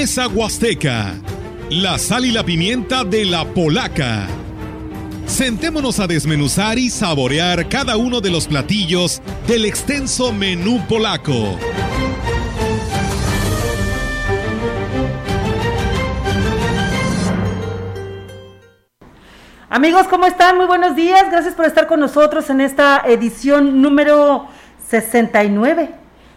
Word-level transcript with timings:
Mesa 0.00 0.28
Huasteca. 0.28 1.14
La 1.70 1.98
sal 1.98 2.24
y 2.24 2.30
la 2.30 2.44
pimienta 2.44 3.02
de 3.02 3.24
la 3.24 3.44
polaca. 3.44 4.28
Sentémonos 5.26 5.98
a 5.98 6.06
desmenuzar 6.06 6.78
y 6.78 6.88
saborear 6.88 7.68
cada 7.68 7.96
uno 7.96 8.20
de 8.20 8.30
los 8.30 8.46
platillos 8.46 9.20
del 9.48 9.64
extenso 9.64 10.32
menú 10.32 10.86
polaco. 10.86 11.58
Amigos, 19.68 20.06
¿cómo 20.06 20.26
están? 20.26 20.58
Muy 20.58 20.66
buenos 20.66 20.94
días. 20.94 21.24
Gracias 21.28 21.54
por 21.54 21.66
estar 21.66 21.88
con 21.88 21.98
nosotros 21.98 22.48
en 22.50 22.60
esta 22.60 23.02
edición 23.04 23.82
número 23.82 24.46
69 24.86 25.90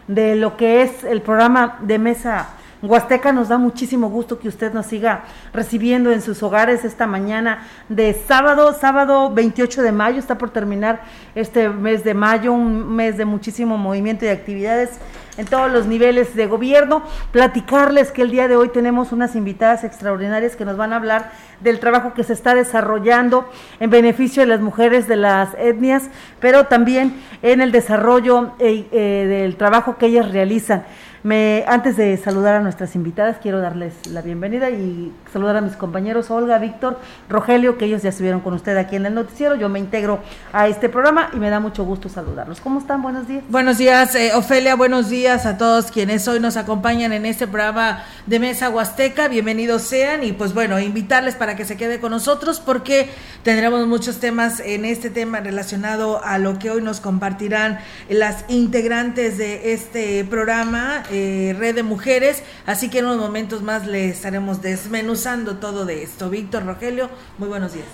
de 0.08 0.36
lo 0.36 0.58
que 0.58 0.82
es 0.82 1.04
el 1.04 1.22
programa 1.22 1.78
de 1.84 2.00
mesa 2.00 2.56
Huasteca. 2.82 3.32
Nos 3.32 3.50
da 3.50 3.58
muchísimo 3.58 4.10
gusto 4.10 4.40
que 4.40 4.48
usted 4.48 4.74
nos 4.74 4.86
siga 4.86 5.24
recibiendo 5.54 6.12
en 6.12 6.22
sus 6.22 6.42
hogares 6.44 6.84
esta 6.84 7.08
mañana 7.08 7.68
de 7.90 8.14
sábado, 8.14 8.74
sábado 8.74 9.32
28 9.32 9.82
de 9.82 9.92
mayo. 9.92 10.20
Está 10.20 10.38
por 10.38 10.50
terminar 10.50 11.02
este 11.36 11.70
mes 11.70 12.04
de 12.04 12.14
mayo, 12.14 12.54
un 12.54 12.96
mes 12.96 13.18
de 13.18 13.26
muchísimo 13.26 13.78
movimiento 13.78 14.26
y 14.26 14.30
actividades 14.30 14.92
en 15.38 15.46
todos 15.46 15.72
los 15.72 15.86
niveles 15.86 16.36
de 16.36 16.48
gobierno. 16.48 17.04
Platicarles 17.32 18.12
que 18.12 18.22
el 18.22 18.32
día 18.32 18.48
de 18.48 18.56
hoy 18.56 18.70
tenemos 18.70 19.12
unas 19.12 19.36
invitadas 19.36 19.84
extraordinarias 19.84 20.56
que 20.56 20.66
nos 20.66 20.78
van 20.78 20.94
a 20.94 20.98
hablar 20.98 21.32
del 21.62 21.80
trabajo 21.80 22.14
que 22.14 22.24
se 22.24 22.34
está 22.34 22.56
desarrollando 22.56 23.50
en 23.80 23.90
beneficio 23.90 24.42
de 24.42 24.48
las 24.48 24.62
mujeres 24.62 25.08
de 25.08 25.16
las 25.16 25.54
etnias, 25.58 26.10
pero 26.40 26.66
también 26.66 27.22
en 27.42 27.62
el 27.62 27.72
desarrollo 27.72 28.54
eh, 28.60 28.88
eh, 28.92 29.26
del 29.28 29.56
trabajo 29.56 29.98
que 29.98 30.08
ellas 30.08 30.32
realizan. 30.32 30.84
Me, 31.24 31.64
antes 31.68 31.98
de 31.98 32.18
saludar 32.18 32.56
a 32.56 32.60
nuestras 32.62 32.96
invitadas, 32.96 33.38
quiero 33.40 33.60
darles 33.60 33.94
la 34.08 34.24
bienvenida 34.24 34.72
y 34.72 35.12
saludar 35.32 35.58
a 35.58 35.62
mis 35.62 35.76
compañeros 35.76 36.32
Olga, 36.32 36.58
Víctor, 36.58 37.00
Rogelio, 37.30 37.78
que 37.78 37.86
ellos 37.86 38.02
ya 38.02 38.10
estuvieron 38.10 38.42
con 38.42 38.56
usted 38.56 38.76
aquí 38.76 38.96
en 38.96 39.06
el 39.06 39.14
noticiero. 39.14 39.54
Yo 39.56 39.70
me 39.70 39.78
integro 39.78 40.20
a 40.52 40.68
este 40.68 40.90
programa 40.90 41.30
y 41.34 41.38
me 41.38 41.52
da 41.52 41.60
mucho 41.60 41.86
gusto 41.86 42.10
saludarlos. 42.10 42.60
¿Cómo 42.60 42.80
están? 42.80 43.04
Buenos 43.04 43.28
días. 43.28 43.44
Buenos 43.50 43.78
días, 43.78 44.16
eh, 44.16 44.32
Ofelia. 44.34 44.76
Buenos 44.76 45.10
días 45.10 45.46
a 45.46 45.60
todos 45.60 45.92
quienes 45.92 46.28
hoy 46.28 46.40
nos 46.40 46.58
acompañan 46.58 47.14
en 47.14 47.28
este 47.28 47.46
programa 47.46 48.04
de 48.26 48.40
Mesa 48.40 48.72
Huasteca. 48.72 49.28
Bienvenidos 49.28 49.84
sean 49.84 50.24
y 50.24 50.32
pues 50.32 50.56
bueno, 50.56 50.80
invitarles 50.80 51.36
para 51.36 51.56
que 51.56 51.66
se 51.66 51.78
quede 51.78 52.00
con 52.00 52.10
nosotros 52.10 52.60
porque 52.60 53.10
tendremos 53.44 53.86
muchos 53.86 54.20
temas 54.20 54.60
en 54.60 54.86
este 54.86 55.12
tema 55.12 55.40
relacionado 55.40 56.24
a 56.24 56.40
lo 56.40 56.58
que 56.58 56.72
hoy 56.72 56.82
nos 56.82 57.00
compartirán 57.00 57.78
las 58.10 58.44
integrantes 58.48 59.38
de 59.38 59.74
este 59.74 60.26
programa 60.26 61.04
eh, 61.12 61.56
Red 61.58 61.76
de 61.76 61.84
Mujeres, 61.84 62.44
así 62.66 62.90
que 62.90 63.00
en 63.00 63.06
unos 63.06 63.20
momentos 63.20 63.62
más 63.62 63.86
le 63.86 64.10
estaremos 64.10 64.62
desmenuzando 64.62 65.58
todo 65.58 65.86
de 65.86 66.04
esto. 66.04 66.30
Víctor 66.30 66.66
Rogelio, 66.66 67.10
muy 67.38 67.50
buenos 67.50 67.74
días. 67.74 67.88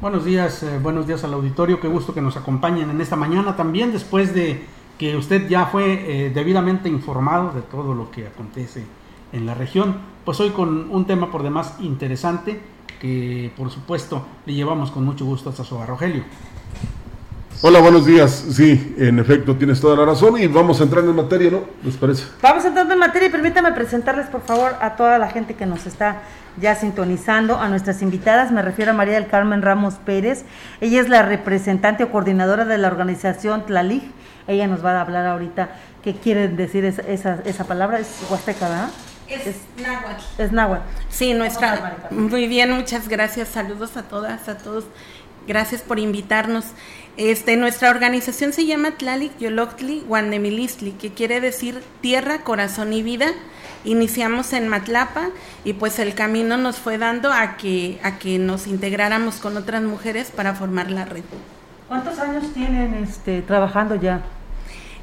Buenos 0.00 0.24
días, 0.24 0.62
eh, 0.62 0.78
buenos 0.82 1.06
días 1.06 1.24
al 1.24 1.34
auditorio, 1.34 1.80
qué 1.80 1.88
gusto 1.88 2.12
que 2.12 2.20
nos 2.20 2.36
acompañen 2.36 2.90
en 2.90 3.00
esta 3.00 3.16
mañana 3.16 3.56
también 3.56 3.92
después 3.92 4.34
de 4.34 4.64
que 4.98 5.16
usted 5.16 5.48
ya 5.48 5.66
fue 5.66 6.26
eh, 6.26 6.30
debidamente 6.30 6.88
informado 6.88 7.52
de 7.52 7.62
todo 7.62 7.94
lo 7.94 8.10
que 8.10 8.26
acontece 8.26 8.84
en 9.32 9.46
la 9.46 9.54
región, 9.54 9.96
pues 10.24 10.40
hoy 10.40 10.50
con 10.50 10.90
un 10.90 11.06
tema 11.06 11.30
por 11.30 11.42
demás 11.42 11.76
interesante 11.80 12.60
que 13.00 13.52
por 13.56 13.70
supuesto 13.70 14.26
le 14.46 14.54
llevamos 14.54 14.90
con 14.90 15.04
mucho 15.04 15.24
gusto 15.24 15.50
hasta 15.50 15.64
su 15.64 15.82
Rogelio. 15.82 16.24
Hola, 17.62 17.80
buenos 17.80 18.04
días. 18.04 18.44
Sí, 18.52 18.94
en 18.98 19.18
efecto, 19.18 19.56
tienes 19.56 19.80
toda 19.80 19.96
la 19.96 20.04
razón 20.04 20.38
y 20.38 20.46
vamos 20.46 20.78
a 20.80 20.84
entrar 20.84 21.02
en 21.04 21.16
materia, 21.16 21.50
¿no? 21.50 21.60
¿Les 21.82 21.96
parece? 21.96 22.24
Vamos 22.42 22.66
entrando 22.66 22.92
en 22.92 22.98
materia 22.98 23.28
y 23.28 23.32
permítame 23.32 23.72
presentarles, 23.72 24.26
por 24.26 24.42
favor, 24.42 24.76
a 24.78 24.94
toda 24.94 25.18
la 25.18 25.30
gente 25.30 25.54
que 25.54 25.64
nos 25.64 25.86
está 25.86 26.18
ya 26.60 26.74
sintonizando, 26.74 27.58
a 27.58 27.68
nuestras 27.68 28.02
invitadas. 28.02 28.52
Me 28.52 28.60
refiero 28.60 28.90
a 28.90 28.94
María 28.94 29.14
del 29.14 29.26
Carmen 29.26 29.62
Ramos 29.62 29.94
Pérez. 29.94 30.44
Ella 30.82 31.00
es 31.00 31.08
la 31.08 31.22
representante 31.22 32.04
o 32.04 32.12
coordinadora 32.12 32.66
de 32.66 32.76
la 32.76 32.88
organización 32.88 33.64
Tlalig. 33.64 34.02
Ella 34.46 34.66
nos 34.66 34.84
va 34.84 34.92
a 34.92 35.00
hablar 35.00 35.26
ahorita 35.26 35.70
qué 36.02 36.14
quiere 36.14 36.48
decir 36.48 36.84
esa, 36.84 37.02
esa, 37.02 37.38
esa 37.46 37.64
palabra. 37.64 37.98
Es 37.98 38.20
huasteca, 38.28 38.68
¿verdad? 38.68 38.90
Es, 39.28 39.46
es 39.46 39.56
náhuatl. 39.82 40.22
Es 40.38 40.52
náhuatl. 40.52 40.84
Sí, 41.08 41.34
nuestra. 41.34 41.96
Muy 42.10 42.46
bien, 42.46 42.70
muchas 42.72 43.08
gracias. 43.08 43.48
Saludos 43.48 43.96
a 43.96 44.02
todas, 44.02 44.48
a 44.48 44.58
todos. 44.58 44.84
Gracias 45.46 45.82
por 45.82 45.98
invitarnos. 45.98 46.64
Este, 47.16 47.56
nuestra 47.56 47.90
organización 47.90 48.52
se 48.52 48.66
llama 48.66 48.92
Tlalik 48.92 49.38
Yoloctli 49.38 50.00
Guandemilistli, 50.06 50.92
que 50.92 51.12
quiere 51.12 51.40
decir 51.40 51.82
tierra, 52.00 52.42
corazón 52.42 52.92
y 52.92 53.02
vida. 53.02 53.32
Iniciamos 53.84 54.52
en 54.52 54.68
Matlapa 54.68 55.28
y 55.64 55.74
pues 55.74 55.98
el 55.98 56.14
camino 56.14 56.56
nos 56.56 56.76
fue 56.76 56.98
dando 56.98 57.32
a 57.32 57.56
que, 57.56 57.98
a 58.02 58.18
que 58.18 58.38
nos 58.38 58.66
integráramos 58.66 59.36
con 59.36 59.56
otras 59.56 59.82
mujeres 59.82 60.30
para 60.30 60.54
formar 60.54 60.90
la 60.90 61.04
red. 61.04 61.22
¿Cuántos 61.88 62.18
años 62.18 62.52
tienen 62.52 62.94
este, 62.94 63.42
trabajando 63.42 63.94
ya? 63.94 64.22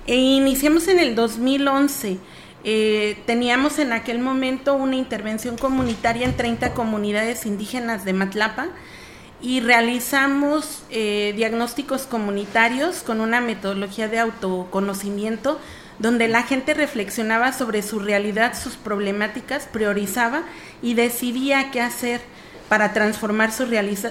E 0.05 0.15
iniciamos 0.15 0.87
en 0.89 0.99
el 0.99 1.15
2011. 1.15 2.17
Eh, 2.65 3.17
teníamos 3.25 3.79
en 3.79 3.93
aquel 3.93 4.19
momento 4.19 4.75
una 4.75 4.95
intervención 4.95 5.57
comunitaria 5.57 6.25
en 6.25 6.35
30 6.35 6.73
comunidades 6.73 7.45
indígenas 7.45 8.05
de 8.05 8.13
Matlapa 8.13 8.67
y 9.43 9.59
realizamos 9.59 10.83
eh, 10.89 11.33
diagnósticos 11.35 12.03
comunitarios 12.03 13.03
con 13.03 13.19
una 13.19 13.41
metodología 13.41 14.07
de 14.07 14.19
autoconocimiento 14.19 15.59
donde 15.99 16.29
la 16.29 16.43
gente 16.43 16.73
reflexionaba 16.73 17.51
sobre 17.51 17.83
su 17.83 17.99
realidad, 17.99 18.57
sus 18.57 18.77
problemáticas, 18.77 19.67
priorizaba 19.67 20.43
y 20.81 20.93
decidía 20.93 21.71
qué 21.71 21.81
hacer 21.81 22.21
para 22.69 22.93
transformar 22.93 23.51
su, 23.51 23.67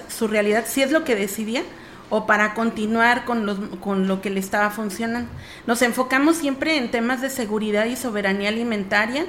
su 0.07 0.27
realidad, 0.27 0.65
si 0.67 0.83
es 0.83 0.91
lo 0.91 1.03
que 1.03 1.15
decidía, 1.15 1.63
o 2.11 2.27
para 2.27 2.53
continuar 2.53 3.25
con, 3.25 3.47
los, 3.47 3.57
con 3.81 4.07
lo 4.07 4.21
que 4.21 4.29
le 4.29 4.39
estaba 4.39 4.69
funcionando. 4.69 5.29
Nos 5.65 5.81
enfocamos 5.81 6.37
siempre 6.37 6.77
en 6.77 6.91
temas 6.91 7.21
de 7.21 7.31
seguridad 7.31 7.85
y 7.85 7.95
soberanía 7.95 8.49
alimentaria, 8.49 9.25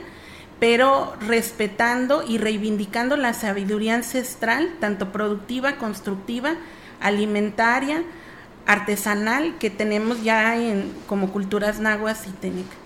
pero 0.61 1.15
respetando 1.27 2.23
y 2.27 2.39
reivindicando 2.39 3.17
la 3.17 3.35
sabiduría 3.35 3.95
ancestral, 3.95 4.71
tanto 4.81 5.13
productiva, 5.13 5.77
constructiva, 5.77 6.55
alimentaria, 7.01 8.03
artesanal, 8.67 9.57
que 9.59 9.71
tenemos 9.71 10.23
ya 10.23 10.57
en, 10.57 10.93
como 11.07 11.31
culturas 11.31 11.81
nahuas 11.81 12.27
y 12.27 12.31
técnicas. 12.31 12.77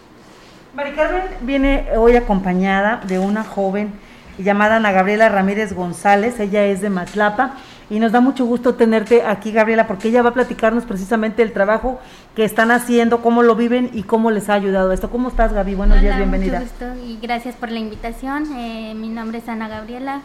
Mari 0.75 0.93
Carmen 0.93 1.23
viene 1.41 1.89
hoy 1.97 2.17
acompañada 2.17 3.01
de 3.07 3.19
una 3.19 3.45
joven 3.45 3.93
llamada 4.39 4.77
Ana 4.77 4.93
Gabriela 4.93 5.29
Ramírez 5.29 5.73
González, 5.73 6.41
ella 6.41 6.65
es 6.65 6.81
de 6.81 6.91
Matlapa 6.91 7.57
y 7.91 8.01
nos 8.01 8.13
da 8.13 8.21
mucho 8.21 8.45
gusto 8.45 8.75
tenerte 8.75 9.23
aquí, 9.23 9.53
Gabriela, 9.53 9.87
porque 9.87 10.09
ella 10.09 10.23
va 10.23 10.31
a 10.31 10.35
platicarnos 10.35 10.85
precisamente 10.85 11.43
el 11.43 11.53
trabajo 11.53 11.99
que 12.35 12.45
están 12.45 12.71
haciendo, 12.71 13.23
cómo 13.23 13.43
lo 13.43 13.57
viven 13.57 13.91
y 13.93 14.03
cómo 14.03 14.31
les 14.31 14.49
ha 14.49 14.55
ayudado 14.55 14.93
esto. 14.93 15.11
¿Cómo 15.11 15.29
estás, 15.29 15.53
Gaby? 15.53 15.75
Buenos 15.75 16.01
días, 16.01 16.17
bienvenida. 16.17 16.61
Mucho 16.61 16.71
gusto 16.71 17.05
y 17.07 17.19
gracias 17.21 17.55
por 17.57 17.71
la 17.71 17.79
invitación. 17.79 18.45
Eh, 18.57 18.95
mi 18.95 19.09
nombre 19.09 19.39
es 19.39 19.49
Ana 19.49 19.69
Gabriela 19.69 20.21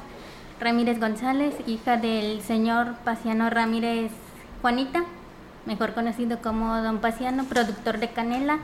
Ramírez 0.59 1.00
González, 1.00 1.53
hija 1.66 1.97
del 1.97 2.41
señor 2.41 2.96
Paciano 3.03 3.50
Ramírez 3.50 4.12
Juanita, 4.62 5.03
mejor 5.66 5.94
conocido 5.94 6.40
como 6.41 6.81
Don 6.81 7.00
Paciano, 7.00 7.46
productor 7.46 8.00
de 8.00 8.09
canela. 8.09 8.59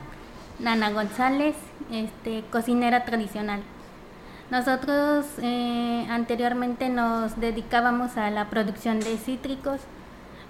Nana 0.60 0.90
González, 0.90 1.56
este, 1.90 2.44
cocinera 2.50 3.04
tradicional. 3.04 3.60
Nosotros 4.50 5.26
eh, 5.40 6.06
anteriormente 6.10 6.88
nos 6.88 7.38
dedicábamos 7.38 8.16
a 8.16 8.30
la 8.30 8.50
producción 8.50 8.98
de 8.98 9.16
cítricos, 9.16 9.80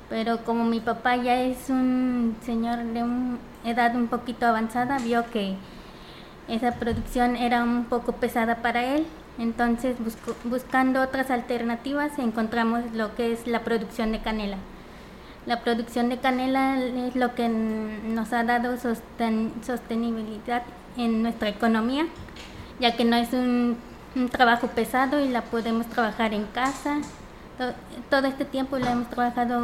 pero 0.08 0.42
como 0.44 0.64
mi 0.64 0.80
papá 0.80 1.16
ya 1.16 1.42
es 1.42 1.68
un 1.68 2.34
señor 2.42 2.78
de 2.78 3.02
una 3.02 3.36
edad 3.64 3.94
un 3.94 4.08
poquito 4.08 4.46
avanzada, 4.46 4.98
vio 4.98 5.30
que 5.30 5.54
esa 6.48 6.72
producción 6.72 7.36
era 7.36 7.62
un 7.62 7.84
poco 7.84 8.12
pesada 8.12 8.56
para 8.56 8.84
él, 8.84 9.06
entonces 9.38 9.96
buscando 10.44 11.02
otras 11.02 11.30
alternativas 11.30 12.18
encontramos 12.18 12.82
lo 12.94 13.14
que 13.14 13.34
es 13.34 13.46
la 13.46 13.60
producción 13.60 14.12
de 14.12 14.20
canela. 14.20 14.56
La 15.44 15.60
producción 15.60 16.08
de 16.08 16.16
canela 16.16 16.82
es 16.82 17.16
lo 17.16 17.34
que 17.34 17.50
nos 17.50 18.32
ha 18.32 18.44
dado 18.44 18.78
sostenibilidad 18.78 20.62
en 20.96 21.22
nuestra 21.22 21.50
economía, 21.50 22.06
ya 22.80 22.96
que 22.96 23.04
no 23.04 23.16
es 23.16 23.32
un 23.34 23.76
un 24.14 24.28
trabajo 24.28 24.68
pesado 24.68 25.20
y 25.20 25.28
la 25.28 25.42
podemos 25.42 25.86
trabajar 25.86 26.34
en 26.34 26.44
casa. 26.46 26.98
Todo, 28.08 28.26
este 28.26 28.44
tiempo 28.44 28.78
la 28.78 28.92
hemos 28.92 29.08
trabajado 29.10 29.62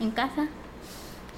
en 0.00 0.10
casa. 0.10 0.46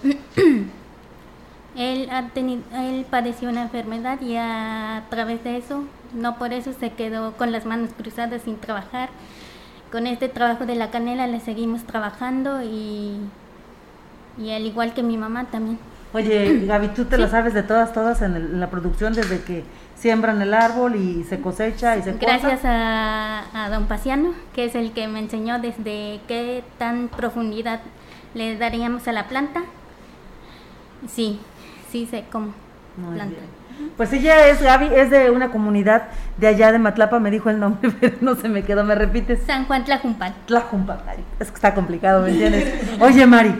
él, 1.77 2.09
ha 2.11 2.29
tenido, 2.29 2.63
él 2.75 3.07
padeció 3.09 3.49
una 3.49 3.63
enfermedad 3.63 4.21
y 4.21 4.37
a, 4.37 5.05
través 5.11 5.45
de 5.45 5.59
eso, 5.59 5.85
no 6.15 6.39
por 6.39 6.53
eso 6.53 6.73
se 6.73 6.93
quedó 6.93 7.33
con 7.37 7.53
las 7.53 7.67
manos 7.67 7.91
cruzadas 7.97 8.43
sin 8.43 8.57
trabajar. 8.59 9.11
Con 9.93 10.07
este 10.07 10.29
trabajo 10.29 10.67
de 10.67 10.75
la 10.75 10.91
canela 10.91 11.27
le 11.27 11.41
seguimos 11.41 11.85
trabajando 11.85 12.63
y, 12.63 13.19
y 14.39 14.51
al 14.51 14.67
igual 14.67 14.95
que 14.95 15.03
mi 15.03 15.17
mamá 15.17 15.45
también. 15.45 15.79
Oye, 16.13 16.61
Gaby, 16.67 16.89
tú 16.89 17.05
te 17.05 17.19
la 17.19 17.29
sabes 17.29 17.55
de 17.55 17.63
todas, 17.63 17.93
todas 17.93 18.23
en, 18.23 18.61
la 18.61 18.71
producción 18.71 19.13
desde 19.13 19.41
que 19.43 19.65
siembran 19.97 20.41
el 20.41 20.55
árbol 20.55 20.97
y 20.97 21.25
se 21.25 21.41
cosecha 21.41 21.97
y 21.97 22.03
se 22.03 22.13
Gracias 22.13 22.61
a, 22.65 23.45
a, 23.53 23.71
don 23.71 23.87
Paciano, 23.87 24.33
que 24.55 24.65
es 24.65 24.75
el 24.75 24.93
que 24.93 25.09
me 25.09 25.19
enseñó 25.19 25.59
desde 25.59 26.21
qué 26.29 26.63
tan 26.79 27.09
profundidad 27.09 27.81
le 28.35 28.57
daríamos 28.57 29.09
a 29.09 29.13
la 29.13 29.29
planta. 29.29 29.63
Sí, 31.09 31.41
sí 31.91 32.07
sé 32.07 32.25
cómo 32.31 32.53
planta. 33.07 33.41
Pues 33.97 34.13
ella 34.13 34.49
es, 34.49 34.61
Gaby, 34.61 34.91
es 34.93 35.11
de 35.11 35.31
una 35.31 35.51
comunidad 35.51 36.09
de 36.37 36.49
allá 36.49 36.73
de 36.73 36.79
Matlapa, 36.79 37.21
me 37.21 37.31
dijo 37.31 37.49
el 37.49 37.61
nombre, 37.61 37.93
pero 38.01 38.17
no 38.21 38.35
se 38.35 38.49
me 38.49 38.65
quedó, 38.65 38.85
¿me 38.85 38.95
repites? 38.95 39.41
San 39.47 39.67
Juan 39.67 39.85
Tlajumpal. 39.85 40.35
Tlajumpal, 40.47 40.99
es 41.39 41.49
que 41.49 41.55
está 41.55 41.75
complicado, 41.75 42.23
¿me 42.23 42.31
entiendes? 42.31 42.73
Oye, 43.01 43.25
Mari, 43.27 43.55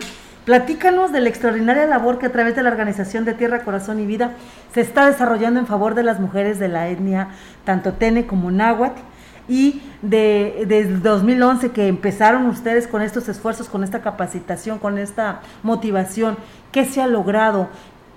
Platícanos 0.49 1.11
de 1.11 1.21
la 1.21 1.29
extraordinaria 1.29 1.85
labor 1.85 2.17
que 2.17 2.25
a 2.25 2.31
través 2.31 2.55
de 2.55 2.63
la 2.63 2.71
Organización 2.71 3.23
de 3.23 3.35
Tierra, 3.35 3.63
Corazón 3.63 3.99
y 3.99 4.07
Vida 4.07 4.31
se 4.73 4.81
está 4.81 5.05
desarrollando 5.05 5.59
en 5.59 5.67
favor 5.67 5.93
de 5.93 6.01
las 6.01 6.19
mujeres 6.19 6.57
de 6.57 6.67
la 6.67 6.87
etnia 6.87 7.27
tanto 7.65 7.93
Tene 7.93 8.25
como 8.25 8.49
Náhuatl 8.49 8.99
y 9.47 9.83
de, 10.01 10.65
desde 10.67 10.97
2011 10.97 11.69
que 11.69 11.87
empezaron 11.87 12.47
ustedes 12.47 12.87
con 12.87 13.03
estos 13.03 13.29
esfuerzos, 13.29 13.69
con 13.69 13.83
esta 13.83 14.01
capacitación, 14.01 14.79
con 14.79 14.97
esta 14.97 15.41
motivación, 15.61 16.35
¿qué 16.71 16.83
se 16.83 16.99
ha 16.99 17.05
logrado? 17.05 17.69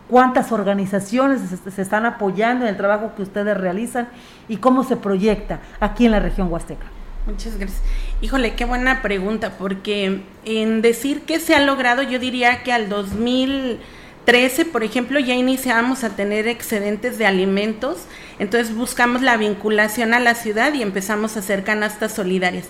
¿Cuántas 0.09 0.53
organizaciones 0.53 1.43
se 1.43 1.83
están 1.83 2.07
apoyando 2.07 2.65
en 2.65 2.71
el 2.71 2.79
trabajo 2.79 3.13
que 3.15 3.21
ustedes 3.21 3.59
realizan 3.59 4.09
y 4.49 4.57
cómo 4.57 4.85
se 4.85 4.97
proyecta 4.97 5.61
aquí 5.81 6.07
en 6.07 6.13
la 6.13 6.21
región 6.21 6.51
Huasteca? 6.51 6.87
Muchas 7.27 7.59
gracias. 7.59 7.83
Híjole, 8.23 8.55
qué 8.55 8.65
buena 8.65 9.03
pregunta, 9.03 9.59
porque 9.59 10.21
en 10.45 10.81
decir 10.81 11.23
que 11.23 11.41
se 11.41 11.57
ha 11.57 11.61
logrado, 11.61 12.03
yo 12.03 12.21
diría 12.21 12.63
que 12.63 12.73
al 12.73 12.89
2013, 12.89 14.65
por 14.65 14.85
ejemplo, 14.85 15.19
ya 15.19 15.35
iniciamos 15.35 16.05
a 16.05 16.11
tener 16.11 16.47
excedentes 16.47 17.19
de 17.19 17.27
alimentos, 17.27 18.03
entonces 18.39 18.77
buscamos 18.77 19.23
la 19.23 19.37
vinculación 19.37 20.15
a 20.15 20.21
la 20.21 20.37
ciudad 20.37 20.73
y 20.73 20.83
empezamos 20.83 21.35
a 21.35 21.41
hacer 21.41 21.65
canastas 21.65 22.13
solidarias. 22.15 22.67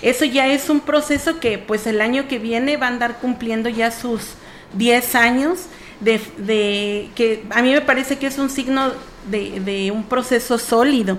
Eso 0.00 0.24
ya 0.24 0.46
es 0.46 0.70
un 0.70 0.80
proceso 0.80 1.38
que 1.38 1.58
pues 1.58 1.86
el 1.86 2.00
año 2.00 2.26
que 2.26 2.38
viene 2.38 2.78
va 2.78 2.86
a 2.86 2.90
andar 2.90 3.18
cumpliendo 3.18 3.68
ya 3.68 3.90
sus 3.90 4.36
10 4.72 5.14
años 5.16 5.66
de, 6.00 6.18
de 6.38 7.10
que 7.14 7.44
a 7.50 7.60
mí 7.60 7.72
me 7.72 7.82
parece 7.82 8.16
que 8.16 8.26
es 8.26 8.38
un 8.38 8.48
signo 8.48 8.90
de 9.30 9.90
un 9.94 10.04
proceso 10.04 10.56
sólido 10.58 11.18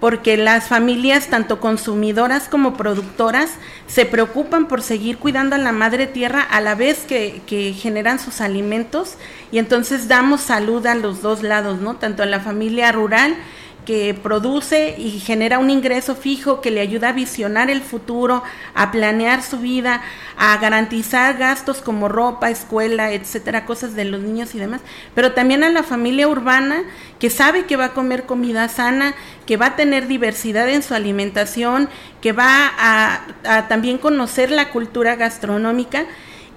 porque 0.00 0.36
las 0.36 0.68
familias, 0.68 1.28
tanto 1.28 1.58
consumidoras 1.58 2.48
como 2.48 2.74
productoras, 2.74 3.50
se 3.86 4.04
preocupan 4.04 4.68
por 4.68 4.82
seguir 4.82 5.18
cuidando 5.18 5.56
a 5.56 5.58
la 5.58 5.72
madre 5.72 6.06
tierra 6.06 6.42
a 6.42 6.60
la 6.60 6.74
vez 6.74 7.04
que, 7.06 7.40
que, 7.46 7.72
generan 7.72 8.18
sus 8.18 8.40
alimentos 8.40 9.14
y 9.50 9.58
entonces 9.58 10.08
damos 10.08 10.42
salud 10.42 10.86
a 10.86 10.94
los 10.94 11.22
dos 11.22 11.42
lados, 11.42 11.80
¿no? 11.80 11.96
Tanto 11.96 12.22
a 12.22 12.26
la 12.26 12.40
familia 12.40 12.92
rural 12.92 13.36
que 13.86 14.12
produce 14.14 14.96
y 14.98 15.20
genera 15.20 15.60
un 15.60 15.70
ingreso 15.70 16.16
fijo 16.16 16.60
que 16.60 16.72
le 16.72 16.80
ayuda 16.80 17.10
a 17.10 17.12
visionar 17.12 17.70
el 17.70 17.80
futuro, 17.80 18.42
a 18.74 18.90
planear 18.90 19.42
su 19.44 19.58
vida, 19.58 20.02
a 20.36 20.58
garantizar 20.58 21.38
gastos 21.38 21.80
como 21.80 22.08
ropa, 22.08 22.50
escuela, 22.50 23.12
etcétera, 23.12 23.64
cosas 23.64 23.94
de 23.94 24.04
los 24.04 24.20
niños 24.20 24.54
y 24.54 24.58
demás, 24.58 24.80
pero 25.14 25.32
también 25.32 25.62
a 25.62 25.70
la 25.70 25.84
familia 25.84 26.26
urbana 26.26 26.82
que 27.20 27.30
sabe 27.30 27.64
que 27.64 27.76
va 27.76 27.86
a 27.86 27.94
comer 27.94 28.24
comida 28.24 28.68
sana, 28.68 29.14
que 29.46 29.56
va 29.56 29.66
a 29.66 29.76
tener 29.76 30.08
diversidad 30.08 30.68
en 30.68 30.82
su 30.82 30.94
alimentación, 30.94 31.88
que 32.20 32.32
va 32.32 32.72
a, 32.76 33.68
también 33.68 33.98
conocer 33.98 34.50
la 34.50 34.70
cultura 34.70 35.14
gastronómica. 35.14 36.06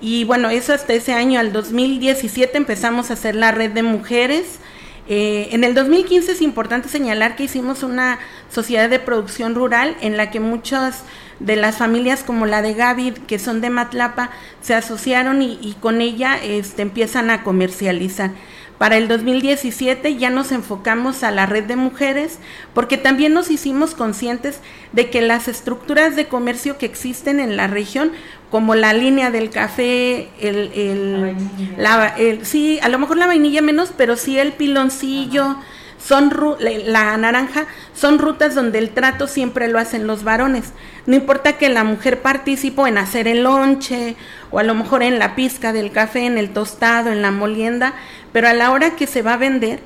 Y 0.01 0.23
bueno, 0.23 0.49
eso 0.49 0.73
hasta 0.73 0.93
ese 0.93 1.13
año, 1.13 1.39
al 1.39 1.53
2017, 1.53 2.57
empezamos 2.57 3.09
a 3.09 3.13
hacer 3.13 3.35
la 3.35 3.51
red 3.51 3.71
de 3.71 3.83
mujeres 3.83 4.59
eh, 5.11 5.49
en 5.53 5.63
el 5.63 5.73
2015 5.73 6.33
es 6.33 6.41
importante 6.43 6.87
señalar 6.87 7.35
que 7.35 7.45
hicimos 7.45 7.81
una 7.81 8.19
sociedad 8.51 8.91
de 8.91 8.99
producción 8.99 9.55
rural 9.55 9.97
en 10.01 10.17
la 10.17 10.29
que 10.29 10.39
muchas 10.39 11.03
de 11.39 11.55
las 11.55 11.77
familias 11.77 12.23
como 12.23 12.45
la 12.45 12.61
de 12.61 12.75
Gaby, 12.75 13.13
que 13.25 13.39
son 13.39 13.59
de 13.59 13.71
Matlapa, 13.71 14.29
se 14.61 14.75
asociaron 14.75 15.41
y, 15.41 15.75
con 15.81 16.01
ella 16.01 16.37
este, 16.43 16.83
empiezan 16.83 17.31
a 17.31 17.43
comercializar. 17.43 18.31
Para 18.79 18.95
el 18.95 19.09
2017 19.09 20.15
ya 20.15 20.29
nos 20.29 20.53
enfocamos 20.53 21.23
a 21.23 21.31
la 21.31 21.45
red 21.45 21.65
de 21.65 21.75
mujeres 21.75 22.39
porque 22.73 22.97
también 22.97 23.33
nos 23.33 23.51
hicimos 23.51 23.93
conscientes 23.93 24.61
de 24.93 25.09
que 25.09 25.21
las 25.21 25.49
estructuras 25.49 26.15
de 26.15 26.29
comercio 26.29 26.77
que 26.77 26.85
existen 26.85 27.41
en 27.41 27.57
la 27.57 27.67
región 27.67 28.13
como 28.49 28.75
la 28.75 28.93
línea 28.93 29.31
del 29.31 29.49
café, 29.49 30.29
el, 30.39 30.71
el, 30.73 31.35
la, 31.77 32.07
el, 32.17 32.45
sí, 32.45 32.79
a 32.81 32.87
lo 32.87 32.97
mejor 32.99 33.17
la 33.17 33.27
vainilla 33.27 33.61
menos, 33.61 33.91
pero 33.95 34.15
sí 34.15 34.39
el 34.39 34.53
piloncillo, 34.53 35.57
son 35.99 36.33
la, 36.59 37.17
naranja, 37.17 37.67
son 37.93 38.19
rutas 38.19 38.55
donde 38.55 38.79
el 38.79 38.91
trato 38.91 39.27
siempre 39.27 39.67
lo 39.67 39.79
hacen 39.79 40.07
los 40.07 40.23
varones. 40.23 40.73
No 41.05 41.15
importa 41.15 41.57
que 41.57 41.69
la 41.69 41.83
mujer 41.83 42.21
participe 42.21 42.81
en 42.87 42.97
hacer 42.97 43.27
el 43.27 43.43
lonche 43.43 44.15
o 44.51 44.59
a 44.59 44.63
lo 44.63 44.73
mejor 44.73 45.03
en 45.03 45.19
la 45.19 45.35
pizca 45.35 45.73
del 45.73 45.91
café, 45.91 46.25
en 46.25 46.37
el 46.37 46.51
tostado, 46.51 47.11
en 47.11 47.21
la 47.21 47.31
molienda, 47.31 47.93
pero 48.31 48.47
a 48.47 48.53
la 48.53 48.71
hora 48.71 48.95
que 48.95 49.07
se 49.07 49.21
va 49.21 49.33
a 49.33 49.37
vender, 49.37 49.79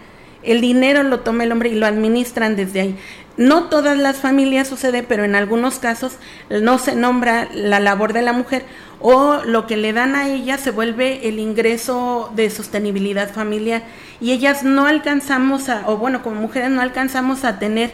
el 0.43 0.61
dinero 0.61 1.03
lo 1.03 1.21
toma 1.21 1.43
el 1.43 1.51
hombre 1.51 1.69
y 1.69 1.75
lo 1.75 1.85
administran 1.85 2.55
desde 2.55 2.81
ahí. 2.81 2.95
No 3.35 3.63
todas 3.63 3.97
las 3.97 4.17
familias 4.17 4.67
sucede, 4.67 5.01
pero 5.01 5.23
en 5.23 5.35
algunos 5.35 5.79
casos 5.79 6.17
no 6.49 6.77
se 6.77 6.95
nombra 6.95 7.47
la 7.51 7.79
labor 7.79 8.13
de 8.13 8.21
la 8.21 8.31
mujer 8.31 8.63
o 8.99 9.41
lo 9.43 9.65
que 9.65 9.75
le 9.75 9.91
dan 9.91 10.15
a 10.15 10.29
ella 10.29 10.57
se 10.57 10.69
vuelve 10.69 11.27
el 11.27 11.39
ingreso 11.39 12.31
de 12.35 12.49
sostenibilidad 12.51 13.31
familiar 13.31 13.83
y 14.21 14.31
ellas 14.31 14.63
no 14.63 14.85
alcanzamos 14.85 15.67
a, 15.67 15.89
o 15.89 15.97
bueno, 15.97 16.21
como 16.21 16.39
mujeres 16.39 16.69
no 16.69 16.81
alcanzamos 16.81 17.43
a 17.43 17.57
tener 17.57 17.91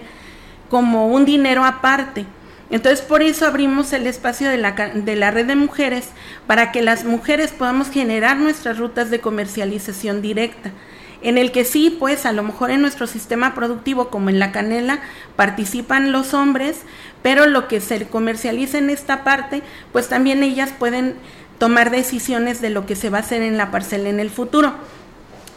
como 0.70 1.08
un 1.08 1.26
dinero 1.26 1.64
aparte. 1.64 2.26
Entonces 2.70 3.02
por 3.02 3.24
eso 3.24 3.48
abrimos 3.48 3.94
el 3.94 4.08
espacio 4.08 4.50
de 4.50 4.58
la, 4.58 4.74
de 4.74 5.16
la 5.16 5.32
red 5.32 5.46
de 5.46 5.56
mujeres 5.56 6.10
para 6.48 6.72
que 6.74 6.82
las 6.82 7.06
mujeres 7.06 7.52
podamos 7.52 7.90
generar 7.90 8.38
nuestras 8.38 8.78
rutas 8.78 9.10
de 9.10 9.22
comercialización 9.22 10.22
directa 10.22 10.72
en 11.22 11.38
el 11.38 11.52
que 11.52 11.66
sí, 11.66 11.96
pues 12.00 12.26
a 12.26 12.32
lo 12.32 12.44
mejor 12.44 12.72
en 12.72 12.82
nuestro 12.82 13.08
sistema 13.08 13.54
productivo, 13.54 14.10
como 14.10 14.30
en 14.30 14.40
la 14.40 14.52
canela, 14.52 15.00
participan 15.36 16.12
los 16.12 16.34
hombres, 16.34 16.82
pero 17.22 17.46
lo 17.48 17.68
que 17.68 17.82
se 17.82 18.08
comercializa 18.08 18.78
en 18.78 18.90
esta 18.90 19.24
parte, 19.24 19.62
pues 19.92 20.08
también 20.08 20.44
ellas 20.44 20.72
pueden 20.78 21.16
tomar 21.58 21.92
decisiones 21.92 22.62
de 22.62 22.70
lo 22.70 22.86
que 22.86 22.96
se 22.96 23.10
va 23.10 23.18
a 23.18 23.22
hacer 23.22 23.42
en 23.42 23.58
la 23.58 23.70
parcela 23.70 24.10
en 24.10 24.20
el 24.20 24.30
futuro. 24.30 24.74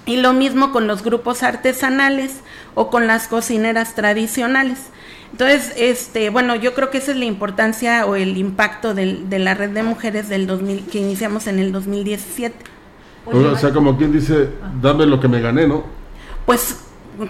Y 0.05 0.17
lo 0.17 0.33
mismo 0.33 0.73
con 0.73 0.89
los 0.89 1.05
grupos 1.05 1.45
artesanales 1.45 2.33
o 2.75 2.91
con 2.91 3.07
las 3.07 3.29
cocineras 3.29 3.95
tradicionales. 3.95 4.79
Entonces, 5.31 5.73
este, 5.77 6.29
bueno, 6.31 6.57
yo 6.57 6.75
creo 6.75 6.91
que 6.91 6.99
esa 6.99 7.13
es 7.13 7.17
la 7.17 7.25
importancia 7.25 8.05
o 8.05 8.17
el 8.17 8.37
impacto 8.37 8.95
de 8.95 9.39
la 9.39 9.55
red 9.55 9.71
de 9.71 9.85
mujeres 9.85 10.29
del 10.29 10.49
2000, 10.49 10.87
que 10.87 10.99
iniciamos 10.99 11.47
en 11.47 11.61
el 11.61 11.71
2017 11.71 12.82
o 13.27 13.57
sea, 13.57 13.73
como 13.73 13.97
quien 13.97 14.13
dice, 14.13 14.49
dame 14.81 15.07
lo 15.07 15.21
que 15.21 15.29
me 15.29 15.41
gané, 15.41 15.67
¿no? 15.67 15.85
Pues 16.47 16.77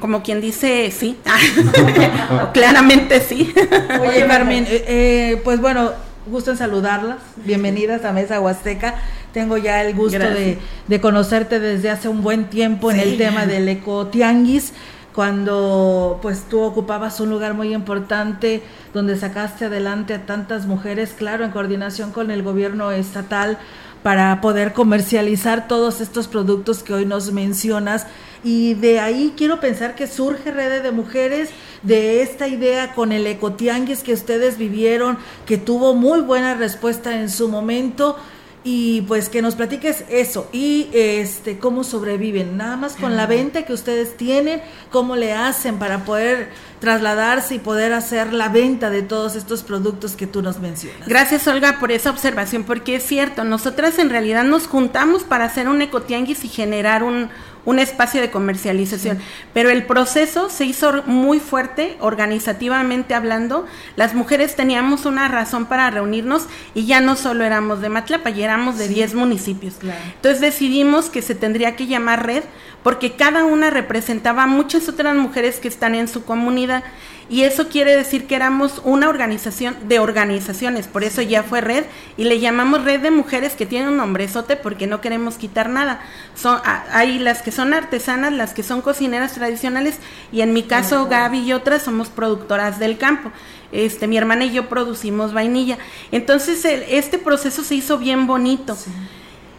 como 0.01 0.23
quien 0.23 0.41
dice 0.41 0.91
sí, 0.91 1.19
claramente 2.55 3.21
sí. 3.21 3.53
Oye, 4.01 4.27
Carmen, 4.27 4.65
eh, 4.69 4.85
eh, 4.87 5.41
pues 5.45 5.61
bueno, 5.61 5.91
gusto 6.27 6.53
en 6.53 6.57
saludarlas, 6.57 7.19
bienvenidas 7.45 8.05
a 8.05 8.13
Mesa 8.13 8.41
Huasteca. 8.41 8.95
Tengo 9.33 9.57
ya 9.57 9.83
el 9.83 9.95
gusto 9.95 10.19
de, 10.19 11.01
conocerte 11.01 11.59
desde 11.59 11.91
hace 11.91 12.09
un 12.09 12.23
buen 12.23 12.49
tiempo 12.49 12.91
en 12.91 13.01
el 13.01 13.17
tema 13.17 13.47
del 13.47 13.69
ecotianguis, 13.69 14.73
cuando 15.15 16.19
pues 16.23 16.45
tú 16.49 16.61
ocupabas 16.61 17.19
un 17.21 17.31
lugar 17.31 17.55
muy 17.55 17.75
importante 17.75 18.63
donde 18.95 19.17
sacaste 19.17 19.67
adelante 19.67 20.15
a 20.15 20.27
tantas 20.27 20.67
mujeres, 20.67 21.15
claro, 21.17 21.45
en 21.45 21.51
coordinación 21.51 22.13
con 22.13 22.31
el 22.31 22.43
gobierno 22.43 22.93
estatal 22.93 23.59
para 24.03 24.41
poder 24.41 24.73
comercializar 24.73 25.69
todos 25.69 26.01
estos 26.01 26.29
productos 26.29 26.83
que 26.83 26.93
hoy 26.93 27.07
nos 27.07 27.33
mencionas. 27.33 28.07
Y 28.45 28.75
de 28.75 28.99
ahí 28.99 29.35
quiero 29.37 29.61
pensar 29.61 29.95
que 29.95 30.07
surge 30.07 30.51
Red 30.51 30.83
de 30.83 30.91
Mujeres 30.91 31.51
de 31.83 32.23
esta 32.23 32.49
idea 32.49 32.95
con 32.95 33.13
el 33.13 33.27
ecotianguis 33.27 34.03
que 34.03 34.13
ustedes 34.13 34.59
vivieron, 34.59 35.19
que 35.47 35.59
tuvo 35.59 35.95
muy 35.95 36.21
buena 36.21 36.55
respuesta 36.55 37.21
en 37.21 37.31
su 37.31 37.49
momento 37.49 38.17
y 38.65 39.01
pues 39.03 39.29
que 39.29 39.43
nos 39.43 39.57
platiques 39.57 40.05
eso 40.09 40.49
y 40.53 40.89
este 40.93 41.59
cómo 41.59 41.83
sobreviven, 41.83 42.57
nada 42.57 42.77
más 42.77 42.95
con 42.95 43.17
la 43.17 43.27
venta 43.27 43.65
que 43.65 43.73
ustedes 43.73 44.17
tienen, 44.17 44.63
cómo 44.91 45.17
le 45.17 45.33
hacen 45.33 45.79
para 45.79 46.05
poder 46.05 46.51
trasladarse 46.79 47.57
y 47.57 47.59
poder 47.59 47.93
hacer 47.93 48.33
la 48.33 48.49
venta 48.49 48.91
de 48.91 49.03
todos 49.03 49.37
estos 49.37 49.63
productos 49.63 50.13
que 50.13 50.27
tú 50.27 50.43
nos 50.43 50.61
mencionas. 50.61 51.09
Gracias 51.09 51.47
Olga 51.49 51.79
por 51.81 51.93
esa 51.93 52.11
observación, 52.11 52.65
porque 52.65 52.97
es 52.97 53.05
cierto, 53.05 53.45
nosotras 53.45 53.99
en 53.99 54.11
realidad 54.11 54.45
nos 54.45 54.67
juntamos 54.67 55.25
para 55.25 55.45
hacer 55.45 55.69
un 55.69 55.83
ecotianguis 55.83 56.45
y 56.45 56.49
generar 56.49 57.03
un, 57.03 57.31
un 57.65 57.79
espacio 57.79 58.21
de 58.21 58.31
comercialización. 58.31 59.19
Pero 59.53 59.71
el 59.71 59.85
proceso 59.85 60.51
se 60.51 60.65
hizo 60.65 61.03
muy 61.07 61.41
fuerte, 61.41 61.97
organizativamente 62.01 63.15
hablando. 63.15 63.67
Las 63.97 64.15
mujeres 64.15 64.57
teníamos 64.57 65.07
una 65.07 65.29
razón 65.29 65.67
para 65.67 65.91
reunirnos 65.91 66.47
y 66.75 66.87
ya 66.87 67.01
no 67.01 67.17
solo 67.17 67.45
éramos 67.45 67.81
de 67.81 67.89
Matlapa, 67.89 68.31
ya 68.31 68.45
éramos 68.45 68.79
de 68.79 68.89
10 68.89 69.15
municipios. 69.15 69.75
Entonces 70.15 70.41
decidimos 70.41 71.11
que 71.11 71.23
se 71.23 71.35
tendría 71.35 71.77
que 71.77 71.87
llamar 71.87 72.27
red 72.27 72.45
porque 72.83 73.13
cada 73.13 73.45
una 73.45 73.71
representaba 73.71 74.45
a 74.45 74.47
muchas 74.47 74.89
otras 74.89 75.15
mujeres 75.15 75.61
que 75.61 75.69
están 75.69 75.95
en 75.95 76.09
su 76.09 76.25
comunidad 76.25 76.83
y 77.33 77.45
eso 77.45 77.69
quiere 77.69 77.97
decir 77.97 78.27
que 78.27 78.37
éramos 78.37 78.83
una 78.85 79.09
organización 79.09 79.75
de 79.89 79.99
organizaciones, 79.99 80.87
por 80.87 81.03
eso 81.03 81.23
ya 81.23 81.43
fue 81.43 81.63
red 81.63 81.85
y 82.19 82.25
le 82.25 82.41
llamamos 82.41 82.85
red 82.85 83.01
de 83.01 83.11
mujeres 83.11 83.55
que 83.55 83.65
tienen 83.65 83.89
un 83.89 83.97
nombrezote 83.97 84.57
porque 84.57 84.87
no 84.87 85.01
queremos 85.01 85.37
quitar 85.37 85.71
nada. 85.71 86.03
Son 86.35 86.61
hay 86.93 87.19
las 87.19 87.41
que 87.41 87.51
son 87.51 87.73
artesanas, 87.73 88.35
las 88.35 88.53
que 88.53 88.63
son 88.63 88.83
cocineras 88.83 89.33
tradicionales 89.33 89.99
y 90.31 90.43
en 90.43 90.53
mi 90.53 90.65
caso 90.65 91.07
Gaby 91.09 91.39
y 91.39 91.55
otras 91.55 91.85
somos 91.85 92.11
productoras 92.11 92.79
del 92.79 92.99
campo. 92.99 93.33
Este, 93.73 94.07
mi 94.07 94.19
hermana 94.19 94.45
y 94.45 94.53
yo 94.53 94.69
producimos 94.69 95.33
vainilla. 95.33 95.79
Entonces 96.11 96.63
este 96.67 97.17
proceso 97.17 97.65
se 97.65 97.77
hizo 97.77 97.97
bien 97.97 98.27
bonito. 98.27 98.77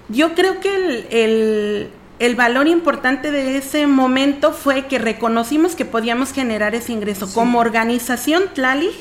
Yo 0.10 0.36
creo 0.36 0.60
que 0.60 0.76
el 0.76 1.08
el 1.10 1.90
valor 2.36 2.68
importante 2.68 3.32
de 3.32 3.58
ese 3.58 3.88
momento 3.88 4.54
fue 4.54 4.88
que 4.88 5.00
reconocimos 5.00 5.76
que 5.76 5.86
podíamos 5.86 6.32
generar 6.32 6.76
ese 6.76 6.94
ingreso. 6.94 7.32
Como 7.34 7.60
organización 7.60 8.44
Tlalig, 8.54 8.94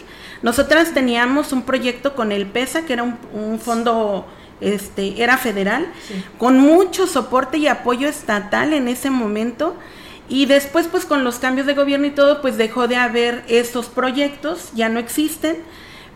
nosotras 0.42 0.92
teníamos 0.92 1.52
un 1.52 1.62
proyecto 1.62 2.14
con 2.14 2.32
el 2.32 2.46
PESA, 2.46 2.82
que 2.82 2.94
era 2.94 3.04
un, 3.04 3.60
fondo, 3.60 4.26
este, 4.60 5.22
era 5.22 5.36
federal, 5.36 5.86
con 6.38 6.58
mucho 6.58 7.06
soporte 7.06 7.58
y 7.58 7.68
apoyo 7.68 8.08
estatal 8.08 8.72
en 8.72 8.88
ese 8.88 9.10
momento. 9.10 9.76
Y 10.28 10.46
después, 10.46 10.88
pues 10.88 11.04
con 11.04 11.24
los 11.24 11.36
cambios 11.36 11.66
de 11.66 11.74
gobierno 11.74 12.06
y 12.06 12.10
todo, 12.10 12.40
pues 12.40 12.56
dejó 12.56 12.88
de 12.88 12.96
haber 12.96 13.44
esos 13.48 13.86
proyectos, 13.86 14.70
ya 14.74 14.88
no 14.88 14.98
existen. 14.98 15.58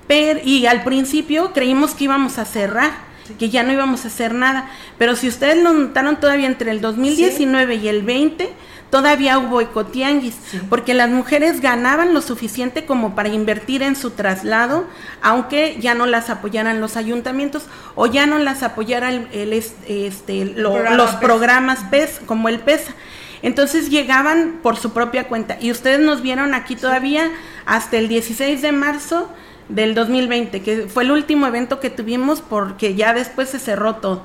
Pero, 0.08 0.40
y 0.42 0.66
al 0.66 0.82
principio 0.84 1.52
creímos 1.52 1.94
que 1.94 2.04
íbamos 2.04 2.38
a 2.38 2.44
cerrar 2.44 3.05
que 3.38 3.50
ya 3.50 3.62
no 3.62 3.72
íbamos 3.72 4.04
a 4.04 4.08
hacer 4.08 4.34
nada. 4.34 4.70
Pero 4.98 5.16
si 5.16 5.28
ustedes 5.28 5.62
lo 5.62 5.72
notaron 5.72 6.20
todavía 6.20 6.46
entre 6.46 6.70
el 6.70 6.80
2019 6.80 7.76
y 7.76 7.88
el 7.88 8.02
20, 8.02 8.52
todavía 8.90 9.38
hubo 9.38 9.60
ecotianguis, 9.60 10.36
porque 10.68 10.94
las 10.94 11.10
mujeres 11.10 11.60
ganaban 11.60 12.14
lo 12.14 12.22
suficiente 12.22 12.86
como 12.86 13.14
para 13.14 13.28
invertir 13.28 13.82
en 13.82 13.96
su 13.96 14.10
traslado, 14.10 14.86
aunque 15.22 15.76
ya 15.80 15.94
no 15.94 16.06
las 16.06 16.30
apoyaran 16.30 16.80
los 16.80 16.96
ayuntamientos 16.96 17.64
o 17.94 18.06
ya 18.06 18.26
no 18.26 18.38
las 18.38 18.62
apoyaran 18.62 19.28
el, 19.32 19.52
este, 19.52 20.44
los 20.44 21.10
programas 21.16 21.80
PES, 21.90 22.20
como 22.26 22.48
el 22.48 22.60
PESA. 22.60 22.94
Entonces 23.42 23.90
llegaban 23.90 24.60
por 24.62 24.76
su 24.76 24.92
propia 24.92 25.28
cuenta. 25.28 25.58
Y 25.60 25.70
ustedes 25.70 26.00
nos 26.00 26.22
vieron 26.22 26.54
aquí 26.54 26.74
todavía 26.74 27.30
hasta 27.66 27.98
el 27.98 28.08
16 28.08 28.62
de 28.62 28.72
marzo 28.72 29.28
del 29.68 29.94
2020, 29.94 30.62
que 30.62 30.86
fue 30.88 31.04
el 31.04 31.10
último 31.10 31.46
evento 31.46 31.80
que 31.80 31.90
tuvimos 31.90 32.40
porque 32.40 32.94
ya 32.94 33.12
después 33.12 33.48
se 33.48 33.58
cerró 33.58 33.96
todo. 33.96 34.22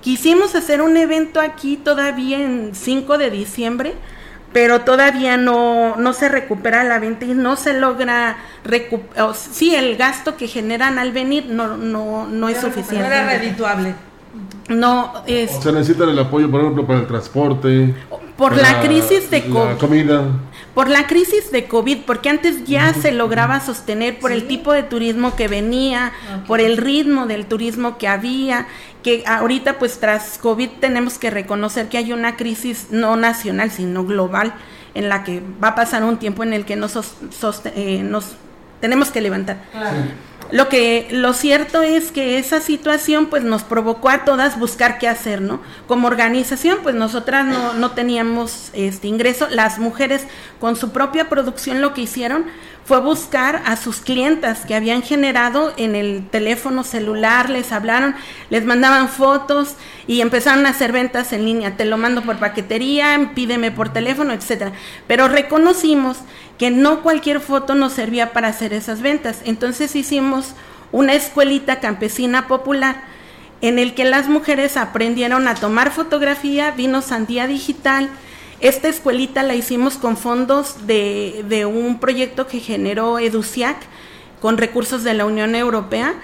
Quisimos 0.00 0.54
hacer 0.54 0.82
un 0.82 0.96
evento 0.96 1.40
aquí 1.40 1.76
todavía 1.76 2.40
en 2.40 2.74
5 2.74 3.18
de 3.18 3.30
diciembre, 3.30 3.94
pero 4.52 4.80
todavía 4.80 5.36
no, 5.36 5.96
no 5.96 6.12
se 6.12 6.28
recupera 6.28 6.82
la 6.84 6.98
venta 6.98 7.24
y 7.24 7.34
no 7.34 7.56
se 7.56 7.72
logra 7.72 8.36
recuperar. 8.64 9.34
Sí, 9.34 9.74
el 9.74 9.96
gasto 9.96 10.36
que 10.36 10.48
generan 10.48 10.98
al 10.98 11.12
venir 11.12 11.46
no, 11.46 11.76
no, 11.76 12.26
no 12.26 12.48
es 12.48 12.58
suficiente. 12.58 13.08
No 13.08 13.14
era 13.14 13.26
redituable. 13.26 13.94
No 14.68 15.12
es. 15.26 15.52
Se 15.62 15.72
necesita 15.72 16.04
el 16.04 16.18
apoyo, 16.18 16.50
por 16.50 16.60
ejemplo, 16.60 16.86
para 16.86 17.00
el 17.00 17.06
transporte. 17.06 17.94
Por 18.36 18.56
la 18.56 18.80
crisis 18.80 19.30
de 19.30 19.40
la 19.48 19.76
comida 19.76 20.24
por 20.74 20.88
la 20.88 21.06
crisis 21.06 21.50
de 21.50 21.66
COVID, 21.66 21.98
porque 22.06 22.30
antes 22.30 22.64
ya 22.64 22.94
se 22.94 23.12
lograba 23.12 23.60
sostener 23.60 24.18
por 24.18 24.32
el 24.32 24.46
tipo 24.46 24.72
de 24.72 24.82
turismo 24.82 25.36
que 25.36 25.48
venía, 25.48 26.12
por 26.46 26.60
el 26.60 26.76
ritmo 26.78 27.26
del 27.26 27.46
turismo 27.46 27.98
que 27.98 28.08
había, 28.08 28.66
que 29.02 29.24
ahorita 29.26 29.78
pues 29.78 29.98
tras 29.98 30.38
COVID 30.38 30.70
tenemos 30.80 31.18
que 31.18 31.30
reconocer 31.30 31.88
que 31.88 31.98
hay 31.98 32.12
una 32.12 32.36
crisis 32.36 32.88
no 32.90 33.16
nacional, 33.16 33.70
sino 33.70 34.04
global, 34.04 34.54
en 34.94 35.08
la 35.08 35.24
que 35.24 35.42
va 35.62 35.68
a 35.68 35.74
pasar 35.74 36.04
un 36.04 36.18
tiempo 36.18 36.42
en 36.42 36.52
el 36.52 36.64
que 36.64 36.76
nos, 36.76 36.96
eh, 37.74 38.02
nos 38.02 38.36
tenemos 38.82 39.12
que 39.12 39.20
levantar. 39.20 39.58
Lo 40.50 40.68
que 40.68 41.06
lo 41.10 41.32
cierto 41.32 41.80
es 41.80 42.10
que 42.10 42.38
esa 42.38 42.60
situación 42.60 43.26
pues 43.26 43.42
nos 43.42 43.62
provocó 43.62 44.10
a 44.10 44.24
todas 44.24 44.58
buscar 44.58 44.98
qué 44.98 45.08
hacer, 45.08 45.40
¿no? 45.40 45.62
Como 45.86 46.08
organización 46.08 46.80
pues 46.82 46.94
nosotras 46.94 47.46
no, 47.46 47.72
no 47.72 47.92
teníamos 47.92 48.70
este 48.74 49.06
ingreso, 49.06 49.48
las 49.48 49.78
mujeres 49.78 50.26
con 50.60 50.76
su 50.76 50.90
propia 50.90 51.30
producción 51.30 51.80
lo 51.80 51.94
que 51.94 52.02
hicieron 52.02 52.44
fue 52.84 53.00
buscar 53.00 53.62
a 53.64 53.76
sus 53.76 54.00
clientas 54.00 54.66
que 54.66 54.74
habían 54.74 55.02
generado 55.02 55.72
en 55.76 55.94
el 55.94 56.28
teléfono 56.28 56.82
celular, 56.82 57.48
les 57.48 57.70
hablaron, 57.70 58.16
les 58.50 58.64
mandaban 58.64 59.08
fotos 59.08 59.76
y 60.06 60.20
empezaron 60.20 60.66
a 60.66 60.70
hacer 60.70 60.90
ventas 60.90 61.32
en 61.32 61.44
línea, 61.44 61.76
te 61.76 61.84
lo 61.84 61.96
mando 61.96 62.22
por 62.22 62.38
paquetería, 62.38 63.30
pídeme 63.34 63.70
por 63.70 63.92
teléfono, 63.92 64.32
etcétera. 64.32 64.72
Pero 65.06 65.28
reconocimos 65.28 66.18
que 66.62 66.70
no 66.70 67.02
cualquier 67.02 67.40
foto 67.40 67.74
nos 67.74 67.92
servía 67.92 68.32
para 68.32 68.46
hacer 68.46 68.72
esas 68.72 69.02
ventas. 69.02 69.40
Entonces 69.44 69.96
hicimos 69.96 70.54
una 70.92 71.14
escuelita 71.14 71.80
campesina 71.80 72.46
popular 72.46 73.02
en 73.62 73.80
el 73.80 73.94
que 73.94 74.04
las 74.04 74.28
mujeres 74.28 74.76
aprendieron 74.76 75.48
a 75.48 75.56
tomar 75.56 75.90
fotografía, 75.90 76.70
vino 76.70 77.02
Sandía 77.02 77.48
Digital, 77.48 78.10
esta 78.60 78.86
escuelita 78.86 79.42
la 79.42 79.56
hicimos 79.56 79.96
con 79.96 80.16
fondos 80.16 80.86
de, 80.86 81.44
de 81.48 81.66
un 81.66 81.98
proyecto 81.98 82.46
que 82.46 82.60
generó 82.60 83.18
EDUCIAC 83.18 83.78
con 84.40 84.56
recursos 84.56 85.02
de 85.02 85.14
la 85.14 85.24
Unión 85.24 85.56
Europea. 85.56 86.14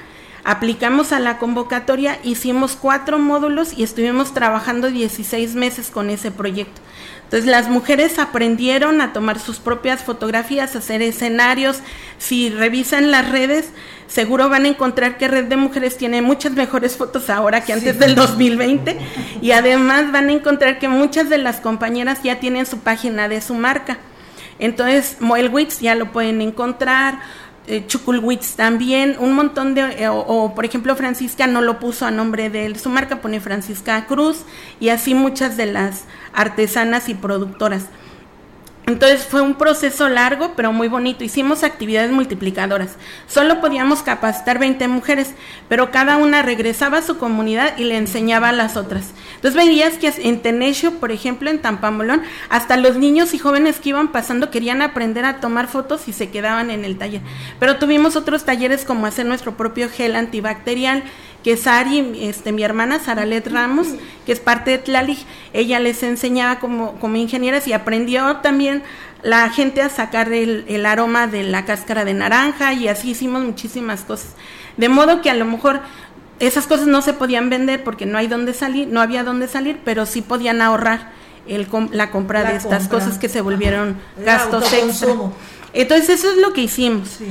Aplicamos 0.45 1.11
a 1.11 1.19
la 1.19 1.39
convocatoria, 1.39 2.17
hicimos 2.23 2.79
cuatro 2.81 3.19
módulos 3.19 3.77
y 3.77 3.83
estuvimos 3.83 4.35
trabajando 4.35 4.89
16 4.89 5.57
meses 5.57 5.91
con 5.91 6.11
ese 6.11 6.31
proyecto. 6.31 6.81
Entonces 7.29 7.51
las 7.51 7.69
mujeres 7.69 8.19
aprendieron 8.19 9.03
a 9.03 9.13
tomar 9.13 9.39
sus 9.39 9.59
propias 9.59 10.03
fotografías, 10.03 10.75
a 10.75 10.79
hacer 10.79 11.03
escenarios. 11.03 11.81
Si 12.17 12.49
revisan 12.49 13.11
las 13.11 13.31
redes, 13.31 13.69
seguro 14.07 14.49
van 14.49 14.65
a 14.65 14.69
encontrar 14.69 15.19
que 15.19 15.29
Red 15.29 15.45
de 15.45 15.57
Mujeres 15.59 15.99
tiene 15.99 16.23
muchas 16.23 16.53
mejores 16.53 16.97
fotos 16.97 17.29
ahora 17.29 17.61
que 17.61 17.75
antes 17.75 17.99
del 17.99 18.15
2020 18.15 18.97
y 19.43 19.51
además 19.51 20.11
van 20.11 20.31
a 20.31 20.33
encontrar 20.33 20.79
que 20.79 20.89
muchas 20.89 21.29
de 21.29 21.37
las 21.37 21.61
compañeras 21.61 22.23
ya 22.23 22.41
tienen 22.41 22.65
su 22.65 22.79
página 22.79 23.29
de 23.29 23.43
su 23.43 23.53
marca. 23.53 23.99
Entonces, 24.59 25.19
Moelwitz 25.21 25.81
ya 25.81 25.95
lo 25.95 26.11
pueden 26.11 26.41
encontrar, 26.41 27.21
eh, 27.69 27.87
también, 28.57 29.17
un 29.19 29.35
montón 29.35 29.75
de, 29.75 29.83
eh, 29.83 30.09
o, 30.09 30.55
por 30.55 30.65
ejemplo 30.65 30.97
Francisca 30.97 31.47
no 31.47 31.61
lo 31.61 31.79
puso 31.79 32.07
a 32.07 32.11
nombre 32.11 32.51
de 32.51 32.67
él, 32.67 32.79
su 32.79 32.89
marca 32.89 33.21
pone 33.21 33.41
Francisca 33.41 34.07
Cruz 34.07 34.45
y 34.81 34.89
así 34.89 35.15
muchas 35.15 35.57
de 35.57 35.67
las 35.67 36.05
artesanas 36.33 37.09
y 37.09 37.15
productoras. 37.15 37.85
Entonces 38.89 39.27
fue 39.27 39.43
un 39.43 39.57
proceso 39.57 40.09
largo, 40.09 40.55
pero 40.57 40.73
muy 40.73 40.89
bonito. 40.89 41.23
Hicimos 41.23 41.63
actividades 41.63 42.11
multiplicadoras. 42.11 42.97
Solo 43.27 43.61
podíamos 43.61 44.03
capacitar 44.03 44.59
20 44.59 44.89
mujeres, 44.89 45.35
pero 45.69 45.91
cada 45.91 46.17
una 46.17 46.41
regresaba 46.41 46.97
a 46.97 47.03
su 47.03 47.19
comunidad 47.19 47.77
y 47.77 47.85
le 47.85 47.99
enseñaba 47.99 48.49
a 48.49 48.53
las 48.53 48.79
otras. 48.79 49.11
Entonces 49.35 49.63
veías 49.63 49.99
que 49.99 50.11
en 50.27 50.41
Tenesio, 50.41 51.01
por 51.01 51.13
ejemplo, 51.13 51.51
en 51.51 51.61
Tampamolón, 51.61 52.23
hasta 52.49 52.79
los 52.79 52.97
niños 52.97 53.35
y 53.35 53.39
jóvenes 53.39 53.79
que 53.79 53.91
iban 53.91 54.11
pasando 54.11 54.51
querían 54.51 54.81
aprender 54.81 55.27
a 55.27 55.39
tomar 55.39 55.69
fotos 55.69 56.09
y 56.09 56.15
se 56.15 56.31
quedaban 56.31 56.71
en 56.71 56.87
el 56.87 56.97
taller. 56.97 57.21
Pero 57.61 57.77
tuvimos 57.77 58.17
otros 58.17 58.47
talleres 58.47 58.87
como 58.87 59.05
hacer 59.05 59.27
nuestro 59.27 59.55
propio 59.55 59.91
gel 59.91 60.17
antibacterial, 60.17 61.03
que 61.43 61.57
Sari, 61.57 62.19
este, 62.21 62.53
mi 62.53 62.63
hermana 62.63 62.99
Saralet 62.99 63.47
Ramos, 63.47 63.89
que 64.27 64.33
es 64.33 64.41
parte 64.41 64.73
de 64.73 64.79
Tlali, 64.79 65.19
ella 65.53 65.81
les 65.81 66.03
enseñaba 66.03 66.59
como, 66.59 66.99
como 66.99 67.17
ingenieras 67.17 67.67
y 67.69 67.73
aprendió 67.73 68.37
también 68.37 68.83
la 69.23 69.49
gente 69.51 69.83
a 69.83 69.89
sacar 69.89 70.33
el, 70.33 70.65
el, 70.69 70.87
aroma 70.87 71.27
de 71.27 71.43
la 71.43 71.65
cáscara 71.65 72.05
de 72.05 72.15
naranja 72.15 72.73
y 72.73 72.89
así 72.89 73.11
hicimos 73.11 73.43
muchísimas 73.43 74.03
cosas. 74.03 74.35
De 74.77 74.89
modo 74.89 75.23
que 75.23 75.31
a 75.31 75.35
lo 75.35 75.45
mejor 75.45 75.81
esas 76.39 76.67
cosas 76.67 76.87
no 76.87 77.03
se 77.03 77.13
podían 77.13 77.51
vender 77.51 77.83
porque 77.83 78.07
no 78.07 78.19
hay 78.19 78.29
dónde 78.29 78.55
salir, 78.55 78.89
no 78.89 79.01
había 79.01 79.25
dónde 79.25 79.49
salir, 79.49 79.81
pero 79.85 80.07
sí 80.07 80.23
podían 80.23 80.61
ahorrar 80.61 81.11
el, 81.47 81.67
la 81.93 82.11
compra 82.11 82.45
de 82.45 82.57
estas 82.57 82.89
cosas 82.89 83.19
que 83.19 83.29
se 83.29 83.41
volvieron 83.41 83.97
gastos 84.25 84.73
extra. 84.73 85.15
Entonces 85.73 86.11
eso 86.11 86.31
es 86.31 86.39
lo 86.39 86.53
que 86.53 86.63
hicimos. 86.63 87.09
Sí. 87.19 87.27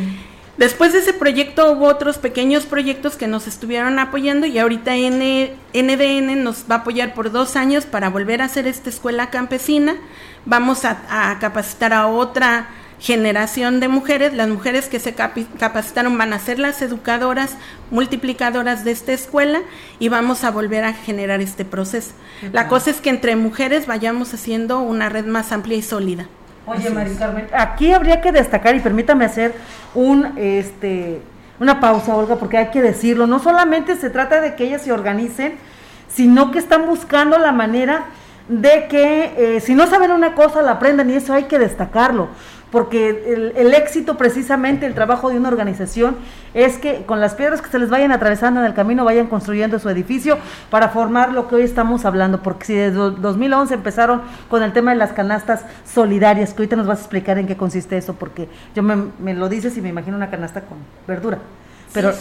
Después 0.57 0.91
de 0.91 0.99
ese 0.99 1.13
proyecto 1.13 1.71
hubo 1.71 1.85
otros 1.85 2.17
pequeños 2.17 2.65
proyectos 2.65 3.15
que 3.15 3.27
nos 3.27 3.45
estuvieron 3.45 3.99
apoyando 3.99 4.47
y 4.47 4.57
ahorita 4.57 4.95
NDN 4.95 6.43
nos 6.43 6.65
va 6.69 6.75
a 6.75 6.77
apoyar 6.79 7.13
por 7.13 7.31
dos 7.31 7.55
años 7.55 7.85
para 7.85 8.09
volver 8.09 8.41
a 8.41 8.45
hacer 8.45 8.65
esta 8.65 8.89
escuela 8.89 9.29
campesina. 9.29 9.97
Vamos 10.45 10.83
a, 10.83 11.37
capacitar 11.39 11.93
a 11.93 12.07
otra 12.07 12.69
generación 12.99 13.79
de 13.79 13.87
mujeres. 13.87 14.33
Las 14.33 14.49
mujeres 14.49 14.87
que 14.87 14.99
se 14.99 15.13
capacitaron 15.13 16.17
van 16.17 16.33
a 16.33 16.39
ser 16.39 16.57
las 16.57 16.81
educadoras, 16.81 17.55
multiplicadoras 17.91 18.83
de 18.83 18.91
esta 18.91 19.13
escuela 19.13 19.61
y 19.99 20.09
vamos 20.09 20.43
a 20.43 20.49
volver 20.49 20.85
a 20.85 20.93
generar 20.93 21.39
este 21.39 21.65
proceso. 21.65 22.13
La 22.51 22.67
cosa 22.67 22.89
es 22.89 22.99
que 22.99 23.11
entre 23.11 23.35
mujeres 23.35 23.85
vayamos 23.85 24.33
haciendo 24.33 24.79
una 24.79 25.07
red 25.07 25.25
más 25.25 25.51
amplia 25.51 25.77
y 25.77 25.83
sólida. 25.83 26.27
Oye, 26.67 26.89
Mari 26.89 27.15
Carmen, 27.15 27.47
aquí 27.53 27.93
habría 27.93 28.19
que 28.19 28.33
destacar, 28.33 28.75
y 28.75 28.81
permítame 28.81 29.23
hacer 29.23 29.53
un, 29.95 30.33
este, 30.35 31.21
una 31.61 31.79
pausa, 31.79 32.13
Olga, 32.13 32.35
porque 32.35 32.57
hay 32.57 32.67
que 32.67 32.81
decirlo. 32.81 33.25
No 33.25 33.39
solamente 33.39 33.95
se 33.95 34.09
trata 34.09 34.41
de 34.41 34.55
que 34.55 34.65
ellas 34.65 34.81
se 34.81 34.91
organicen, 34.91 35.55
sino 36.09 36.51
que 36.51 36.59
están 36.59 36.85
buscando 36.85 37.37
la 37.37 37.53
manera 37.53 38.05
de 38.49 38.87
que 38.89 39.33
eh, 39.37 39.59
si 39.61 39.75
no 39.75 39.87
saben 39.87 40.11
una 40.11 40.33
cosa 40.33 40.61
la 40.61 40.71
aprendan 40.71 41.09
y 41.09 41.13
eso 41.13 41.33
hay 41.33 41.43
que 41.43 41.59
destacarlo 41.59 42.29
porque 42.77 43.53
el, 43.55 43.73
éxito 43.73 44.17
precisamente, 44.17 44.85
el 44.85 44.93
trabajo 44.93 45.31
de 45.31 45.37
una 45.37 45.49
organización 45.49 46.15
es 46.53 46.77
que 46.77 47.05
con 47.07 47.19
las 47.19 47.33
piedras 47.33 47.59
que 47.59 47.71
se 47.71 47.79
les 47.79 47.89
vayan 47.89 48.11
atravesando 48.11 48.59
en 48.59 48.67
el 48.67 48.75
camino 48.75 49.03
vayan 49.03 49.25
construyendo 49.25 49.79
su 49.79 49.89
edificio 49.89 50.37
para 50.69 50.89
formar 50.89 51.33
lo 51.33 51.47
que 51.47 51.55
hoy 51.55 51.63
estamos 51.63 52.05
hablando, 52.05 52.43
porque 52.43 52.65
si 52.67 52.75
desde 52.75 52.99
2011 52.99 53.73
empezaron 53.73 54.21
con 54.47 54.61
el 54.61 54.73
tema 54.73 54.91
de 54.91 54.97
las 54.97 55.11
canastas 55.11 55.65
solidarias, 55.91 56.53
que 56.53 56.61
ahorita 56.61 56.75
nos 56.75 56.85
vas 56.85 56.99
a 56.99 57.01
explicar 57.01 57.39
en 57.39 57.47
qué 57.47 57.57
consiste 57.57 57.97
eso, 57.97 58.13
porque 58.13 58.47
yo 58.75 58.83
me, 58.83 59.33
lo 59.33 59.49
dices 59.49 59.75
y 59.75 59.81
me 59.81 59.89
imagino 59.89 60.15
una 60.15 60.29
canasta 60.29 60.61
con 60.61 60.77
verdura. 61.07 61.39
Pero, 61.95 62.13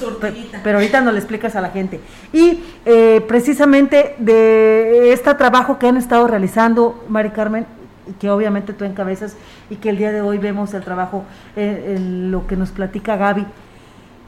pero, 0.64 0.78
ahorita 0.78 1.02
no 1.02 1.12
le 1.12 1.18
explicas 1.18 1.54
a 1.54 1.60
la 1.60 1.68
gente. 1.68 2.00
Y 2.32 2.62
eh, 2.86 3.22
precisamente 3.28 4.14
de 4.16 5.12
este 5.12 5.34
trabajo 5.34 5.78
que 5.78 5.86
han 5.86 5.98
estado 5.98 6.26
realizando, 6.26 7.04
Mari 7.10 7.28
Carmen, 7.28 7.66
que 8.20 8.30
obviamente 8.30 8.72
tú 8.72 8.84
encabezas 8.84 9.36
y 9.70 9.76
que 9.76 9.90
el 9.90 9.98
día 9.98 10.12
de 10.12 10.20
hoy 10.20 10.38
vemos 10.38 10.74
el 10.74 10.82
trabajo, 10.82 11.24
eh, 11.56 11.94
en 11.96 12.30
lo 12.30 12.46
que 12.46 12.56
nos 12.56 12.70
platica 12.70 13.16
Gaby. 13.16 13.46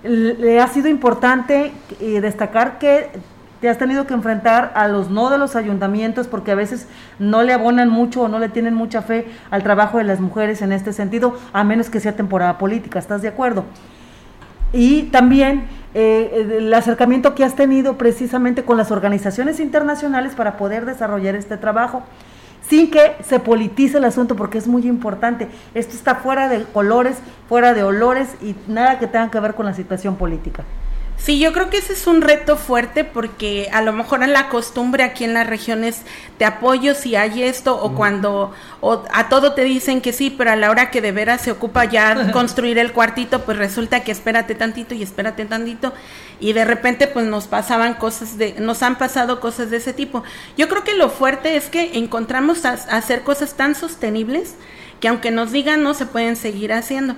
Le 0.05 0.61
ha 0.61 0.69
sido 0.69 0.89
importante 0.89 1.73
eh, 2.01 2.21
destacar 2.21 2.79
que 2.79 3.11
te 3.61 3.69
has 3.69 3.79
tenido 3.79 4.07
que 4.07 4.15
enfrentar 4.15 4.73
a 4.75 4.87
los 4.87 5.11
no 5.11 5.31
de 5.31 5.39
los 5.39 5.57
ayuntamientos 5.57 6.29
porque 6.29 6.53
a 6.53 6.55
veces 6.55 6.87
no 7.19 7.43
le 7.43 7.53
abonan 7.53 7.89
mucho 7.89 8.23
o 8.23 8.29
no 8.29 8.39
le 8.39 8.49
tienen 8.49 8.75
mucha 8.75 9.03
fe 9.03 9.27
al 9.51 9.65
trabajo 9.65 9.99
de 9.99 10.05
las 10.05 10.21
mujeres 10.21 10.63
en 10.63 10.71
este 10.71 10.93
sentido, 10.93 11.37
a 11.53 11.65
menos 11.65 11.91
que 11.91 11.99
sea 11.99 12.15
temporada 12.15 12.59
política, 12.59 12.99
¿estás 12.99 13.23
de 13.23 13.29
acuerdo? 13.29 13.65
Y 14.73 15.05
también 15.05 15.65
eh, 15.95 16.59
el 16.59 16.73
acercamiento 16.75 17.35
que 17.35 17.43
has 17.43 17.57
tenido 17.57 17.97
precisamente 17.97 18.65
con 18.65 18.77
las 18.77 18.91
organizaciones 18.91 19.59
internacionales 19.59 20.35
para 20.35 20.57
poder 20.57 20.85
desarrollar 20.85 21.35
este 21.35 21.57
trabajo 21.57 22.05
sin 22.69 22.91
que 22.91 23.17
se 23.27 23.41
politice 23.41 23.99
el 23.99 24.05
asunto, 24.05 24.37
porque 24.37 24.59
es 24.59 24.67
muy 24.67 24.87
importante. 24.87 25.49
Esto 25.75 25.95
está 25.95 26.17
fuera 26.17 26.49
de 26.49 26.65
colores, 26.65 27.19
fuera 27.49 27.75
de 27.75 27.83
olores 27.83 28.29
y 28.43 28.55
nada 28.69 28.99
que 28.99 29.07
tenga 29.07 29.31
que 29.31 29.41
ver 29.41 29.55
con 29.55 29.67
la 29.67 29.75
situación 29.75 30.17
política. 30.17 30.65
Sí, 31.19 31.41
yo 31.41 31.53
creo 31.53 31.69
que 31.69 31.79
ese 31.79 31.93
es 31.93 32.07
un 32.07 32.23
reto 32.23 32.57
fuerte 32.57 33.05
porque 33.05 33.69
a 33.73 33.83
lo 33.83 33.93
mejor 33.93 34.23
en 34.23 34.33
la 34.33 34.49
costumbre 34.49 35.03
aquí 35.03 35.25
en 35.25 35.35
las 35.35 35.47
regiones 35.47 36.03
te 36.39 36.45
apoyo 36.45 36.95
si 36.95 37.17
hay 37.17 37.43
esto 37.43 37.77
o 37.77 37.95
cuando 37.95 38.55
o 38.81 39.03
a 39.13 39.29
todo 39.29 39.53
te 39.53 39.65
dicen 39.65 40.01
que 40.01 40.13
sí, 40.13 40.31
pero 40.31 40.53
a 40.53 40.57
la 40.57 40.71
hora 40.71 40.91
que 40.91 41.01
de 41.03 41.11
veras 41.11 41.43
se 41.43 41.51
ocupa 41.51 41.85
ya 41.85 42.31
construir 42.33 42.79
el 42.79 42.93
cuartito, 42.93 43.45
pues 43.45 43.59
resulta 43.59 44.05
que 44.05 44.13
espérate 44.13 44.55
tantito 44.55 44.95
y 44.95 45.03
espérate 45.03 45.45
tantito. 45.45 45.93
Y 46.41 46.53
de 46.53 46.65
repente 46.65 47.09
pues 47.09 47.27
nos 47.27 47.49
pasaban 47.49 47.95
cosas 47.95 48.39
de 48.39 48.55
nos 48.61 48.83
han 48.85 48.97
pasado 48.97 49.41
cosas 49.41 49.71
de 49.71 49.79
ese 49.79 49.93
tipo. 49.93 50.23
Yo 50.57 50.69
creo 50.69 50.85
que 50.85 50.95
lo 50.95 51.11
fuerte 51.11 51.57
es 51.57 51.69
que 51.69 51.99
encontramos 51.99 52.65
hacer 52.65 53.23
cosas 53.23 53.55
tan 53.55 53.75
sostenibles 53.75 54.55
que 55.01 55.09
aunque 55.09 55.31
nos 55.31 55.53
digan 55.53 55.83
no 55.83 55.95
se 55.95 56.07
pueden 56.07 56.37
seguir 56.37 56.73
haciendo 56.73 57.17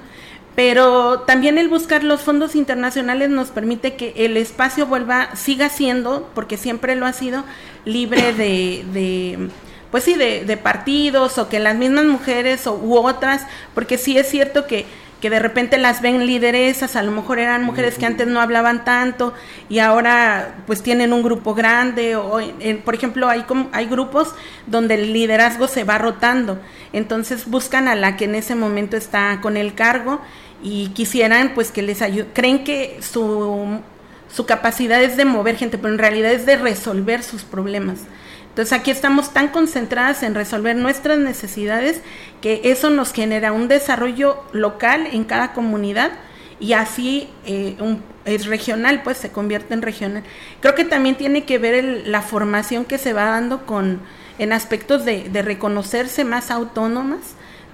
pero 0.54 1.20
también 1.20 1.58
el 1.58 1.68
buscar 1.68 2.04
los 2.04 2.22
fondos 2.22 2.54
internacionales 2.54 3.30
nos 3.30 3.48
permite 3.48 3.94
que 3.94 4.12
el 4.16 4.36
espacio 4.36 4.86
vuelva, 4.86 5.34
siga 5.36 5.68
siendo, 5.68 6.28
porque 6.34 6.56
siempre 6.56 6.96
lo 6.96 7.06
ha 7.06 7.12
sido, 7.12 7.44
libre 7.84 8.32
de, 8.32 8.84
de 8.92 9.48
pues 9.90 10.04
sí, 10.04 10.14
de, 10.14 10.44
de, 10.44 10.56
partidos 10.56 11.38
o 11.38 11.48
que 11.48 11.58
las 11.58 11.76
mismas 11.76 12.04
mujeres 12.04 12.66
o, 12.66 12.74
u 12.74 12.96
otras, 12.96 13.46
porque 13.74 13.98
sí 13.98 14.18
es 14.18 14.28
cierto 14.28 14.66
que, 14.66 14.86
que 15.20 15.30
de 15.30 15.38
repente 15.38 15.78
las 15.78 16.00
ven 16.00 16.26
lideresas, 16.26 16.96
a 16.96 17.02
lo 17.02 17.12
mejor 17.12 17.38
eran 17.38 17.62
mujeres 17.62 17.98
que 17.98 18.06
antes 18.06 18.26
no 18.26 18.40
hablaban 18.40 18.84
tanto 18.84 19.34
y 19.68 19.78
ahora 19.78 20.54
pues 20.66 20.82
tienen 20.82 21.12
un 21.12 21.22
grupo 21.22 21.54
grande 21.54 22.16
o 22.16 22.40
por 22.84 22.94
ejemplo 22.94 23.28
hay 23.28 23.44
hay 23.72 23.86
grupos 23.86 24.34
donde 24.66 24.94
el 24.94 25.12
liderazgo 25.12 25.68
se 25.68 25.84
va 25.84 25.98
rotando, 25.98 26.58
entonces 26.92 27.46
buscan 27.46 27.88
a 27.88 27.94
la 27.94 28.16
que 28.16 28.24
en 28.24 28.34
ese 28.34 28.54
momento 28.54 28.96
está 28.96 29.40
con 29.40 29.56
el 29.56 29.74
cargo 29.74 30.20
y 30.62 30.88
quisieran 30.88 31.52
pues 31.54 31.70
que 31.70 31.82
les 31.82 32.02
ayude, 32.02 32.28
creen 32.32 32.64
que 32.64 32.98
su, 33.00 33.80
su 34.34 34.46
capacidad 34.46 35.02
es 35.02 35.16
de 35.16 35.24
mover 35.24 35.56
gente, 35.56 35.78
pero 35.78 35.92
en 35.92 35.98
realidad 35.98 36.32
es 36.32 36.46
de 36.46 36.56
resolver 36.56 37.22
sus 37.22 37.42
problemas. 37.42 38.00
Entonces 38.60 38.78
aquí 38.78 38.90
estamos 38.90 39.32
tan 39.32 39.48
concentradas 39.48 40.22
en 40.22 40.34
resolver 40.34 40.76
nuestras 40.76 41.18
necesidades 41.18 42.02
que 42.42 42.60
eso 42.64 42.90
nos 42.90 43.10
genera 43.10 43.52
un 43.52 43.68
desarrollo 43.68 44.44
local 44.52 45.08
en 45.12 45.24
cada 45.24 45.54
comunidad 45.54 46.10
y 46.60 46.74
así 46.74 47.30
eh, 47.46 47.78
es 48.26 48.44
regional, 48.44 49.02
pues 49.02 49.16
se 49.16 49.32
convierte 49.32 49.72
en 49.72 49.80
regional. 49.80 50.24
Creo 50.60 50.74
que 50.74 50.84
también 50.84 51.16
tiene 51.16 51.44
que 51.46 51.56
ver 51.56 52.02
la 52.04 52.20
formación 52.20 52.84
que 52.84 52.98
se 52.98 53.14
va 53.14 53.24
dando 53.24 53.64
con 53.64 54.02
en 54.38 54.52
aspectos 54.52 55.06
de, 55.06 55.30
de 55.30 55.40
reconocerse 55.40 56.24
más 56.24 56.50
autónomas, 56.50 57.20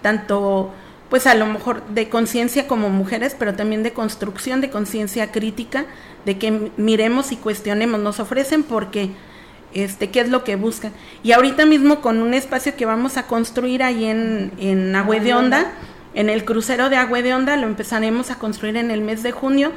tanto 0.03 0.73
pues 1.11 1.27
a 1.27 1.35
lo 1.35 1.47
mejor 1.47 1.85
de 1.89 2.09
conciencia 2.09 2.69
como 2.69 2.91
mujeres, 2.91 3.35
pero 3.37 3.55
también 3.57 3.83
de 3.83 3.93
construcción, 3.93 4.61
de 4.61 4.71
conciencia 4.71 5.33
crítica, 5.33 5.85
de 6.25 6.39
que 6.39 6.71
miremos 6.77 7.33
y 7.33 7.37
cuestionemos, 7.37 7.99
nos 7.99 8.21
ofrecen 8.21 8.63
porque 8.63 9.11
este, 9.75 10.11
qué 10.11 10.21
es 10.21 10.29
lo 10.29 10.45
que 10.45 10.57
buscan. 10.57 10.93
Y 11.23 11.33
ahorita 11.33 11.67
mismo 11.67 12.01
con 12.01 12.23
un 12.23 12.35
espacio 12.35 12.77
que 12.77 12.87
vamos 12.87 13.17
a 13.17 13.27
construir 13.27 13.83
ahí 13.83 14.05
en, 14.05 14.53
en 14.59 14.95
Agüe 14.95 15.21
de 15.21 15.35
Onda, 15.35 15.73
en 16.15 16.31
el 16.31 16.45
crucero 16.45 16.89
de 16.89 16.97
Agüe 16.97 17.23
de 17.23 17.35
Onda, 17.35 17.57
lo 17.57 17.67
empezaremos 17.67 18.31
a 18.31 18.39
construir 18.39 18.77
en 18.77 18.91
el 18.91 19.03
mes 19.03 19.23
de 19.23 19.33
junio. 19.33 19.73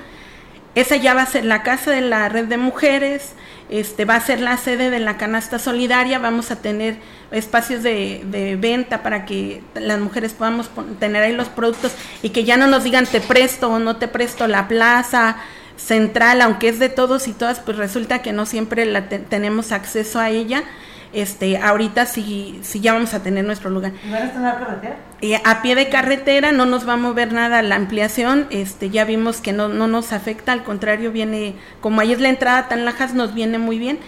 Esa 0.75 0.95
ya 0.95 1.13
va 1.13 1.23
a 1.23 1.25
ser 1.25 1.45
la 1.45 1.63
casa 1.63 1.91
de 1.91 2.01
la 2.01 2.29
red 2.29 2.45
de 2.45 2.57
mujeres, 2.57 3.33
este, 3.69 4.05
va 4.05 4.15
a 4.15 4.21
ser 4.21 4.39
la 4.39 4.55
sede 4.57 4.89
de 4.89 4.99
la 4.99 5.17
canasta 5.17 5.59
solidaria, 5.59 6.19
vamos 6.19 6.51
a 6.51 6.57
tener 6.57 6.97
espacios 7.31 7.83
de, 7.83 8.57
venta 8.59 9.03
para 9.03 9.25
que 9.25 9.61
las 9.75 9.99
mujeres 9.99 10.33
podamos 10.33 10.69
tener 10.99 11.23
ahí 11.23 11.33
los 11.33 11.49
productos 11.49 11.93
y 12.21 12.29
que 12.29 12.43
ya 12.43 12.55
no 12.55 12.67
nos 12.67 12.83
digan 12.83 13.05
te 13.05 13.19
presto 13.19 13.69
o 13.69 13.79
no 13.79 13.97
te 13.97 14.07
presto 14.07 14.47
la 14.47 14.67
plaza 14.67 15.37
central, 15.79 16.41
aunque 16.41 16.69
es 16.69 16.79
de 16.79 16.89
todos 16.89 17.27
y 17.27 17.33
todas, 17.33 17.59
pues 17.59 17.77
resulta 17.77 18.21
que 18.21 18.33
no 18.33 18.45
siempre 18.45 18.85
la 18.85 19.07
tenemos 19.07 19.71
acceso 19.71 20.19
a 20.19 20.29
ella 20.29 20.63
este, 21.11 21.57
ahorita 21.57 22.05
sí, 22.05 22.59
sí 22.61 22.81
ya 22.81 22.93
vamos 22.93 23.13
a 23.13 23.23
tener 23.23 23.43
nuestro 23.43 23.69
lugar. 23.69 23.93
¿Y 24.05 24.11
van 24.11 24.23
a 24.23 24.25
estar 24.25 24.59
carretera? 24.59 24.97
a 25.43 25.61
pie 25.61 25.75
de 25.75 25.89
carretera, 25.89 26.51
no 26.51 26.65
nos 26.65 26.87
va 26.87 26.93
a 26.93 26.97
mover 26.97 27.33
nada 27.33 27.61
la 27.61 27.75
ampliación, 27.75 28.47
este, 28.51 28.89
ya 28.89 29.05
vimos 29.05 29.41
que 29.41 29.51
no, 29.51 29.67
no 29.67 29.87
nos 29.87 30.13
afecta, 30.13 30.53
al 30.53 30.63
contrario, 30.63 31.11
viene, 31.11 31.55
como 31.81 32.01
ahí 32.01 32.13
es 32.13 32.19
la 32.19 32.29
entrada 32.29 32.67
tan 32.67 32.85
lajas, 32.85 33.13
nos 33.13 33.33
viene 33.33 33.57
muy 33.57 33.79
bien. 33.79 33.99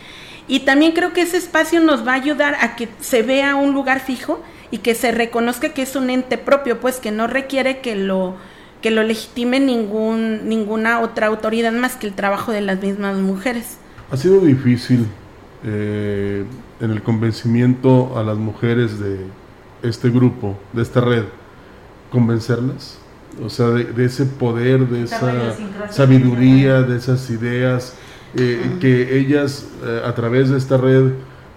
Y 0.47 0.61
también 0.61 0.91
creo 0.91 1.11
que 1.13 1.21
ese 1.21 1.37
espacio 1.37 1.79
nos 1.79 2.05
va 2.05 2.11
a 2.11 2.15
ayudar 2.15 2.55
a 2.61 2.75
que 2.75 2.87
se 2.99 3.23
vea 3.23 3.55
un 3.55 3.73
lugar 3.73 3.99
fijo 3.99 4.41
y 4.69 4.79
que 4.79 4.95
se 4.95 5.11
reconozca 5.11 5.69
que 5.69 5.81
es 5.81 5.95
un 5.95 6.09
ente 6.09 6.37
propio, 6.37 6.79
pues 6.79 6.99
que 6.99 7.11
no 7.11 7.27
requiere 7.27 7.79
que 7.79 7.95
lo 7.95 8.35
que 8.81 8.91
lo 8.91 9.03
legitime 9.03 9.59
ningún 9.59 10.47
ninguna 10.49 10.99
otra 11.01 11.27
autoridad 11.27 11.71
más 11.71 11.95
que 11.95 12.07
el 12.07 12.13
trabajo 12.13 12.51
de 12.51 12.61
las 12.61 12.81
mismas 12.81 13.17
mujeres. 13.17 13.77
Ha 14.11 14.17
sido 14.17 14.41
difícil 14.41 15.05
eh, 15.63 16.45
en 16.79 16.91
el 16.91 17.01
convencimiento 17.01 18.17
a 18.17 18.23
las 18.23 18.37
mujeres 18.37 18.99
de 18.99 19.19
este 19.83 20.09
grupo, 20.09 20.57
de 20.73 20.81
esta 20.81 21.01
red, 21.01 21.25
convencerlas? 22.11 22.97
O 23.43 23.49
sea, 23.49 23.67
de, 23.67 24.05
ese 24.05 24.25
poder, 24.25 24.87
de 24.89 25.03
esa 25.03 25.55
sabiduría, 25.89 26.81
de 26.81 26.97
esas 26.97 27.29
ideas, 27.29 27.95
eh, 28.35 28.77
que 28.81 29.17
ellas 29.17 29.67
eh, 29.85 30.01
a 30.05 30.13
través 30.13 30.49
de 30.49 30.57
esta 30.57 30.77
red 30.77 31.11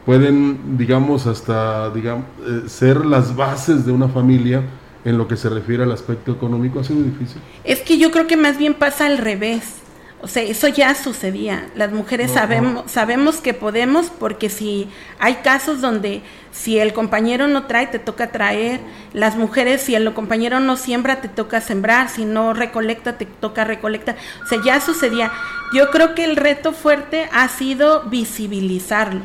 pueden, 0.07 0.77
digamos, 0.77 1.27
hasta 1.27 1.91
digamos, 1.91 2.27
eh, 2.47 2.63
ser 2.69 3.05
las 3.05 3.35
bases 3.35 3.85
de 3.85 3.93
una 3.93 4.09
familia 4.09 4.63
en 5.05 5.19
lo 5.19 5.29
que 5.29 5.37
se 5.37 5.49
refiere 5.49 5.83
al 5.83 5.93
aspecto 5.93 6.33
económico. 6.33 6.81
¿Ha 6.81 6.85
sido 6.85 7.03
difícil? 7.03 7.41
Es 7.65 7.81
que 7.81 7.99
yo 7.99 8.11
creo 8.11 8.27
que 8.27 8.37
más 8.37 8.59
bien 8.59 8.75
pasa 8.75 9.07
al 9.07 9.19
revés 9.19 9.85
o 10.25 10.27
sea, 10.27 10.43
eso 10.43 10.69
ya 10.69 10.95
sucedía. 10.95 11.69
Las 11.75 11.93
mujeres 11.93 12.31
sabemos, 12.31 12.91
sabemos 12.91 13.43
que 13.43 13.53
podemos 13.53 14.07
porque 14.07 14.49
si 14.49 14.89
hay 15.19 15.35
casos 15.45 15.83
donde 15.83 16.23
si 16.51 16.79
el 16.79 16.95
compañero 16.95 17.47
no 17.47 17.67
trae, 17.67 17.89
te 17.89 17.99
toca 17.99 18.33
traer. 18.33 18.81
Las 19.13 19.37
mujeres, 19.37 19.83
si 19.83 19.95
el 19.95 20.11
compañero 20.15 20.61
no 20.61 20.79
siembra, 20.79 21.21
te 21.21 21.29
toca 21.29 21.61
sembrar. 21.61 22.09
Si 22.09 22.25
no 22.25 22.55
recolecta, 22.55 23.19
te 23.19 23.27
toca 23.27 23.65
recolectar. 23.65 24.17
O 24.43 24.47
sea, 24.47 24.61
ya 24.65 24.81
sucedía. 24.81 25.31
Yo 25.75 25.91
creo 25.91 26.15
que 26.15 26.25
el 26.25 26.37
reto 26.37 26.73
fuerte 26.73 27.29
ha 27.31 27.47
sido 27.49 28.05
visibilizarlo 28.05 29.21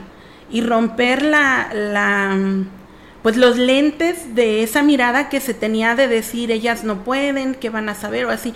y 0.52 0.60
romper 0.60 1.22
la, 1.22 1.70
la 1.74 2.38
pues 3.24 3.38
los 3.38 3.58
lentes 3.58 4.36
de 4.36 4.64
esa 4.64 4.84
mirada 4.84 5.30
que 5.30 5.40
se 5.40 5.54
tenía 5.54 5.96
de 5.96 6.08
decir 6.08 6.52
ellas 6.52 6.84
no 6.84 7.04
pueden, 7.04 7.56
que 7.56 7.70
van 7.70 7.90
a 7.90 7.96
saber 7.96 8.26
o 8.26 8.30
así 8.30 8.54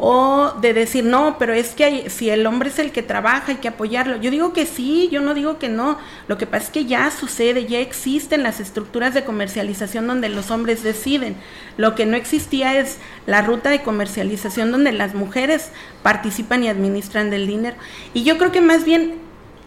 o 0.00 0.52
de 0.60 0.72
decir, 0.74 1.04
no, 1.04 1.36
pero 1.40 1.52
es 1.52 1.70
que 1.70 2.08
si 2.08 2.30
el 2.30 2.46
hombre 2.46 2.68
es 2.68 2.78
el 2.78 2.92
que 2.92 3.02
trabaja, 3.02 3.46
hay 3.48 3.56
que 3.56 3.66
apoyarlo. 3.66 4.16
Yo 4.16 4.30
digo 4.30 4.52
que 4.52 4.64
sí, 4.64 5.08
yo 5.10 5.20
no 5.20 5.34
digo 5.34 5.58
que 5.58 5.68
no. 5.68 5.98
Lo 6.28 6.38
que 6.38 6.46
pasa 6.46 6.66
es 6.66 6.70
que 6.70 6.84
ya 6.84 7.10
sucede, 7.10 7.66
ya 7.66 7.80
existen 7.80 8.44
las 8.44 8.60
estructuras 8.60 9.12
de 9.12 9.24
comercialización 9.24 10.06
donde 10.06 10.28
los 10.28 10.52
hombres 10.52 10.84
deciden. 10.84 11.36
Lo 11.76 11.96
que 11.96 12.06
no 12.06 12.16
existía 12.16 12.78
es 12.78 12.98
la 13.26 13.42
ruta 13.42 13.70
de 13.70 13.82
comercialización 13.82 14.70
donde 14.70 14.92
las 14.92 15.14
mujeres 15.14 15.72
participan 16.04 16.62
y 16.62 16.68
administran 16.68 17.30
del 17.30 17.48
dinero. 17.48 17.76
Y 18.14 18.22
yo 18.22 18.38
creo 18.38 18.52
que 18.52 18.60
más 18.60 18.84
bien 18.84 19.16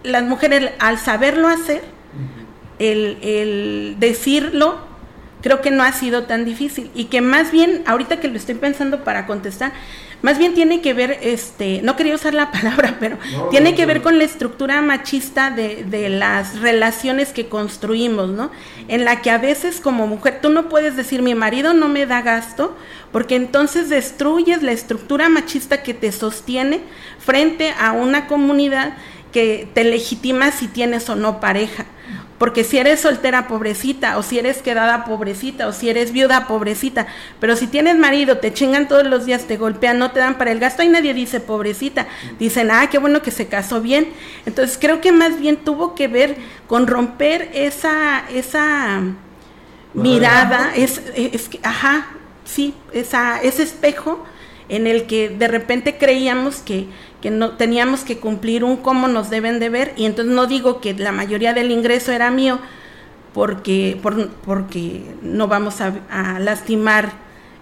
las 0.03 0.23
mujeres 0.23 0.71
al 0.79 0.97
saberlo 0.97 1.49
hacer, 1.49 1.83
el, 2.81 3.17
el 3.21 3.95
decirlo, 3.99 4.79
creo 5.41 5.61
que 5.61 5.71
no 5.71 5.83
ha 5.83 5.91
sido 5.91 6.23
tan 6.23 6.45
difícil. 6.45 6.89
Y 6.95 7.05
que 7.05 7.21
más 7.21 7.51
bien, 7.51 7.83
ahorita 7.85 8.19
que 8.19 8.27
lo 8.27 8.37
estoy 8.37 8.55
pensando 8.55 9.03
para 9.03 9.27
contestar, 9.27 9.71
más 10.21 10.37
bien 10.37 10.53
tiene 10.53 10.81
que 10.81 10.93
ver, 10.93 11.17
este, 11.21 11.81
no 11.81 11.95
quería 11.95 12.15
usar 12.15 12.33
la 12.33 12.51
palabra, 12.51 12.97
pero 12.99 13.17
tiene 13.49 13.75
que 13.75 13.85
ver 13.85 14.01
con 14.01 14.17
la 14.17 14.23
estructura 14.23 14.81
machista 14.81 15.51
de, 15.51 15.83
de, 15.83 16.09
las 16.09 16.59
relaciones 16.59 17.29
que 17.29 17.47
construimos, 17.47 18.29
¿no? 18.29 18.51
En 18.87 19.03
la 19.03 19.21
que 19.21 19.31
a 19.31 19.37
veces 19.37 19.79
como 19.79 20.07
mujer 20.07 20.39
tú 20.41 20.49
no 20.49 20.69
puedes 20.69 20.95
decir 20.95 21.21
mi 21.21 21.35
marido 21.35 21.73
no 21.73 21.87
me 21.87 22.05
da 22.05 22.21
gasto, 22.21 22.75
porque 23.11 23.35
entonces 23.35 23.89
destruyes 23.89 24.61
la 24.61 24.71
estructura 24.71 25.27
machista 25.29 25.81
que 25.81 25.93
te 25.93 26.11
sostiene 26.11 26.81
frente 27.19 27.73
a 27.79 27.91
una 27.91 28.27
comunidad 28.27 28.93
que 29.31 29.67
te 29.73 29.83
legitima 29.83 30.51
si 30.51 30.67
tienes 30.67 31.09
o 31.09 31.15
no 31.15 31.39
pareja. 31.39 31.85
Porque 32.41 32.63
si 32.63 32.79
eres 32.79 32.99
soltera, 32.99 33.47
pobrecita, 33.47 34.17
o 34.17 34.23
si 34.23 34.39
eres 34.39 34.63
quedada, 34.63 35.05
pobrecita, 35.05 35.67
o 35.67 35.73
si 35.73 35.91
eres 35.91 36.11
viuda, 36.11 36.47
pobrecita. 36.47 37.05
Pero 37.39 37.55
si 37.55 37.67
tienes 37.67 37.99
marido, 37.99 38.39
te 38.39 38.51
chingan 38.51 38.87
todos 38.87 39.05
los 39.05 39.27
días, 39.27 39.45
te 39.45 39.57
golpean, 39.57 39.99
no 39.99 40.09
te 40.09 40.21
dan 40.21 40.39
para 40.39 40.51
el 40.51 40.57
gasto, 40.57 40.81
y 40.81 40.87
nadie 40.87 41.13
dice 41.13 41.39
pobrecita. 41.39 42.07
Dicen, 42.39 42.71
ah, 42.71 42.89
qué 42.89 42.97
bueno 42.97 43.21
que 43.21 43.29
se 43.29 43.45
casó 43.45 43.79
bien. 43.79 44.07
Entonces 44.47 44.79
creo 44.81 45.01
que 45.01 45.11
más 45.11 45.39
bien 45.39 45.57
tuvo 45.57 45.93
que 45.93 46.07
ver 46.07 46.35
con 46.65 46.87
romper 46.87 47.51
esa, 47.53 48.23
esa 48.33 49.03
mirada, 49.93 50.71
es, 50.75 50.99
es, 51.15 51.47
ajá, 51.61 52.07
sí, 52.43 52.73
esa, 52.91 53.39
ese 53.39 53.61
espejo 53.61 54.25
en 54.67 54.87
el 54.87 55.05
que 55.05 55.29
de 55.29 55.47
repente 55.47 55.99
creíamos 55.99 56.61
que 56.61 56.87
que 57.21 57.29
no 57.31 57.51
teníamos 57.51 58.01
que 58.01 58.17
cumplir 58.17 58.63
un 58.63 58.77
cómo 58.77 59.07
nos 59.07 59.29
deben 59.29 59.59
de 59.59 59.69
ver 59.69 59.93
y 59.95 60.05
entonces 60.05 60.33
no 60.33 60.47
digo 60.47 60.81
que 60.81 60.93
la 60.93 61.11
mayoría 61.11 61.53
del 61.53 61.71
ingreso 61.71 62.11
era 62.11 62.31
mío 62.31 62.59
porque 63.33 63.97
por, 64.01 64.29
porque 64.29 65.03
no 65.21 65.47
vamos 65.47 65.81
a, 65.81 65.93
a 66.09 66.39
lastimar 66.39 67.11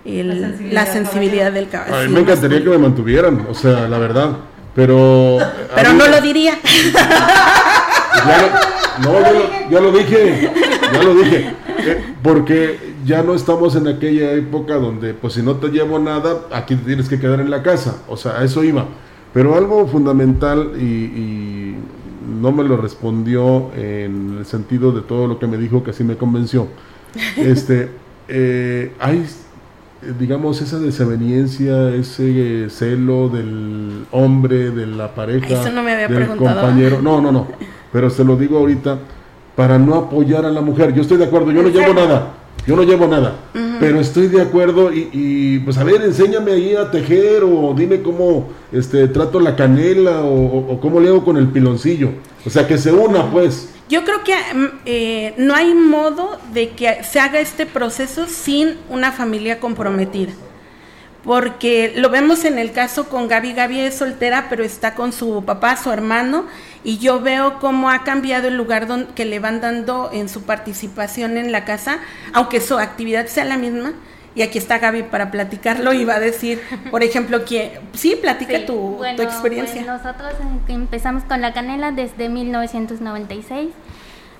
el, 0.06 0.28
la 0.30 0.48
sensibilidad, 0.48 0.74
la 0.74 0.86
sensibilidad 0.86 1.52
del 1.52 1.70
caballero. 1.70 1.98
A 1.98 2.04
mí 2.04 2.14
me 2.14 2.20
encantaría 2.22 2.64
que 2.64 2.70
me 2.70 2.78
mantuvieran, 2.78 3.46
o 3.50 3.54
sea, 3.54 3.88
la 3.88 3.98
verdad, 3.98 4.38
pero... 4.74 5.38
Pero 5.76 5.94
no 5.94 6.08
lo 6.08 6.22
diría. 6.22 6.58
Ya 8.26 8.42
lo, 8.42 9.12
no, 9.12 9.22
ya 9.22 9.32
lo, 9.32 9.70
ya 9.70 9.80
lo, 9.80 9.92
dije, 9.92 10.52
ya 10.92 11.04
lo 11.04 11.16
dije, 11.16 11.56
eh, 11.78 12.16
porque 12.22 12.96
ya 13.06 13.24
no 13.24 13.34
estamos 13.34 13.76
en 13.76 13.88
aquella 13.88 14.34
época 14.34 14.76
donde, 14.76 15.14
pues 15.14 15.34
si 15.34 15.42
no 15.42 15.56
te 15.56 15.68
llevo 15.68 16.00
nada, 16.00 16.42
aquí 16.52 16.76
te 16.76 16.86
tienes 16.86 17.08
que 17.08 17.20
quedar 17.20 17.40
en 17.40 17.50
la 17.50 17.64
casa, 17.64 17.98
o 18.08 18.18
sea, 18.18 18.40
a 18.40 18.44
eso 18.44 18.64
iba. 18.64 18.88
Pero 19.34 19.56
algo 19.56 19.88
fundamental 19.88 20.72
y, 20.80 20.84
y, 20.84 21.76
no 22.42 22.52
me 22.52 22.64
lo 22.64 22.78
respondió 22.78 23.72
en 23.76 24.38
el 24.40 24.46
sentido 24.46 24.92
de 24.92 25.02
todo 25.02 25.28
lo 25.28 25.40
que 25.40 25.48
me 25.48 25.58
dijo 25.58 25.84
que 25.84 25.92
así 25.92 26.04
me 26.04 26.16
convenció. 26.16 26.68
Este, 27.38 27.90
eh, 28.28 28.94
hay, 29.00 29.26
digamos, 30.20 30.62
esa 30.62 30.78
desaveniencia, 30.78 31.90
ese 31.96 32.70
celo 32.70 33.30
del 33.30 34.06
hombre, 34.12 34.70
de 34.70 34.86
la 34.86 35.16
pareja, 35.16 35.48
Eso 35.48 35.72
no 35.72 35.82
me 35.82 35.94
había 35.94 36.08
del 36.08 36.18
preguntado. 36.18 36.62
compañero. 36.62 37.02
No, 37.02 37.20
no, 37.20 37.32
no. 37.32 37.48
Pero 37.92 38.10
se 38.12 38.24
lo 38.24 38.38
digo 38.38 38.60
ahorita 38.60 39.00
para 39.56 39.80
no 39.80 39.96
apoyar 39.96 40.46
a 40.46 40.52
la 40.52 40.62
mujer. 40.62 40.94
Yo 40.94 41.02
estoy 41.02 41.18
de 41.18 41.26
acuerdo, 41.26 41.52
yo 41.52 41.64
no 41.64 41.70
llevo 41.70 41.94
nada. 41.94 42.34
Yo 42.68 42.76
no 42.76 42.84
llevo 42.84 43.08
nada. 43.08 43.34
Pero 43.80 44.00
estoy 44.00 44.28
de 44.28 44.42
acuerdo 44.42 44.94
y, 44.94 45.10
y, 45.12 45.60
pues 45.60 45.78
a 45.78 45.84
ver, 45.84 46.02
enséñame 46.02 46.52
ahí 46.52 46.76
a 46.76 46.92
tejer 46.92 47.44
o 47.44 47.74
dime 47.76 48.02
cómo 48.02 48.50
este, 48.72 49.08
trato 49.08 49.40
la 49.40 49.56
canela 49.56 50.22
o, 50.24 50.80
cómo 50.80 51.00
le 51.00 51.10
hago 51.10 51.24
con 51.24 51.38
el 51.38 51.48
piloncillo. 51.48 52.12
O 52.46 52.50
sea, 52.50 52.68
que 52.68 52.78
se 52.78 52.92
una 52.92 53.32
pues. 53.32 53.70
Yo 53.90 54.04
creo 54.04 54.24
que 54.24 54.36
eh, 54.86 55.34
no 55.38 55.56
hay 55.56 55.74
modo 55.74 56.38
de 56.54 56.70
que 56.70 57.04
se 57.04 57.20
haga 57.20 57.40
este 57.40 57.66
proceso 57.66 58.28
sin 58.28 58.76
una 58.90 59.12
familia 59.12 59.60
comprometida. 59.60 60.32
Porque 61.24 61.94
lo 61.98 62.10
vemos 62.10 62.46
en 62.46 62.58
el 62.60 62.72
caso 62.72 63.10
con 63.10 63.28
Gaby. 63.28 63.54
Gaby 63.54 63.80
es 63.82 63.96
soltera, 63.98 64.48
pero 64.50 64.64
está 64.64 64.96
con 64.96 65.12
su 65.12 65.44
papá, 65.44 65.76
su 65.76 65.92
hermano, 65.92 66.46
y 66.84 66.98
yo 66.98 67.20
veo 67.20 67.60
cómo 67.60 67.90
ha 67.90 68.04
cambiado 68.06 68.48
el 68.48 68.56
lugar 68.56 68.88
donde, 68.88 69.14
que 69.14 69.26
le 69.26 69.40
van 69.40 69.60
dando 69.60 70.10
en 70.14 70.30
su 70.30 70.44
participación 70.44 71.38
en 71.38 71.52
la 71.52 71.66
casa, 71.66 72.00
aunque 72.34 72.62
su 72.62 72.78
actividad 72.80 73.28
sea 73.28 73.44
la 73.46 73.58
misma. 73.58 73.94
Y 74.36 74.44
aquí 74.44 74.58
está 74.60 74.78
Gaby 74.78 75.04
para 75.04 75.32
platicarlo 75.32 75.92
y 75.92 76.06
va 76.06 76.16
a 76.16 76.20
decir, 76.22 76.62
por 76.92 77.04
ejemplo, 77.04 77.44
que 77.44 77.80
sí, 77.94 78.16
platica 78.16 78.60
Sí, 78.60 78.66
tu, 78.66 78.78
bueno, 78.78 79.18
tu 79.18 79.24
experiencia. 79.24 79.84
pues 79.84 79.88
nosotros 79.88 80.32
eh, 80.70 80.74
empezamos 80.74 81.24
con 81.24 81.42
la 81.42 81.52
canela 81.52 81.92
desde 81.92 82.30
1996. 82.30 83.70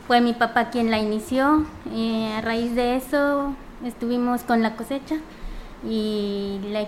Fue 0.08 0.22
mi 0.22 0.34
papá 0.34 0.70
quien 0.70 0.92
la 0.92 1.00
inició. 1.00 1.66
eh, 1.94 2.34
a 2.38 2.42
raíz 2.42 2.74
de 2.76 2.96
eso 2.96 3.54
estuvimos 3.86 4.44
con 4.44 4.62
la 4.62 4.76
cosecha 4.76 5.16
y, 5.88 6.60
la 6.72 6.82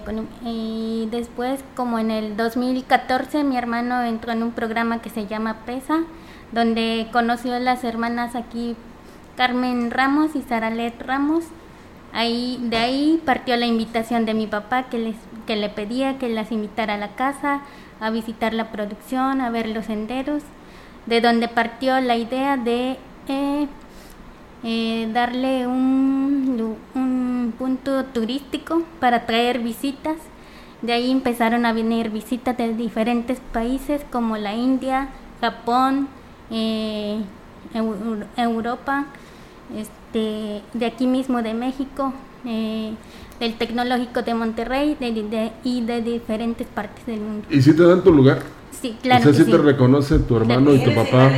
y 0.43 1.07
después, 1.11 1.63
como 1.75 1.99
en 1.99 2.11
el 2.11 2.35
2014, 2.35 3.43
mi 3.43 3.57
hermano 3.57 4.01
entró 4.03 4.31
en 4.31 4.43
un 4.43 4.51
programa 4.51 5.01
que 5.01 5.09
se 5.09 5.27
llama 5.27 5.59
PESA, 5.65 5.99
donde 6.51 7.07
conoció 7.11 7.53
a 7.53 7.59
las 7.59 7.83
hermanas 7.83 8.35
aquí 8.35 8.75
Carmen 9.37 9.91
Ramos 9.91 10.35
y 10.35 10.41
Saralet 10.41 11.01
Ramos. 11.01 11.45
Ahí, 12.13 12.59
de 12.63 12.77
ahí 12.77 13.21
partió 13.25 13.55
la 13.55 13.65
invitación 13.65 14.25
de 14.25 14.33
mi 14.33 14.47
papá 14.47 14.83
que, 14.83 14.97
les, 14.97 15.15
que 15.47 15.55
le 15.55 15.69
pedía 15.69 16.17
que 16.17 16.27
las 16.27 16.51
invitara 16.51 16.95
a 16.95 16.97
la 16.97 17.15
casa, 17.15 17.61
a 18.01 18.09
visitar 18.09 18.53
la 18.53 18.71
producción, 18.71 19.39
a 19.39 19.49
ver 19.49 19.69
los 19.69 19.85
senderos, 19.85 20.43
de 21.05 21.21
donde 21.21 21.47
partió 21.47 22.01
la 22.01 22.17
idea 22.17 22.57
de 22.57 22.97
eh, 23.29 23.67
eh, 24.63 25.09
darle 25.13 25.67
un, 25.67 26.77
un 26.95 27.53
punto 27.57 28.05
turístico 28.05 28.83
para 28.99 29.25
traer 29.25 29.59
visitas. 29.59 30.17
De 30.81 30.93
ahí 30.93 31.11
empezaron 31.11 31.65
a 31.65 31.73
venir 31.73 32.09
visitas 32.09 32.57
de 32.57 32.73
diferentes 32.73 33.39
países 33.53 34.01
como 34.11 34.37
la 34.37 34.53
India, 34.55 35.09
Japón, 35.39 36.07
eh, 36.49 37.21
Eu- 37.73 38.25
Europa, 38.35 39.05
este, 39.77 40.61
de 40.73 40.85
aquí 40.85 41.07
mismo 41.07 41.41
de 41.41 41.53
México, 41.53 42.13
eh, 42.45 42.93
del 43.39 43.53
Tecnológico 43.55 44.21
de 44.21 44.33
Monterrey 44.33 44.95
de- 44.99 45.11
de- 45.23 45.51
y 45.63 45.81
de 45.81 46.01
diferentes 46.01 46.67
partes 46.67 47.05
del 47.05 47.19
mundo. 47.21 47.47
¿Y 47.49 47.61
si 47.61 47.75
te 47.75 47.83
dan 47.83 48.03
tu 48.03 48.11
lugar? 48.13 48.39
Sí, 48.71 48.95
claro. 49.01 49.19
o 49.21 49.23
sea, 49.23 49.31
que 49.31 49.37
si 49.37 49.43
sí. 49.45 49.51
te 49.51 49.57
reconoce 49.57 50.19
tu 50.19 50.37
hermano 50.37 50.73
y 50.73 50.79
tu 50.79 50.85
¿Quieres 50.85 51.07
papá, 51.09 51.31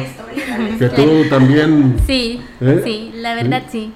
que 0.80 0.90
Claro. 0.90 0.96
tú 0.96 1.30
también... 1.30 1.98
Sí, 2.06 2.40
¿Eh? 2.62 2.82
sí, 2.84 3.12
la 3.16 3.36
verdad 3.36 3.64
sí. 3.70 3.92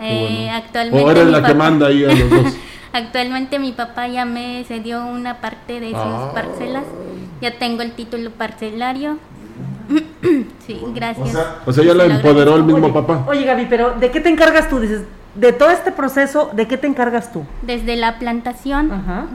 Eh, 0.00 0.26
Bueno. 0.46 0.52
Actualmente 0.56 1.04
O 1.04 1.10
eres 1.10 1.26
la 1.26 1.38
que 1.38 1.42
papá- 1.52 1.54
manda 1.54 1.86
ahí 1.88 2.04
a 2.04 2.08
los 2.12 2.30
dos. 2.30 2.54
Actualmente 2.92 3.58
mi 3.58 3.72
papá 3.72 4.08
ya 4.08 4.24
me 4.24 4.64
cedió 4.64 5.06
una 5.06 5.40
parte 5.40 5.78
de 5.80 5.90
sus 5.90 5.96
Ah. 5.98 6.32
parcelas. 6.34 6.84
Ya 7.40 7.52
tengo 7.58 7.82
el 7.82 7.92
título 7.92 8.30
parcelario. 8.30 9.18
sí, 10.66 10.80
gracias. 10.94 11.36
O 11.66 11.72
sea, 11.72 11.84
ya 11.84 11.94
la 11.94 12.04
Se 12.04 12.08
lo 12.08 12.14
empoderó 12.16 12.56
el 12.56 12.64
mismo 12.64 12.84
Oye, 12.86 12.92
papá. 12.94 13.24
Oye, 13.28 13.44
Gaby, 13.44 13.66
pero 13.68 13.92
¿de 13.92 14.10
qué 14.10 14.20
te 14.20 14.28
encargas 14.28 14.68
tú? 14.68 14.78
Dices, 14.80 15.02
de 15.34 15.52
todo 15.52 15.70
este 15.70 15.92
proceso, 15.92 16.50
¿de 16.52 16.66
qué 16.66 16.76
te 16.76 16.86
encargas 16.86 17.32
tú? 17.32 17.44
Desde 17.62 17.96
la 17.96 18.18
plantación, 18.18 18.92
Ajá. 18.92 19.26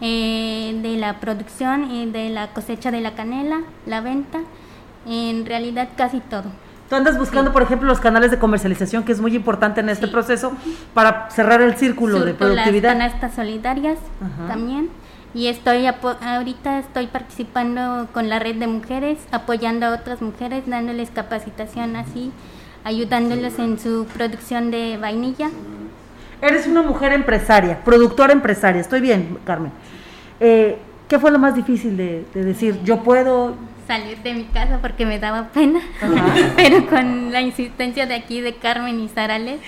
eh, 0.00 0.78
de 0.82 0.96
la 0.96 1.20
producción 1.20 1.90
y 1.90 2.06
de 2.10 2.30
la 2.30 2.48
cosecha 2.48 2.90
de 2.90 3.00
la 3.00 3.14
canela, 3.14 3.60
la 3.86 4.00
venta, 4.00 4.40
en 5.06 5.46
realidad 5.46 5.88
casi 5.96 6.20
todo. 6.20 6.44
Tú 6.88 6.94
andas 6.94 7.18
buscando, 7.18 7.52
por 7.52 7.62
ejemplo, 7.62 7.88
los 7.88 7.98
canales 7.98 8.30
de 8.30 8.38
comercialización, 8.38 9.02
que 9.02 9.10
es 9.12 9.20
muy 9.20 9.34
importante 9.34 9.80
en 9.80 9.88
este 9.88 10.06
Sí. 10.06 10.12
proceso, 10.12 10.52
para 10.94 11.28
cerrar 11.30 11.60
el 11.60 11.74
círculo 11.76 12.20
de 12.20 12.30
Surto 12.30 12.44
las 12.44 12.54
productividad. 12.54 12.92
canastas 12.92 13.34
solidarias 13.34 13.98
Ajá. 14.20 14.46
también. 14.48 14.88
Y 15.36 15.48
estoy 15.48 15.84
ahorita 15.86 16.78
estoy 16.78 17.08
participando 17.08 18.08
con 18.14 18.30
la 18.30 18.38
red 18.38 18.54
de 18.54 18.66
mujeres, 18.66 19.18
apoyando 19.30 19.84
a 19.84 19.94
otras 19.94 20.22
mujeres, 20.22 20.64
dándoles 20.66 21.10
capacitación 21.10 21.94
así, 21.94 22.32
ayudándoles 22.84 23.58
en 23.58 23.78
su 23.78 24.06
producción 24.14 24.70
de 24.70 24.96
vainilla. 24.96 25.50
Eres 26.40 26.66
una 26.66 26.80
mujer 26.80 27.12
empresaria, 27.12 27.84
productora 27.84 28.32
empresaria. 28.32 28.80
Estoy 28.80 29.02
bien, 29.02 29.36
Carmen. 29.44 29.72
Eh, 30.40 30.78
¿Qué 31.06 31.18
fue 31.18 31.30
lo 31.30 31.38
más 31.38 31.54
difícil 31.54 31.98
de, 31.98 32.24
de 32.32 32.42
decir, 32.42 32.80
yo 32.82 33.02
puedo? 33.02 33.54
salir 33.86 34.18
de 34.22 34.32
mi 34.34 34.44
casa 34.44 34.78
porque 34.80 35.04
me 35.04 35.18
daba 35.18 35.48
pena, 35.48 35.80
pero 36.56 36.86
con 36.86 37.30
la 37.30 37.42
insistencia 37.42 38.06
de 38.06 38.14
aquí 38.14 38.40
de 38.40 38.54
Carmen 38.54 38.98
y 39.00 39.08
Sarales, 39.08 39.60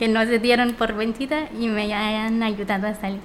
que 0.00 0.08
no 0.08 0.24
se 0.24 0.40
dieron 0.40 0.72
por 0.74 0.94
vencida 0.94 1.44
y 1.58 1.68
me 1.68 1.94
han 1.94 2.42
ayudado 2.42 2.88
a 2.88 2.94
salir. 2.94 3.20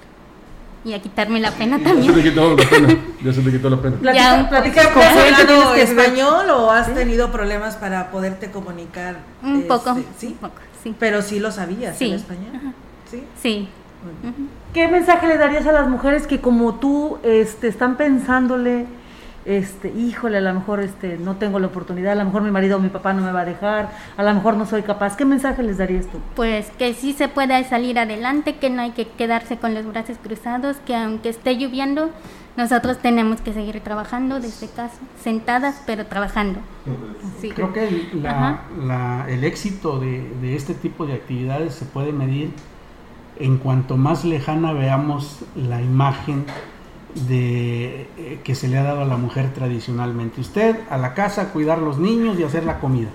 Y 0.88 0.94
a 0.94 1.02
quitarme 1.02 1.40
la 1.40 1.52
pena 1.52 1.78
Ya 1.80 1.84
se 1.84 1.90
también. 1.94 2.16
le 2.16 2.24
quitó 2.24 2.56
la 2.56 2.70
pena. 2.70 2.98
Ya 3.24 3.34
se 3.34 3.42
le 3.44 3.52
quitó 3.52 3.70
la 3.70 3.82
pena. 3.82 3.96
Platica, 3.98 4.24
Ya, 4.38 4.50
platica 4.50 4.94
con 4.94 5.04
¿Has 5.04 5.16
él, 5.18 5.36
tienes 5.36 5.40
hablado 5.56 5.74
que- 5.74 5.82
español 5.82 6.50
o 6.52 6.72
has 6.72 6.94
tenido 6.94 7.32
problemas 7.32 7.76
para 7.76 8.10
poderte 8.12 8.50
comunicar? 8.52 9.18
Un 9.44 9.56
este, 9.58 9.68
poco, 9.68 9.98
Sí, 10.18 10.28
un 10.28 10.34
poco, 10.36 10.56
sí. 10.84 10.96
pero 10.98 11.22
sí 11.22 11.40
lo 11.40 11.52
sabías 11.52 11.98
Sí. 11.98 12.06
el 12.06 12.14
español. 12.14 12.74
Sí. 13.12 13.24
Sí. 13.42 13.70
¿Qué 14.74 14.88
mensaje 14.88 15.28
le 15.28 15.38
darías 15.38 15.66
a 15.66 15.72
las 15.72 15.88
mujeres 15.90 16.28
que 16.28 16.40
como 16.40 16.76
tú 16.76 17.18
este, 17.24 17.68
están 17.68 17.98
pensándole, 17.98 18.86
este, 19.48 19.90
híjole, 19.90 20.38
a 20.38 20.42
lo 20.42 20.54
mejor 20.54 20.82
este, 20.82 21.18
no 21.18 21.38
tengo 21.38 21.58
la 21.60 21.68
oportunidad, 21.68 22.12
a 22.12 22.16
lo 22.16 22.26
mejor 22.26 22.42
mi 22.42 22.52
marido 22.52 22.78
o 22.78 22.80
mi 22.80 22.90
papá 22.90 23.14
no 23.14 23.22
me 23.24 23.32
va 23.32 23.42
a 23.42 23.46
dejar, 23.46 23.90
a 24.18 24.24
lo 24.24 24.34
mejor 24.34 24.56
no 24.58 24.66
soy 24.66 24.84
capaz? 24.84 25.16
¿Qué 25.16 25.24
mensaje 25.26 25.64
les 25.64 25.78
darías 25.78 26.06
tú? 26.08 26.20
Pues 26.36 26.70
que 26.78 26.94
sí 26.94 27.14
se 27.14 27.30
puede 27.30 27.64
salir 27.64 27.98
adelante, 27.98 28.58
que 28.58 28.70
no 28.70 28.82
hay 28.82 28.92
que 28.92 29.08
quedarse 29.08 29.58
con 29.58 29.74
los 29.74 29.86
brazos 29.86 30.18
cruzados, 30.22 30.78
que 30.86 30.96
aunque 30.96 31.30
esté 31.30 31.56
lloviendo, 31.56 32.10
nosotros 32.58 32.98
tenemos 32.98 33.40
que 33.40 33.54
seguir 33.54 33.80
trabajando 33.82 34.40
desde 34.40 34.68
casa, 34.68 34.98
sentadas 35.24 35.82
pero 35.86 36.08
trabajando. 36.08 36.60
Sí. 37.40 37.50
Creo 37.52 37.72
que 37.72 37.88
el, 37.88 38.10
la- 38.24 38.32
Ajá. 38.32 38.62
la- 38.84 39.26
el 39.30 39.44
éxito 39.44 40.00
de, 40.00 40.28
de 40.42 40.56
este 40.56 40.74
tipo 40.74 41.06
de 41.06 41.14
actividades 41.14 41.74
se 41.76 41.86
puede 41.86 42.12
medir 42.12 42.52
en 43.40 43.58
cuanto 43.60 43.96
más 43.98 44.26
lejana 44.26 44.74
veamos 44.74 45.42
la 45.56 45.82
imagen 45.82 46.46
de 47.28 48.08
eh, 48.18 48.40
que 48.44 48.56
se 48.56 48.68
le 48.68 48.78
ha 48.78 48.84
dado 48.84 49.02
a 49.02 49.06
la 49.06 49.18
mujer 49.18 49.54
tradicionalmente. 49.54 50.42
Usted 50.42 50.78
a 50.90 50.98
la 50.98 51.14
casa 51.14 51.50
cuidar 51.52 51.80
los 51.80 51.98
niños 51.98 52.40
y 52.40 52.44
hacer 52.44 52.64
la 52.64 52.80
comida. 52.80 53.10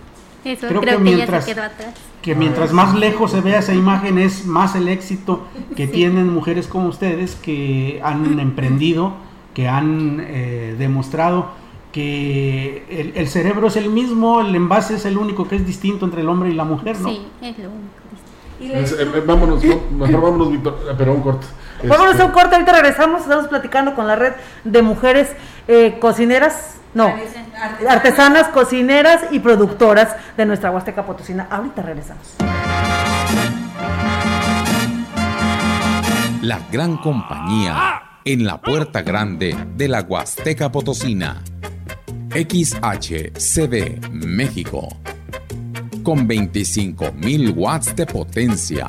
Eso 0.44 0.66
creo 0.66 0.80
creo, 0.80 0.98
que 0.98 1.04
que, 1.04 1.10
ya 1.10 1.16
mientras- 1.16 1.44
se 1.44 1.54
quedó 1.54 1.64
atrás. 1.64 1.94
Que 2.20 2.34
mientras 2.36 2.72
más 2.72 2.94
lejos 2.94 3.30
se 3.32 3.40
vea 3.40 3.58
esa 3.58 3.74
imagen 3.74 4.18
es 4.18 4.46
más 4.46 4.74
el 4.76 4.88
éxito 4.88 5.46
que 5.76 5.86
Sí. 5.86 5.92
tienen 5.92 6.32
mujeres 6.32 6.66
como 6.66 6.88
ustedes 6.88 7.34
que 7.36 8.00
han 8.04 8.38
emprendido, 8.40 9.12
que 9.54 9.68
han 9.68 10.18
eh, 10.20 10.74
demostrado 10.78 11.50
que 11.92 12.84
el, 12.88 13.12
el 13.16 13.28
cerebro 13.28 13.66
es 13.68 13.76
el 13.76 13.90
mismo, 13.90 14.40
el 14.40 14.54
envase 14.54 14.94
es 14.96 15.04
el 15.04 15.18
único 15.18 15.46
que 15.46 15.56
es 15.56 15.66
distinto 15.66 16.04
entre 16.06 16.22
el 16.22 16.28
hombre 16.28 16.50
y 16.50 16.54
la 16.54 16.64
mujer, 16.64 16.98
¿no? 17.00 17.08
Sí, 17.10 17.20
es 17.42 17.58
lo 17.58 17.68
único. 17.68 18.78
Es- 18.78 18.92
eh, 18.92 18.96
eh, 19.14 19.22
vámonos, 19.26 19.62
no, 19.64 19.80
mejor 20.06 20.22
vámonos, 20.22 20.50
Víctor. 20.52 20.78
Pero 20.96 21.12
un 21.14 21.20
corte. 21.20 21.46
Vámonos 21.88 22.12
Este, 22.12 22.22
a 22.22 22.26
un 22.26 22.32
corte, 22.32 22.54
ahorita 22.54 22.72
regresamos, 22.72 23.22
estamos 23.22 23.48
platicando 23.48 23.94
con 23.94 24.06
la 24.06 24.16
red 24.16 24.32
de 24.64 24.82
mujeres 24.82 25.30
eh, 25.66 25.98
cocineras, 26.00 26.76
no, 26.94 27.12
artesanas, 27.88 28.48
cocineras 28.48 29.24
y 29.30 29.40
productoras 29.40 30.14
de 30.36 30.46
nuestra 30.46 30.70
Huasteca 30.70 31.04
Potosina. 31.04 31.48
Ahorita 31.50 31.82
regresamos. 31.82 32.36
La 36.42 36.58
gran 36.70 36.96
compañía 36.98 38.02
en 38.24 38.44
la 38.44 38.60
puerta 38.60 39.02
grande 39.02 39.56
de 39.76 39.88
la 39.88 40.02
Huasteca 40.02 40.70
Potosina. 40.70 41.42
XHCD 42.30 44.08
México. 44.10 44.88
Con 46.02 46.28
25.000 46.28 47.54
watts 47.56 47.94
de 47.94 48.06
potencia. 48.06 48.88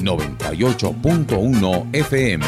98.1 0.00 1.88
FM. 1.92 2.44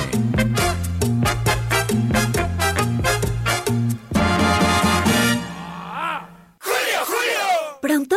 ¿Pronto? 7.80 8.16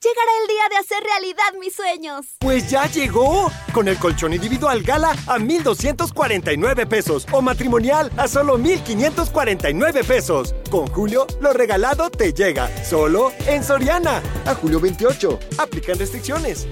Llegará 0.00 0.30
el 0.42 0.48
día 0.48 0.68
de 0.70 0.76
hacer 0.76 1.02
realidad 1.02 1.60
mis 1.60 1.74
sueños. 1.74 2.26
Pues 2.40 2.70
ya 2.70 2.86
llegó. 2.86 3.50
Con 3.72 3.88
el 3.88 3.98
colchón 3.98 4.32
individual 4.32 4.82
Gala 4.82 5.14
a 5.26 5.38
1,249 5.38 6.86
pesos 6.86 7.26
o 7.32 7.40
matrimonial 7.40 8.10
a 8.16 8.28
solo 8.28 8.58
1,549 8.58 10.04
pesos. 10.04 10.54
Con 10.70 10.86
Julio, 10.88 11.26
lo 11.40 11.52
regalado 11.52 12.10
te 12.10 12.32
llega. 12.32 12.68
Solo 12.84 13.32
en 13.46 13.62
Soriana. 13.62 14.22
A 14.46 14.54
julio 14.54 14.80
28. 14.80 15.38
Aplican 15.58 15.98
restricciones. 15.98 16.66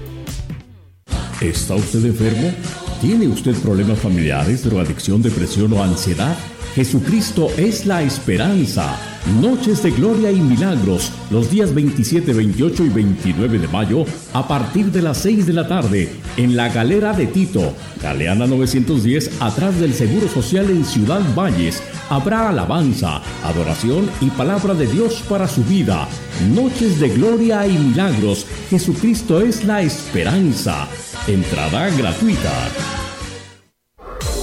¿Está 1.43 1.75
usted 1.75 2.05
enfermo? 2.05 2.53
¿Tiene 3.01 3.27
usted 3.27 3.53
problemas 3.55 3.99
familiares, 3.99 4.63
drogadicción, 4.63 5.21
depresión 5.21 5.73
o 5.73 5.83
ansiedad? 5.83 6.37
Jesucristo 6.75 7.49
es 7.55 7.85
la 7.85 8.01
esperanza. 8.01 8.97
Noches 9.39 9.83
de 9.83 9.91
gloria 9.91 10.31
y 10.31 10.41
milagros, 10.41 11.11
los 11.29 11.51
días 11.51 11.73
27, 11.73 12.33
28 12.33 12.85
y 12.85 12.89
29 12.89 13.59
de 13.59 13.67
mayo, 13.67 14.05
a 14.33 14.47
partir 14.47 14.87
de 14.87 15.03
las 15.03 15.19
6 15.19 15.45
de 15.45 15.53
la 15.53 15.67
tarde, 15.67 16.09
en 16.35 16.55
la 16.55 16.69
Galera 16.69 17.13
de 17.13 17.27
Tito, 17.27 17.73
Galeana 18.01 18.47
910, 18.47 19.39
atrás 19.39 19.79
del 19.79 19.93
Seguro 19.93 20.27
Social 20.27 20.69
en 20.71 20.83
Ciudad 20.83 21.21
Valles. 21.35 21.81
Habrá 22.09 22.49
alabanza, 22.49 23.21
adoración 23.43 24.09
y 24.19 24.31
palabra 24.31 24.73
de 24.73 24.87
Dios 24.87 25.23
para 25.29 25.47
su 25.47 25.63
vida. 25.63 26.07
Noches 26.53 26.99
de 26.99 27.09
gloria 27.09 27.67
y 27.67 27.77
milagros, 27.77 28.47
Jesucristo 28.69 29.41
es 29.41 29.63
la 29.63 29.83
esperanza. 29.83 30.87
Entrada 31.27 31.89
gratuita. 31.91 33.02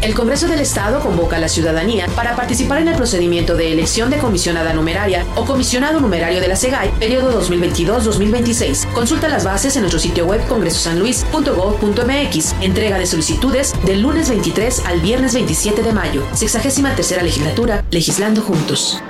El 0.00 0.14
Congreso 0.14 0.46
del 0.46 0.60
Estado 0.60 1.00
convoca 1.00 1.34
a 1.36 1.40
la 1.40 1.48
ciudadanía 1.48 2.06
para 2.14 2.36
participar 2.36 2.80
en 2.80 2.86
el 2.88 2.94
procedimiento 2.94 3.56
de 3.56 3.72
elección 3.72 4.10
de 4.10 4.18
comisionada 4.18 4.72
numeraria 4.72 5.26
o 5.34 5.44
comisionado 5.44 5.98
numerario 6.00 6.40
de 6.40 6.46
la 6.46 6.54
SEGAI, 6.54 6.92
periodo 7.00 7.42
2022-2026. 7.42 8.92
Consulta 8.92 9.26
las 9.28 9.42
bases 9.44 9.74
en 9.74 9.82
nuestro 9.82 9.98
sitio 9.98 10.24
web 10.26 10.46
congresosanluis.gov.mx. 10.46 12.54
Entrega 12.60 12.96
de 12.98 13.06
solicitudes 13.06 13.74
del 13.84 14.02
lunes 14.02 14.28
23 14.28 14.84
al 14.86 15.00
viernes 15.00 15.34
27 15.34 15.82
de 15.82 15.92
mayo. 15.92 16.22
Sexagésima 16.32 16.94
tercera 16.94 17.24
legislatura, 17.24 17.84
legislando 17.90 18.40
juntos. 18.40 19.02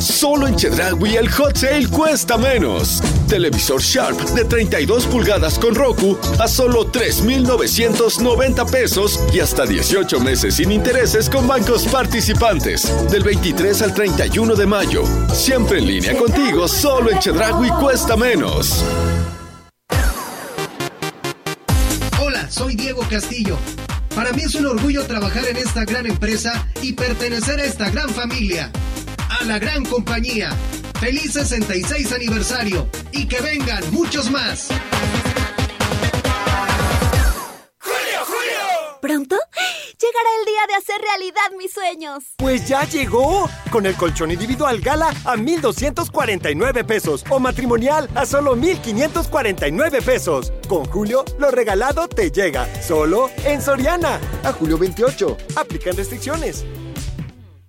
Solo 0.00 0.46
en 0.46 0.56
Chedragui 0.56 1.16
el 1.16 1.30
hot 1.30 1.56
sale 1.56 1.86
cuesta 1.88 2.36
menos. 2.36 3.00
Televisor 3.28 3.80
Sharp 3.80 4.18
de 4.30 4.44
32 4.44 5.06
pulgadas 5.06 5.58
con 5.58 5.74
Roku 5.74 6.18
a 6.38 6.48
solo 6.48 6.86
3,990 6.86 8.66
pesos 8.66 9.20
y 9.32 9.40
hasta 9.40 9.66
18 9.66 10.20
meses 10.20 10.56
sin 10.56 10.72
intereses 10.72 11.30
con 11.30 11.46
bancos 11.46 11.86
participantes. 11.86 12.92
Del 13.10 13.22
23 13.22 13.82
al 13.82 13.94
31 13.94 14.54
de 14.54 14.66
mayo. 14.66 15.04
Siempre 15.32 15.78
en 15.78 15.86
línea 15.86 16.16
contigo, 16.16 16.68
solo 16.68 17.10
en 17.10 17.18
Chedragui 17.18 17.68
cuesta 17.80 18.16
menos. 18.16 18.84
Hola, 22.20 22.50
soy 22.50 22.74
Diego 22.74 23.02
Castillo. 23.08 23.56
Para 24.14 24.32
mí 24.32 24.42
es 24.42 24.54
un 24.54 24.66
orgullo 24.66 25.04
trabajar 25.06 25.44
en 25.46 25.56
esta 25.56 25.84
gran 25.84 26.06
empresa 26.06 26.68
y 26.80 26.92
pertenecer 26.92 27.58
a 27.58 27.64
esta 27.64 27.90
gran 27.90 28.08
familia. 28.08 28.70
A 29.40 29.44
la 29.44 29.58
gran 29.58 29.84
compañía. 29.84 30.50
Feliz 31.00 31.32
66 31.32 32.12
aniversario 32.12 32.88
y 33.12 33.26
que 33.26 33.40
vengan 33.40 33.82
muchos 33.92 34.30
más. 34.30 34.68
¿Pronto? 39.00 39.36
Llegará 40.00 40.28
el 40.40 40.46
día 40.46 40.66
de 40.68 40.74
hacer 40.74 41.00
realidad 41.00 41.58
mis 41.58 41.72
sueños. 41.72 42.24
Pues 42.38 42.68
ya 42.68 42.84
llegó. 42.84 43.48
Con 43.70 43.86
el 43.86 43.94
colchón 43.96 44.30
individual 44.30 44.80
Gala 44.80 45.12
a 45.24 45.36
1,249 45.36 46.84
pesos 46.84 47.24
o 47.28 47.38
matrimonial 47.38 48.08
a 48.14 48.24
solo 48.26 48.54
1,549 48.56 50.00
pesos. 50.00 50.52
Con 50.68 50.84
Julio, 50.86 51.24
lo 51.38 51.50
regalado 51.50 52.08
te 52.08 52.30
llega. 52.30 52.66
Solo 52.82 53.30
en 53.44 53.60
Soriana. 53.60 54.20
A 54.42 54.52
julio 54.52 54.78
28. 54.78 55.36
Aplican 55.56 55.96
restricciones. 55.96 56.64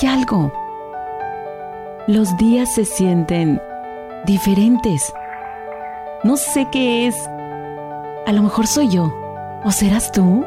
Hay 0.00 0.08
algo. 0.08 0.52
Los 2.06 2.36
días 2.36 2.74
se 2.74 2.84
sienten 2.84 3.60
diferentes. 4.26 5.12
No 6.22 6.36
sé 6.36 6.68
qué 6.70 7.06
es. 7.06 7.16
A 8.26 8.32
lo 8.32 8.42
mejor 8.42 8.66
soy 8.66 8.90
yo. 8.90 9.12
¿O 9.64 9.72
serás 9.72 10.12
tú? 10.12 10.44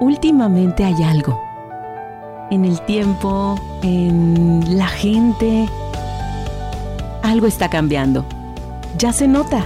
Últimamente 0.00 0.84
hay 0.84 1.02
algo. 1.02 1.40
En 2.50 2.64
el 2.64 2.80
tiempo, 2.82 3.58
en 3.82 4.76
la 4.76 4.88
gente. 4.88 5.68
Algo 7.22 7.46
está 7.46 7.70
cambiando. 7.70 8.26
Ya 8.98 9.12
se 9.12 9.26
nota. 9.26 9.64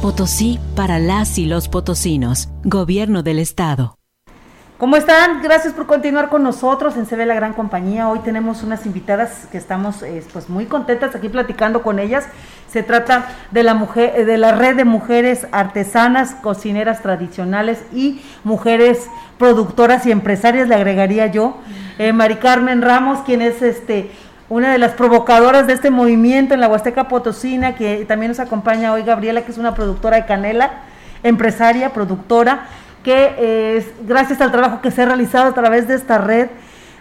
Potosí 0.00 0.58
para 0.74 0.98
las 0.98 1.36
y 1.36 1.44
los 1.44 1.68
potosinos. 1.68 2.48
Gobierno 2.64 3.22
del 3.22 3.38
Estado. 3.38 3.99
¿Cómo 4.80 4.96
están? 4.96 5.42
Gracias 5.42 5.74
por 5.74 5.84
continuar 5.84 6.30
con 6.30 6.42
nosotros 6.42 6.96
en 6.96 7.04
Se 7.04 7.14
la 7.26 7.34
gran 7.34 7.52
compañía. 7.52 8.08
Hoy 8.08 8.20
tenemos 8.20 8.62
unas 8.62 8.86
invitadas 8.86 9.46
que 9.52 9.58
estamos 9.58 10.02
eh, 10.02 10.24
pues 10.32 10.48
muy 10.48 10.64
contentas 10.64 11.14
aquí 11.14 11.28
platicando 11.28 11.82
con 11.82 11.98
ellas. 11.98 12.24
Se 12.66 12.82
trata 12.82 13.28
de 13.50 13.62
la 13.62 13.74
mujer 13.74 14.24
de 14.24 14.38
la 14.38 14.52
red 14.52 14.76
de 14.76 14.86
mujeres 14.86 15.46
artesanas, 15.52 16.34
cocineras 16.36 17.02
tradicionales 17.02 17.82
y 17.92 18.22
mujeres 18.42 19.06
productoras 19.36 20.06
y 20.06 20.12
empresarias, 20.12 20.66
le 20.66 20.76
agregaría 20.76 21.26
yo. 21.26 21.58
Eh, 21.98 22.14
Mari 22.14 22.36
Carmen 22.36 22.80
Ramos, 22.80 23.18
quien 23.18 23.42
es 23.42 23.60
este 23.60 24.10
una 24.48 24.72
de 24.72 24.78
las 24.78 24.92
provocadoras 24.92 25.66
de 25.66 25.74
este 25.74 25.90
movimiento 25.90 26.54
en 26.54 26.60
la 26.60 26.68
Huasteca 26.68 27.06
Potosina, 27.06 27.74
que 27.74 28.06
también 28.06 28.30
nos 28.30 28.40
acompaña 28.40 28.94
hoy 28.94 29.02
Gabriela, 29.02 29.42
que 29.42 29.52
es 29.52 29.58
una 29.58 29.74
productora 29.74 30.16
de 30.16 30.24
canela, 30.24 30.70
empresaria, 31.22 31.92
productora 31.92 32.66
que 33.02 33.84
gracias 34.06 34.40
al 34.40 34.52
trabajo 34.52 34.80
que 34.80 34.90
se 34.90 35.02
ha 35.02 35.06
realizado 35.06 35.48
a 35.48 35.54
través 35.54 35.88
de 35.88 35.94
esta 35.94 36.18
red 36.18 36.48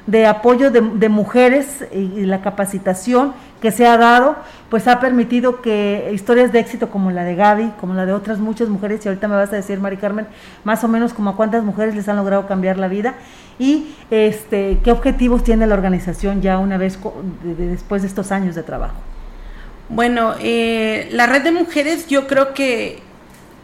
de 0.10 0.26
apoyo 0.26 0.72
de, 0.72 1.10
mujeres 1.10 1.86
y, 1.94 2.26
la 2.26 2.42
capacitación 2.42 3.34
que 3.62 3.72
se 3.72 3.86
ha 3.86 3.96
dado, 3.98 4.38
pues 4.70 4.88
ha 4.88 5.00
permitido 5.00 5.62
que 5.62 6.10
historias 6.14 6.52
de 6.52 6.60
éxito 6.60 6.90
como 6.90 7.12
la 7.12 7.24
de 7.24 7.36
Gaby, 7.36 7.74
como 7.80 7.94
la 7.94 8.08
de 8.08 8.14
otras 8.14 8.40
muchas 8.40 8.70
mujeres, 8.70 9.06
y 9.06 9.10
ahorita 9.10 9.28
me 9.28 9.36
vas 9.36 9.54
a 9.54 9.58
decir, 9.58 9.80
Mari 9.80 9.98
Carmen, 9.98 10.26
más 10.64 10.84
o 10.84 10.88
menos 10.88 11.14
como 11.14 11.30
a 11.30 11.36
cuántas 11.36 11.64
mujeres 11.64 11.96
les 11.96 12.08
han 12.10 12.16
logrado 12.16 12.48
cambiar 12.48 12.78
la 12.78 12.88
vida 12.88 13.16
y 13.60 13.94
este 14.10 14.80
qué 14.84 14.92
objetivos 14.92 15.44
tiene 15.44 15.68
la 15.68 15.76
organización 15.76 16.42
ya 16.42 16.58
una 16.58 16.78
vez 16.78 16.98
después 17.44 18.02
de 18.02 18.08
estos 18.08 18.32
años 18.32 18.56
de 18.56 18.64
trabajo. 18.64 18.96
Bueno, 19.90 20.34
eh, 20.40 21.10
la 21.12 21.28
red 21.28 21.44
de 21.44 21.52
mujeres 21.52 22.08
yo 22.08 22.26
creo 22.26 22.54
que 22.54 23.02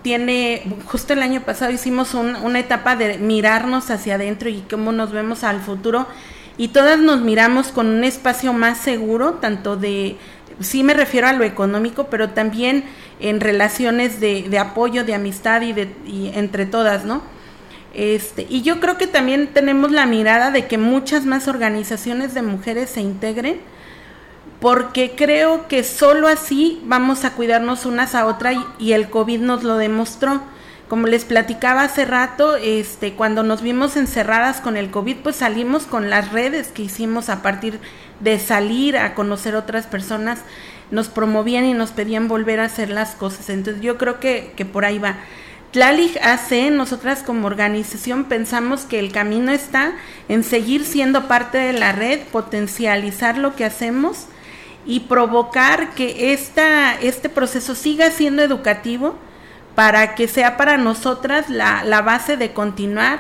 tiene, 0.06 0.62
justo 0.86 1.14
el 1.14 1.24
año 1.24 1.42
pasado 1.42 1.72
hicimos 1.72 2.14
una 2.14 2.60
etapa 2.60 2.96
de 2.96 3.18
mirarnos 3.18 3.90
hacia 3.90 4.14
adentro 4.14 4.50
y 4.50 4.64
cómo 4.70 4.92
nos 4.92 5.12
vemos 5.12 5.44
al 5.44 5.62
futuro 5.62 6.06
y 6.60 6.68
todas 6.68 7.00
nos 7.00 7.22
miramos 7.22 7.70
con 7.70 7.88
un 7.88 8.04
espacio 8.04 8.54
más 8.54 8.78
seguro, 8.78 9.40
tanto 9.42 9.78
de, 9.78 10.18
sí 10.60 10.84
me 10.84 10.94
refiero 10.94 11.26
a 11.26 11.34
lo 11.34 11.44
económico, 11.44 12.06
pero 12.12 12.30
también 12.30 12.84
en 13.20 13.40
relaciones 13.40 14.20
de, 14.20 14.44
de 14.44 14.60
apoyo, 14.60 15.06
de 15.06 15.16
amistad 15.16 15.64
y, 15.64 15.74
de, 15.74 15.92
y 16.06 16.32
entre 16.36 16.68
todas, 16.68 17.04
¿no? 17.04 17.24
Este, 17.96 18.46
y 18.48 18.62
yo 18.62 18.80
creo 18.80 19.00
que 19.00 19.08
también 19.08 19.48
tenemos 19.48 19.92
la 19.92 20.06
mirada 20.06 20.52
de 20.52 20.68
que 20.68 20.78
muchas 20.78 21.26
más 21.26 21.48
organizaciones 21.48 22.36
de 22.36 22.44
mujeres 22.44 22.92
se 22.92 23.02
integren 23.02 23.58
porque 24.60 25.14
creo 25.16 25.68
que 25.68 25.84
solo 25.84 26.28
así 26.28 26.82
vamos 26.86 27.26
a 27.26 27.34
cuidarnos 27.34 27.86
unas 27.86 28.16
a 28.16 28.26
otras 28.26 28.56
y, 28.80 28.94
el 28.94 29.10
COVID 29.10 29.42
nos 29.42 29.64
lo 29.64 29.78
demostró. 29.78 30.42
Como 30.88 31.08
les 31.08 31.26
platicaba 31.26 31.82
hace 31.82 32.06
rato, 32.06 32.56
este, 32.56 33.14
cuando 33.14 33.42
nos 33.44 33.62
vimos 33.62 33.98
encerradas 33.98 34.62
con 34.62 34.78
el 34.78 34.92
COVID, 34.92 35.18
pues 35.18 35.38
salimos 35.38 35.84
con 35.84 36.10
las 36.10 36.32
redes 36.32 36.68
que 36.68 36.84
hicimos 36.84 37.30
a 37.30 37.42
partir 37.42 37.80
de 38.20 38.40
salir 38.40 38.98
a 38.98 39.16
conocer 39.16 39.56
otras 39.56 39.88
personas, 39.88 40.40
nos 40.92 41.10
promovían 41.10 41.66
y 41.66 41.74
nos 41.74 41.92
pedían 41.92 42.28
volver 42.28 42.60
a 42.60 42.66
hacer 42.66 42.90
las 42.90 43.16
cosas. 43.16 43.50
Entonces 43.50 43.82
yo 43.82 43.98
creo 43.98 44.20
que, 44.20 44.54
que 44.56 44.64
por 44.64 44.86
ahí 44.86 45.00
va. 45.00 45.18
Tlalig 45.72 46.18
AC, 46.22 46.72
nosotras 46.72 47.24
como 47.24 47.48
organización 47.48 48.26
pensamos 48.26 48.86
que 48.86 49.00
el 49.00 49.12
camino 49.12 49.52
está 49.52 49.94
en 50.30 50.44
seguir 50.44 50.86
siendo 50.86 51.28
parte 51.28 51.58
de 51.58 51.74
la 51.74 51.92
red, 51.92 52.22
potencializar 52.32 53.38
lo 53.38 53.56
que 53.56 53.66
hacemos 53.66 54.28
y 54.86 55.02
provocar 55.02 55.92
que 55.96 56.34
esta, 56.34 56.94
este 56.96 57.30
proceso 57.30 57.76
siga 57.76 58.12
siendo 58.12 58.44
educativo 58.44 59.16
para 59.74 60.16
que 60.16 60.28
sea 60.28 60.58
para 60.58 60.78
nosotras 60.78 61.50
la, 61.50 61.84
la 61.84 62.02
base 62.02 62.38
de 62.38 62.54
continuar, 62.54 63.20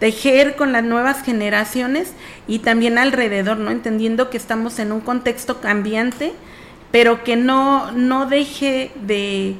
tejer 0.00 0.56
con 0.56 0.72
las 0.72 0.82
nuevas 0.82 1.22
generaciones 1.22 2.12
y 2.48 2.60
también 2.60 2.98
alrededor, 2.98 3.58
¿no? 3.58 3.70
Entendiendo 3.70 4.30
que 4.30 4.36
estamos 4.36 4.78
en 4.78 4.90
un 4.90 5.00
contexto 5.00 5.60
cambiante, 5.60 6.32
pero 6.90 7.22
que 7.22 7.36
no, 7.36 7.92
no 7.92 8.26
deje 8.26 8.90
de, 9.06 9.56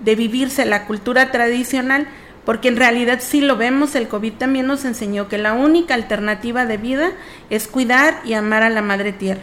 de 0.00 0.14
vivirse 0.14 0.64
la 0.64 0.86
cultura 0.86 1.30
tradicional, 1.30 2.06
porque 2.46 2.68
en 2.68 2.76
realidad 2.76 3.20
si 3.20 3.40
lo 3.40 3.56
vemos, 3.56 3.94
el 3.94 4.08
COVID 4.08 4.32
también 4.34 4.66
nos 4.66 4.84
enseñó 4.84 5.28
que 5.28 5.36
la 5.36 5.52
única 5.52 5.94
alternativa 5.94 6.64
de 6.64 6.76
vida 6.78 7.10
es 7.50 7.68
cuidar 7.68 8.20
y 8.24 8.32
amar 8.32 8.62
a 8.62 8.70
la 8.70 8.82
madre 8.82 9.12
tierra 9.12 9.42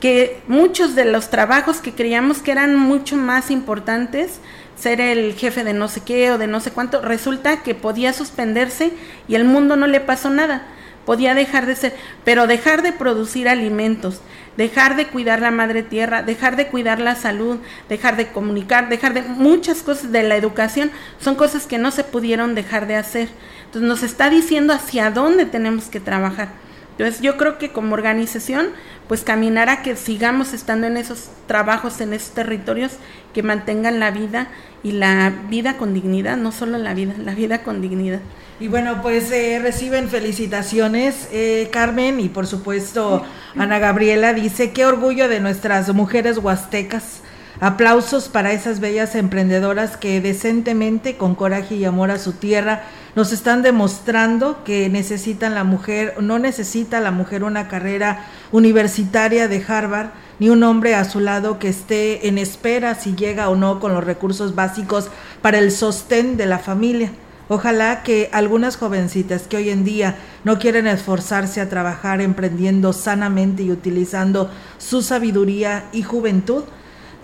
que 0.00 0.42
muchos 0.46 0.94
de 0.94 1.04
los 1.06 1.30
trabajos 1.30 1.78
que 1.78 1.94
creíamos 1.94 2.38
que 2.38 2.52
eran 2.52 2.76
mucho 2.76 3.16
más 3.16 3.50
importantes, 3.50 4.40
ser 4.76 5.00
el 5.00 5.34
jefe 5.34 5.64
de 5.64 5.72
no 5.72 5.88
sé 5.88 6.02
qué 6.02 6.30
o 6.32 6.38
de 6.38 6.46
no 6.46 6.60
sé 6.60 6.70
cuánto, 6.70 7.00
resulta 7.00 7.62
que 7.62 7.74
podía 7.74 8.12
suspenderse 8.12 8.92
y 9.26 9.34
el 9.34 9.44
mundo 9.44 9.76
no 9.76 9.86
le 9.86 10.00
pasó 10.00 10.28
nada, 10.28 10.66
podía 11.06 11.34
dejar 11.34 11.64
de 11.64 11.76
ser, 11.76 11.94
pero 12.24 12.46
dejar 12.46 12.82
de 12.82 12.92
producir 12.92 13.48
alimentos, 13.48 14.20
dejar 14.58 14.96
de 14.96 15.06
cuidar 15.06 15.40
la 15.40 15.50
madre 15.50 15.82
tierra, 15.82 16.22
dejar 16.22 16.56
de 16.56 16.66
cuidar 16.66 17.00
la 17.00 17.14
salud, 17.14 17.58
dejar 17.88 18.16
de 18.16 18.28
comunicar, 18.28 18.90
dejar 18.90 19.14
de 19.14 19.22
muchas 19.22 19.82
cosas 19.82 20.12
de 20.12 20.24
la 20.24 20.36
educación, 20.36 20.90
son 21.20 21.36
cosas 21.36 21.66
que 21.66 21.78
no 21.78 21.90
se 21.90 22.04
pudieron 22.04 22.54
dejar 22.54 22.86
de 22.86 22.96
hacer. 22.96 23.28
Entonces 23.66 23.88
nos 23.88 24.02
está 24.02 24.28
diciendo 24.28 24.74
hacia 24.74 25.10
dónde 25.10 25.46
tenemos 25.46 25.86
que 25.86 26.00
trabajar. 26.00 26.65
Entonces 26.98 27.20
yo 27.20 27.36
creo 27.36 27.58
que 27.58 27.72
como 27.72 27.94
organización 27.94 28.68
pues 29.06 29.22
caminar 29.22 29.68
a 29.68 29.82
que 29.82 29.96
sigamos 29.96 30.52
estando 30.52 30.86
en 30.86 30.96
esos 30.96 31.28
trabajos, 31.46 32.00
en 32.00 32.12
esos 32.12 32.30
territorios 32.30 32.92
que 33.34 33.42
mantengan 33.42 34.00
la 34.00 34.10
vida 34.10 34.48
y 34.82 34.92
la 34.92 35.32
vida 35.48 35.76
con 35.76 35.94
dignidad, 35.94 36.36
no 36.36 36.52
solo 36.52 36.78
la 36.78 36.94
vida, 36.94 37.14
la 37.22 37.34
vida 37.34 37.62
con 37.62 37.80
dignidad. 37.80 38.20
Y 38.58 38.68
bueno, 38.68 39.02
pues 39.02 39.30
eh, 39.32 39.58
reciben 39.60 40.08
felicitaciones, 40.08 41.28
eh, 41.30 41.68
Carmen, 41.70 42.18
y 42.20 42.30
por 42.30 42.46
supuesto 42.46 43.22
Ana 43.56 43.78
Gabriela 43.78 44.32
dice, 44.32 44.72
qué 44.72 44.86
orgullo 44.86 45.28
de 45.28 45.40
nuestras 45.40 45.92
mujeres 45.92 46.38
huastecas. 46.38 47.20
Aplausos 47.60 48.28
para 48.28 48.52
esas 48.52 48.80
bellas 48.80 49.14
emprendedoras 49.14 49.96
que 49.96 50.20
decentemente, 50.20 51.16
con 51.16 51.34
coraje 51.34 51.74
y 51.74 51.84
amor 51.84 52.10
a 52.10 52.18
su 52.18 52.32
tierra, 52.32 52.84
nos 53.16 53.32
están 53.32 53.62
demostrando 53.62 54.62
que 54.62 54.90
necesitan 54.90 55.54
la 55.54 55.64
mujer, 55.64 56.16
no 56.20 56.38
necesita 56.38 57.00
la 57.00 57.10
mujer 57.10 57.44
una 57.44 57.66
carrera 57.66 58.26
universitaria 58.52 59.48
de 59.48 59.64
Harvard, 59.66 60.10
ni 60.38 60.50
un 60.50 60.62
hombre 60.62 60.94
a 60.94 61.06
su 61.06 61.20
lado 61.20 61.58
que 61.58 61.68
esté 61.68 62.28
en 62.28 62.36
espera 62.36 62.94
si 62.94 63.16
llega 63.16 63.48
o 63.48 63.56
no 63.56 63.80
con 63.80 63.94
los 63.94 64.04
recursos 64.04 64.54
básicos 64.54 65.08
para 65.40 65.58
el 65.58 65.72
sostén 65.72 66.36
de 66.36 66.44
la 66.44 66.58
familia. 66.58 67.10
Ojalá 67.48 68.02
que 68.02 68.28
algunas 68.32 68.76
jovencitas 68.76 69.44
que 69.48 69.56
hoy 69.56 69.70
en 69.70 69.82
día 69.82 70.18
no 70.44 70.58
quieren 70.58 70.86
esforzarse 70.86 71.62
a 71.62 71.70
trabajar 71.70 72.20
emprendiendo 72.20 72.92
sanamente 72.92 73.62
y 73.62 73.70
utilizando 73.70 74.50
su 74.76 75.00
sabiduría 75.00 75.86
y 75.90 76.02
juventud, 76.02 76.64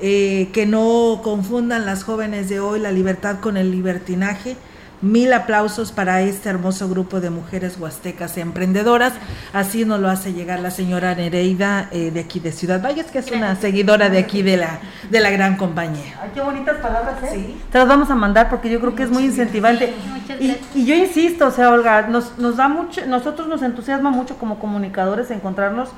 eh, 0.01 0.49
que 0.55 0.65
no 0.65 1.21
confundan 1.23 1.85
las 1.85 2.03
jóvenes 2.03 2.49
de 2.49 2.61
hoy 2.61 2.81
la 2.81 2.93
libertad 2.93 3.41
con 3.41 3.59
el 3.59 3.71
libertinaje, 3.71 4.57
Mil 5.03 5.33
aplausos 5.33 5.91
para 5.91 6.23
este 6.23 6.49
hermoso 6.49 6.89
grupo 6.89 7.21
de 7.21 7.29
mujeres 7.29 7.77
huastecas 7.79 8.39
emprendedoras. 8.39 9.13
Así 9.53 9.85
nos 9.85 9.99
lo 9.99 10.09
hace 10.09 10.33
llegar 10.33 10.61
la 10.61 10.71
señora 10.71 11.15
Nereida 11.15 11.89
eh, 11.91 12.13
de 12.13 12.21
aquí 12.21 12.39
de 12.39 12.53
Ciudad 12.53 12.81
Valles, 12.81 13.11
que 13.11 13.19
es 13.19 13.31
una 13.33 13.57
seguidora 13.57 14.09
de 14.11 14.19
aquí 14.19 14.43
de 14.43 14.57
la, 14.57 14.79
de 15.11 15.21
la 15.21 15.31
gran 15.31 15.57
compañía. 15.57 16.21
Ay, 16.23 16.31
qué 16.33 16.41
bonitas 16.41 16.77
palabras, 16.77 17.21
¿eh? 17.25 17.31
Sí. 17.33 17.61
Te 17.71 17.79
las 17.79 17.89
vamos 17.89 18.11
a 18.11 18.15
mandar 18.15 18.49
porque 18.49 18.71
yo 18.71 18.81
creo 18.81 18.95
que 18.95 19.03
es 19.03 19.11
muy 19.11 19.25
incentivante. 19.25 19.93
Y, 20.39 20.57
y, 20.75 20.85
yo 20.87 20.95
insisto, 20.95 21.49
o 21.49 21.51
sea, 21.51 21.71
Olga, 21.71 22.03
nos, 22.03 22.39
nos 22.39 22.57
da 22.57 22.69
mucho, 22.69 23.05
nosotros 23.07 23.49
nos 23.49 23.63
entusiasma 23.63 24.11
mucho 24.11 24.37
como 24.39 24.59
comunicadores 24.59 25.31
encontrarnos 25.31 25.91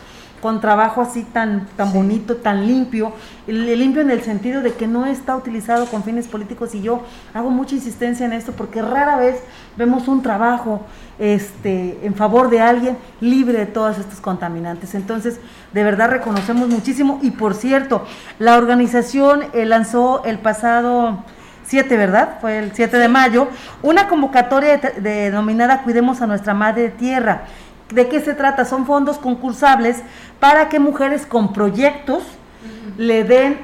con 0.45 0.61
trabajo 0.61 1.01
así 1.01 1.23
tan, 1.23 1.67
tan 1.75 1.91
bonito, 1.91 2.37
tan 2.37 2.67
limpio, 2.67 3.15
limpio 3.47 4.03
en 4.03 4.11
el 4.11 4.21
sentido 4.21 4.61
de 4.61 4.75
que 4.75 4.87
no 4.87 5.07
está 5.07 5.35
utilizado 5.35 5.87
con 5.87 6.05
fines 6.05 6.29
políticos 6.29 6.75
y 6.75 6.83
yo 6.83 7.01
hago 7.33 7.49
mucha 7.49 7.75
insistencia 7.75 8.27
en 8.27 8.35
esto 8.35 8.53
porque 8.53 8.83
rara 8.83 9.17
vez 9.17 9.41
vemos 9.79 10.07
un 10.07 10.21
trabajo 10.21 10.83
este, 11.19 11.99
en 12.03 12.15
favor 12.15 12.51
de 12.51 12.61
alguien 12.61 12.99
libre 13.23 13.57
de 13.57 13.65
todos 13.65 13.97
estos 13.97 14.21
contaminantes. 14.21 14.95
Entonces, 14.95 15.41
de 15.73 15.83
verdad 15.83 16.11
reconocemos 16.11 16.69
muchísimo 16.69 17.21
y 17.23 17.31
por 17.31 17.55
cierto, 17.55 18.05
la 18.39 18.59
organización 18.59 19.45
eh, 19.55 19.65
lanzó 19.65 20.25
el 20.27 20.39
pasado 20.41 21.25
7, 21.65 21.97
¿verdad? 21.97 22.37
Fue 22.43 22.59
el 22.59 22.73
7 22.75 22.99
de 22.99 23.09
mayo, 23.09 23.49
una 23.83 24.09
convocatoria 24.09 24.77
denominada 24.99 25.85
Cuidemos 25.85 26.21
a 26.21 26.27
nuestra 26.27 26.53
Madre 26.53 26.91
Tierra 26.91 27.45
¿De 27.91 28.09
qué 28.09 28.21
se 28.21 28.35
trata? 28.35 28.65
Son 28.65 28.87
fondos 28.87 29.19
concursables 29.19 30.03
para 30.41 30.69
que 30.69 30.79
mujeres 30.79 31.27
con 31.27 31.53
proyectos 31.53 32.23
le 32.97 33.25
den, 33.25 33.59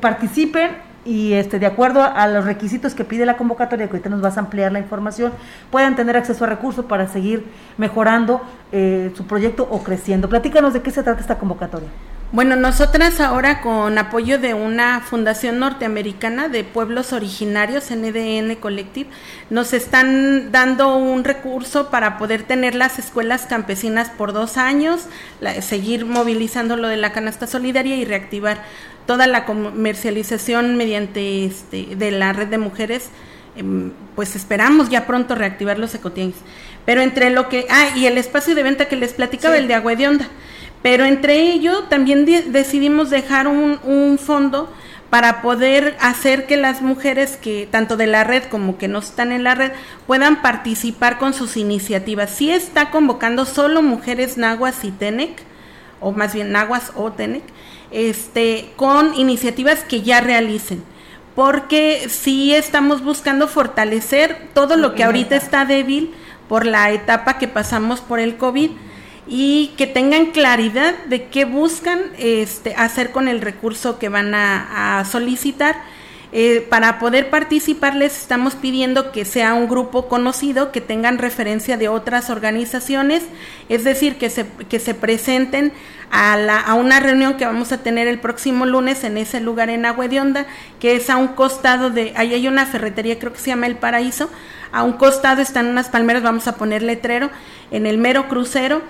participen 0.00 0.70
y 1.04 1.32
este, 1.32 1.58
de 1.58 1.66
acuerdo 1.66 2.02
a 2.02 2.26
los 2.28 2.44
requisitos 2.44 2.94
que 2.94 3.04
pide 3.04 3.24
la 3.24 3.36
convocatoria, 3.36 3.86
que 3.86 3.92
ahorita 3.92 4.10
nos 4.10 4.20
vas 4.20 4.36
a 4.36 4.40
ampliar 4.40 4.70
la 4.70 4.80
información, 4.80 5.32
puedan 5.70 5.96
tener 5.96 6.16
acceso 6.16 6.44
a 6.44 6.46
recursos 6.46 6.84
para 6.84 7.08
seguir 7.08 7.46
mejorando 7.78 8.42
eh, 8.70 9.10
su 9.14 9.26
proyecto 9.26 9.66
o 9.70 9.82
creciendo. 9.82 10.28
Platícanos 10.28 10.74
de 10.74 10.82
qué 10.82 10.90
se 10.90 11.02
trata 11.02 11.20
esta 11.20 11.38
convocatoria. 11.38 11.88
Bueno, 12.32 12.54
nosotras 12.54 13.18
ahora 13.18 13.60
con 13.60 13.98
apoyo 13.98 14.38
de 14.38 14.54
una 14.54 15.00
fundación 15.00 15.58
norteamericana 15.58 16.48
de 16.48 16.62
pueblos 16.62 17.12
originarios, 17.12 17.90
NDN 17.90 18.54
Collective, 18.54 19.10
nos 19.50 19.72
están 19.72 20.52
dando 20.52 20.94
un 20.96 21.24
recurso 21.24 21.90
para 21.90 22.18
poder 22.18 22.44
tener 22.44 22.76
las 22.76 23.00
escuelas 23.00 23.46
campesinas 23.46 24.10
por 24.10 24.32
dos 24.32 24.58
años, 24.58 25.06
seguir 25.60 26.06
movilizando 26.06 26.76
lo 26.76 26.86
de 26.86 26.98
la 26.98 27.12
canasta 27.12 27.48
solidaria 27.48 27.96
y 27.96 28.04
reactivar 28.04 28.62
toda 29.08 29.26
la 29.26 29.44
comercialización 29.44 30.76
mediante 30.76 31.44
este, 31.44 31.96
de 31.96 32.12
la 32.12 32.32
red 32.32 32.46
de 32.46 32.58
mujeres. 32.58 33.10
Em, 33.56 33.90
pues 34.14 34.36
esperamos 34.36 34.88
ya 34.88 35.04
pronto 35.04 35.34
reactivar 35.34 35.80
los 35.80 35.96
ecotienguis. 35.96 36.40
Pero 36.86 37.00
entre 37.00 37.30
lo 37.30 37.48
que... 37.48 37.66
Ah, 37.68 37.88
y 37.96 38.06
el 38.06 38.18
espacio 38.18 38.54
de 38.54 38.62
venta 38.62 38.84
que 38.84 38.94
les 38.94 39.14
platicaba, 39.14 39.58
el 39.58 39.66
de 39.66 39.74
Agua 39.74 39.96
de 39.96 40.06
Onda 40.06 40.28
pero 40.82 41.04
entre 41.04 41.52
ello 41.52 41.84
también 41.84 42.24
decidimos 42.24 43.10
dejar 43.10 43.46
un, 43.48 44.18
fondo 44.18 44.72
para 45.10 45.42
poder 45.42 45.96
hacer 46.00 46.46
que 46.46 46.56
las 46.56 46.82
mujeres 46.82 47.36
que 47.36 47.68
tanto 47.70 47.96
de 47.96 48.06
la 48.06 48.24
red 48.24 48.44
como 48.44 48.78
que 48.78 48.88
no 48.88 49.00
están 49.00 49.32
en 49.32 49.44
la 49.44 49.54
red 49.54 49.72
puedan 50.06 50.40
participar 50.40 51.18
con 51.18 51.34
sus 51.34 51.56
iniciativas. 51.56 52.30
Sí 52.30 52.50
está 52.50 52.90
convocando 52.90 53.44
solo 53.44 53.82
mujeres 53.82 54.38
nahuas 54.38 54.84
y 54.84 54.90
tenec, 54.92 55.42
o 56.00 56.12
más 56.12 56.32
bien 56.32 56.52
nahuas 56.52 56.92
o 56.94 57.10
tenec, 57.12 57.42
este, 57.90 58.70
con 58.76 59.14
iniciativas 59.14 59.84
que 59.84 60.02
ya 60.02 60.20
realicen. 60.20 60.82
Porque 61.34 62.06
sí 62.08 62.54
estamos 62.54 63.02
buscando 63.02 63.48
fortalecer 63.48 64.48
todo 64.54 64.76
lo 64.76 64.94
que 64.94 65.04
ahorita 65.04 65.36
está 65.36 65.64
débil 65.64 66.14
por 66.48 66.66
la 66.66 66.90
etapa 66.90 67.38
que 67.38 67.48
pasamos 67.48 68.00
por 68.00 68.20
el 68.20 68.36
COVID 68.36 68.70
y 69.32 69.68
que 69.78 69.86
tengan 69.86 70.32
claridad 70.32 70.92
de 71.04 71.28
qué 71.28 71.44
buscan 71.44 72.00
este, 72.18 72.74
hacer 72.74 73.12
con 73.12 73.28
el 73.28 73.40
recurso 73.40 73.98
que 73.98 74.08
van 74.08 74.34
a, 74.34 75.04
solicitar. 75.10 75.76
Eh, 76.32 76.64
para 76.70 77.00
poder 77.00 77.28
participar 77.28 77.96
les 77.96 78.16
estamos 78.16 78.54
pidiendo 78.54 79.10
que 79.10 79.24
sea 79.24 79.54
un 79.54 79.68
grupo 79.68 80.06
conocido, 80.08 80.70
que 80.70 80.80
tengan 80.80 81.18
referencia 81.18 81.76
de 81.76 81.88
otras 81.88 82.30
organizaciones, 82.30 83.24
es 83.68 83.82
decir, 83.82 84.16
que 84.16 84.30
se, 84.30 84.46
que 84.68 84.78
se 84.78 84.94
presenten 84.94 85.72
a, 86.12 86.36
la, 86.36 86.60
a 86.60 86.74
una 86.74 87.00
reunión 87.00 87.36
que 87.36 87.46
vamos 87.46 87.72
a 87.72 87.78
tener 87.78 88.06
el 88.06 88.20
próximo 88.20 88.64
lunes 88.64 89.02
en 89.02 89.16
ese 89.16 89.40
lugar 89.40 89.70
en 89.70 89.86
Agua 89.86 90.06
de 90.06 90.20
Onda, 90.20 90.46
que 90.78 90.94
es 90.94 91.10
a 91.10 91.16
un 91.16 91.28
costado 91.28 91.90
de, 91.90 92.12
ahí 92.14 92.32
hay 92.32 92.46
una 92.46 92.64
ferretería, 92.64 93.18
creo 93.18 93.32
que 93.32 93.40
se 93.40 93.50
llama 93.50 93.66
El 93.66 93.76
Paraíso, 93.76 94.30
a 94.70 94.84
un 94.84 94.92
costado 94.92 95.42
están 95.42 95.66
unas 95.66 95.88
palmeras, 95.88 96.22
vamos 96.22 96.46
a 96.46 96.54
poner 96.54 96.82
letrero, 96.82 97.28
en 97.72 97.86
el 97.86 97.98
mero 97.98 98.28
crucero 98.28 98.82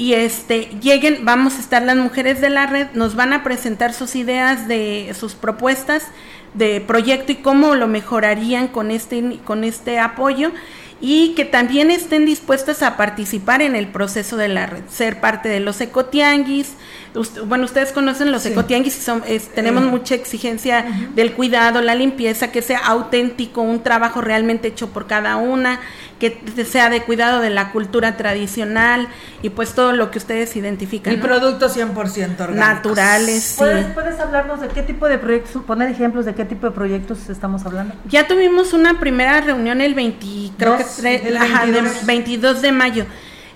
y 0.00 0.14
este 0.14 0.70
lleguen, 0.80 1.26
vamos 1.26 1.56
a 1.56 1.60
estar 1.60 1.82
las 1.82 1.94
mujeres 1.94 2.40
de 2.40 2.48
la 2.48 2.64
red, 2.64 2.86
nos 2.94 3.16
van 3.16 3.34
a 3.34 3.44
presentar 3.44 3.92
sus 3.92 4.16
ideas 4.16 4.66
de 4.66 5.14
sus 5.14 5.34
propuestas 5.34 6.06
de 6.54 6.80
proyecto 6.80 7.32
y 7.32 7.36
cómo 7.36 7.74
lo 7.74 7.86
mejorarían 7.86 8.68
con 8.68 8.90
este 8.90 9.40
con 9.44 9.62
este 9.62 9.98
apoyo 9.98 10.52
y 11.02 11.34
que 11.34 11.44
también 11.44 11.90
estén 11.90 12.24
dispuestas 12.24 12.82
a 12.82 12.96
participar 12.96 13.60
en 13.60 13.76
el 13.76 13.88
proceso 13.88 14.38
de 14.38 14.48
la 14.48 14.64
red, 14.64 14.84
ser 14.88 15.20
parte 15.20 15.50
de 15.50 15.60
los 15.60 15.82
ecotianguis. 15.82 16.72
Bueno, 17.46 17.64
ustedes 17.64 17.92
conocen 17.92 18.30
los 18.30 18.46
ecotianguis 18.46 18.98
y 18.98 19.00
son, 19.00 19.22
tenemos 19.54 19.84
mucha 19.84 20.14
exigencia 20.14 20.84
del 21.14 21.32
cuidado, 21.32 21.82
la 21.82 21.94
limpieza, 21.94 22.52
que 22.52 22.62
sea 22.62 22.78
auténtico, 22.78 23.62
un 23.62 23.82
trabajo 23.82 24.20
realmente 24.20 24.68
hecho 24.68 24.88
por 24.90 25.06
cada 25.06 25.36
una 25.36 25.80
que 26.20 26.38
sea 26.64 26.90
de 26.90 27.02
cuidado 27.02 27.40
de 27.40 27.50
la 27.50 27.72
cultura 27.72 28.16
tradicional 28.16 29.08
y 29.42 29.50
pues 29.50 29.72
todo 29.72 29.92
lo 29.92 30.10
que 30.10 30.18
ustedes 30.18 30.54
identifican. 30.54 31.14
Y 31.14 31.16
productos 31.16 31.76
100% 31.76 31.94
orgánicos. 31.96 32.54
Naturales. 32.54 33.54
¿Puedes, 33.56 33.86
¿Puedes 33.86 34.20
hablarnos 34.20 34.60
de 34.60 34.68
qué 34.68 34.82
tipo 34.82 35.08
de 35.08 35.18
proyectos, 35.18 35.62
poner 35.64 35.90
ejemplos 35.90 36.26
de 36.26 36.34
qué 36.34 36.44
tipo 36.44 36.66
de 36.66 36.72
proyectos 36.72 37.30
estamos 37.30 37.64
hablando? 37.64 37.94
Ya 38.06 38.28
tuvimos 38.28 38.74
una 38.74 39.00
primera 39.00 39.40
reunión 39.40 39.80
el 39.80 39.94
20, 39.94 40.26
creo 40.58 40.76
que 40.76 40.84
22 42.04 42.62
de 42.62 42.72
mayo 42.72 43.06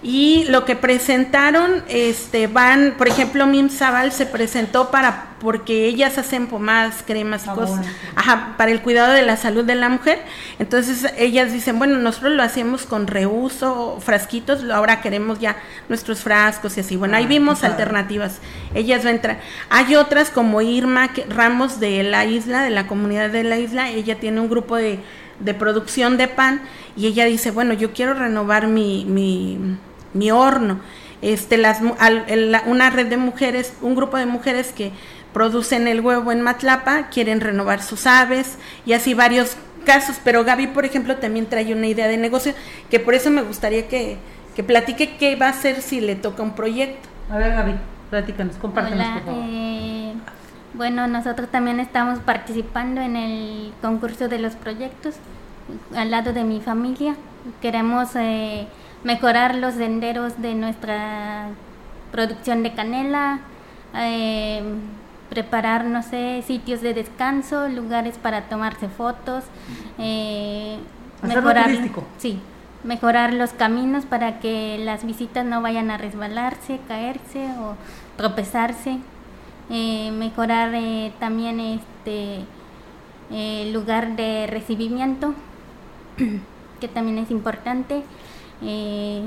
y 0.06 0.44
lo 0.50 0.66
que 0.66 0.76
presentaron 0.76 1.82
este 1.88 2.46
van 2.46 2.94
por 2.98 3.08
ejemplo 3.08 3.46
Mim 3.46 3.70
Zaval 3.70 4.12
se 4.12 4.26
presentó 4.26 4.90
para 4.90 5.30
porque 5.40 5.86
ellas 5.86 6.18
hacen 6.18 6.46
pomadas 6.46 7.02
cremas 7.06 7.46
y 7.46 7.48
cosas. 7.48 7.86
ajá, 8.14 8.54
para 8.58 8.70
el 8.70 8.82
cuidado 8.82 9.14
de 9.14 9.22
la 9.22 9.36
salud 9.36 9.64
de 9.64 9.74
la 9.74 9.88
mujer. 9.88 10.18
Entonces 10.58 11.10
ellas 11.16 11.54
dicen 11.54 11.78
bueno 11.78 11.96
nosotros 11.96 12.34
lo 12.34 12.42
hacemos 12.42 12.84
con 12.84 13.06
reuso 13.06 13.98
frasquitos 14.04 14.62
ahora 14.70 15.00
queremos 15.00 15.38
ya 15.38 15.56
nuestros 15.88 16.20
frascos 16.20 16.76
y 16.76 16.80
así 16.80 16.96
bueno 16.96 17.16
ahí 17.16 17.24
ah, 17.24 17.28
vimos 17.28 17.64
alternativas. 17.64 18.40
Ellas 18.74 19.04
van 19.04 19.08
a 19.08 19.16
entrar 19.16 19.40
hay 19.70 19.96
otras 19.96 20.28
como 20.28 20.60
Irma 20.60 21.12
Ramos 21.30 21.80
de 21.80 22.02
la 22.02 22.26
isla 22.26 22.62
de 22.62 22.70
la 22.70 22.86
comunidad 22.86 23.30
de 23.30 23.42
la 23.42 23.56
isla 23.56 23.88
ella 23.88 24.20
tiene 24.20 24.38
un 24.38 24.50
grupo 24.50 24.76
de, 24.76 24.98
de 25.40 25.54
producción 25.54 26.18
de 26.18 26.28
pan 26.28 26.60
y 26.94 27.06
ella 27.06 27.24
dice 27.24 27.50
bueno 27.50 27.72
yo 27.72 27.94
quiero 27.94 28.12
renovar 28.12 28.66
mi, 28.66 29.06
mi 29.06 29.78
mi 30.14 30.30
horno. 30.30 30.80
Este, 31.22 31.56
las, 31.56 31.80
una 32.66 32.90
red 32.90 33.06
de 33.06 33.16
mujeres, 33.16 33.74
un 33.82 33.94
grupo 33.94 34.16
de 34.16 34.26
mujeres 34.26 34.72
que 34.72 34.92
producen 35.32 35.88
el 35.88 36.00
huevo 36.00 36.32
en 36.32 36.40
Matlapa, 36.40 37.08
quieren 37.08 37.40
renovar 37.40 37.82
sus 37.82 38.06
aves 38.06 38.58
y 38.86 38.92
así 38.92 39.14
varios 39.14 39.56
casos. 39.84 40.16
Pero 40.22 40.44
Gaby, 40.44 40.68
por 40.68 40.84
ejemplo, 40.84 41.16
también 41.16 41.46
trae 41.46 41.72
una 41.74 41.86
idea 41.86 42.08
de 42.08 42.16
negocio 42.16 42.54
que 42.90 43.00
por 43.00 43.14
eso 43.14 43.30
me 43.30 43.42
gustaría 43.42 43.88
que, 43.88 44.18
que 44.54 44.62
platique 44.62 45.16
qué 45.16 45.36
va 45.36 45.46
a 45.46 45.50
hacer 45.50 45.82
si 45.82 46.00
le 46.00 46.14
toca 46.14 46.42
un 46.42 46.54
proyecto. 46.54 47.08
A 47.30 47.38
ver, 47.38 47.52
Gaby, 47.52 47.74
platícanos, 48.10 48.56
compártenos, 48.56 49.06
por 49.06 49.22
favor. 49.24 49.44
Eh, 49.48 50.12
bueno, 50.74 51.06
nosotros 51.06 51.48
también 51.50 51.80
estamos 51.80 52.18
participando 52.18 53.00
en 53.00 53.16
el 53.16 53.72
concurso 53.80 54.28
de 54.28 54.38
los 54.40 54.54
proyectos 54.54 55.14
al 55.94 56.10
lado 56.10 56.32
de 56.32 56.44
mi 56.44 56.60
familia. 56.60 57.14
Queremos 57.62 58.10
eh, 58.16 58.66
mejorar 59.04 59.54
los 59.54 59.74
senderos 59.74 60.40
de 60.40 60.54
nuestra 60.54 61.48
producción 62.10 62.62
de 62.62 62.72
canela, 62.72 63.40
eh, 63.94 64.62
preparar, 65.28 65.84
no 65.84 66.02
sé, 66.02 66.42
sitios 66.46 66.80
de 66.80 66.94
descanso, 66.94 67.68
lugares 67.68 68.18
para 68.18 68.42
tomarse 68.48 68.88
fotos, 68.88 69.44
eh, 69.98 70.78
mejorar, 71.22 71.70
sí, 72.18 72.40
mejorar 72.82 73.34
los 73.34 73.52
caminos 73.52 74.06
para 74.06 74.40
que 74.40 74.78
las 74.78 75.04
visitas 75.04 75.44
no 75.44 75.60
vayan 75.60 75.90
a 75.90 75.98
resbalarse, 75.98 76.80
caerse 76.88 77.48
o 77.60 77.76
tropezarse, 78.16 78.98
eh, 79.70 80.10
mejorar 80.12 80.72
también 81.18 81.60
este 81.60 82.44
lugar 83.72 84.16
de 84.16 84.46
recibimiento, 84.46 85.34
que 86.80 86.88
también 86.88 87.18
es 87.18 87.30
importante. 87.30 88.02
Eh, 88.64 89.22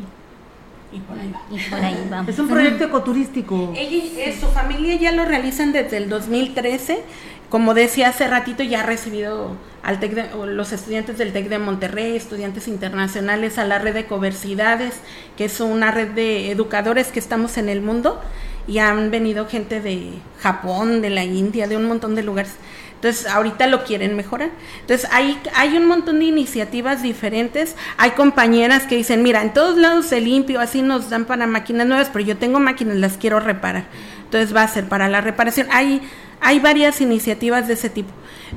Y 0.92 1.00
por 1.00 1.18
ahí 1.20 1.32
va. 1.34 1.42
Y 1.52 1.60
por 1.70 1.80
ahí 1.80 2.08
vamos. 2.10 2.30
Es 2.30 2.40
un 2.40 2.48
proyecto 2.48 2.86
ecoturístico. 2.86 3.74
Ella, 3.76 4.04
eh, 4.24 4.38
su 4.40 4.48
familia 4.48 4.96
ya 4.96 5.12
lo 5.12 5.26
realizan 5.26 5.74
desde 5.74 5.98
el 5.98 6.10
2013. 6.10 7.04
Como 7.50 7.74
decía 7.74 8.10
hace 8.10 8.28
ratito, 8.28 8.64
ya 8.64 8.82
ha 8.82 8.84
recibido 8.84 9.52
al 9.84 10.00
Tec 10.02 10.14
de- 10.14 10.34
o 10.34 10.46
los 10.46 10.74
estudiantes 10.74 11.18
del 11.18 11.32
TEC 11.34 11.48
de 11.50 11.60
Monterrey, 11.60 12.16
estudiantes 12.16 12.68
internacionales, 12.68 13.58
a 13.58 13.64
la 13.66 13.80
red 13.80 13.94
de 13.94 14.06
Coversidades, 14.06 14.96
que 15.38 15.46
es 15.46 15.60
una 15.62 15.92
red 15.92 16.10
de 16.10 16.52
educadores 16.52 17.08
que 17.08 17.20
estamos 17.20 17.58
en 17.58 17.70
el 17.70 17.82
mundo, 17.82 18.20
y 18.68 18.80
han 18.80 19.12
venido 19.12 19.46
gente 19.48 19.80
de 19.80 20.10
Japón, 20.42 21.02
de 21.02 21.10
la 21.10 21.24
India, 21.24 21.68
de 21.68 21.78
un 21.78 21.86
montón 21.86 22.16
de 22.16 22.24
lugares. 22.24 22.52
Entonces, 22.98 23.28
ahorita 23.28 23.68
lo 23.68 23.84
quieren 23.84 24.16
mejorar. 24.16 24.50
Entonces, 24.82 25.08
hay, 25.12 25.40
hay 25.54 25.78
un 25.78 25.86
montón 25.86 26.18
de 26.18 26.26
iniciativas 26.26 27.04
diferentes. 27.04 27.76
Hay 27.98 28.12
compañeras 28.12 28.88
que 28.88 28.96
dicen, 28.96 29.22
mira, 29.22 29.44
en 29.44 29.54
todos 29.54 29.78
lados 29.78 30.08
se 30.08 30.20
limpio, 30.20 30.60
así 30.60 30.82
nos 30.82 31.12
dan 31.12 31.26
para 31.26 31.46
máquinas 31.46 31.86
nuevas, 31.86 32.10
pero 32.12 32.26
yo 32.26 32.38
tengo 32.38 32.60
máquinas, 32.60 32.98
las 32.98 33.18
quiero 33.18 33.40
reparar. 33.40 33.86
Entonces, 34.24 34.56
va 34.56 34.64
a 34.64 34.68
ser 34.68 34.86
para 34.86 35.10
la 35.10 35.22
reparación. 35.22 35.68
Hay, 35.70 36.02
hay 36.42 36.60
varias 36.60 37.00
iniciativas 37.00 37.68
de 37.68 37.76
ese 37.76 37.92
tipo. 37.92 38.10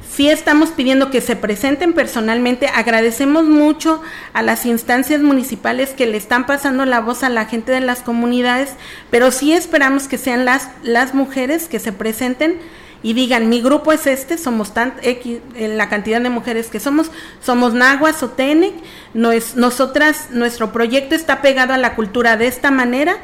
Sí 0.08 0.30
estamos 0.30 0.70
pidiendo 0.70 1.10
que 1.10 1.20
se 1.20 1.36
presenten 1.36 1.92
personalmente. 1.92 2.66
Agradecemos 2.68 3.44
mucho 3.44 4.00
a 4.32 4.40
las 4.42 4.64
instancias 4.64 5.20
municipales 5.20 5.90
que 5.90 6.06
le 6.06 6.16
están 6.16 6.46
pasando 6.46 6.86
la 6.86 7.00
voz 7.00 7.24
a 7.24 7.28
la 7.28 7.44
gente 7.44 7.72
de 7.72 7.80
las 7.80 8.00
comunidades, 8.00 8.74
pero 9.10 9.32
sí 9.32 9.52
esperamos 9.52 10.08
que 10.08 10.16
sean 10.16 10.46
las, 10.46 10.70
las 10.82 11.12
mujeres 11.12 11.68
que 11.68 11.78
se 11.78 11.92
presenten 11.92 12.58
y 13.02 13.14
digan, 13.14 13.48
mi 13.48 13.62
grupo 13.62 13.92
es 13.92 14.06
este, 14.06 14.36
somos 14.36 14.74
tan 14.74 14.94
X, 15.02 15.40
la 15.56 15.88
cantidad 15.88 16.20
de 16.20 16.30
mujeres 16.30 16.68
que 16.68 16.80
somos, 16.80 17.10
somos 17.42 17.72
Nahuas 17.72 18.22
o 18.22 18.30
Tenec, 18.30 18.74
nosotras, 19.14 20.28
nuestro 20.30 20.72
proyecto 20.72 21.14
está 21.14 21.40
pegado 21.40 21.72
a 21.72 21.78
la 21.78 21.94
cultura 21.94 22.36
de 22.36 22.46
esta 22.46 22.70
manera, 22.70 23.16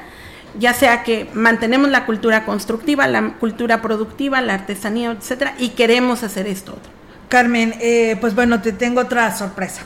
ya 0.59 0.73
sea 0.73 1.03
que 1.03 1.29
mantenemos 1.35 1.91
la 1.91 2.07
cultura 2.07 2.45
constructiva, 2.45 3.07
la 3.07 3.35
cultura 3.35 3.83
productiva, 3.83 4.41
la 4.41 4.55
artesanía, 4.55 5.11
etcétera, 5.11 5.55
y 5.59 5.71
queremos 5.71 6.23
hacer 6.23 6.47
esto 6.47 6.73
otro. 6.73 6.91
Carmen, 7.29 7.75
eh, 7.81 8.17
pues 8.21 8.35
bueno, 8.35 8.63
te 8.63 8.73
tengo 8.73 9.01
otra 9.01 9.37
sorpresa. 9.37 9.83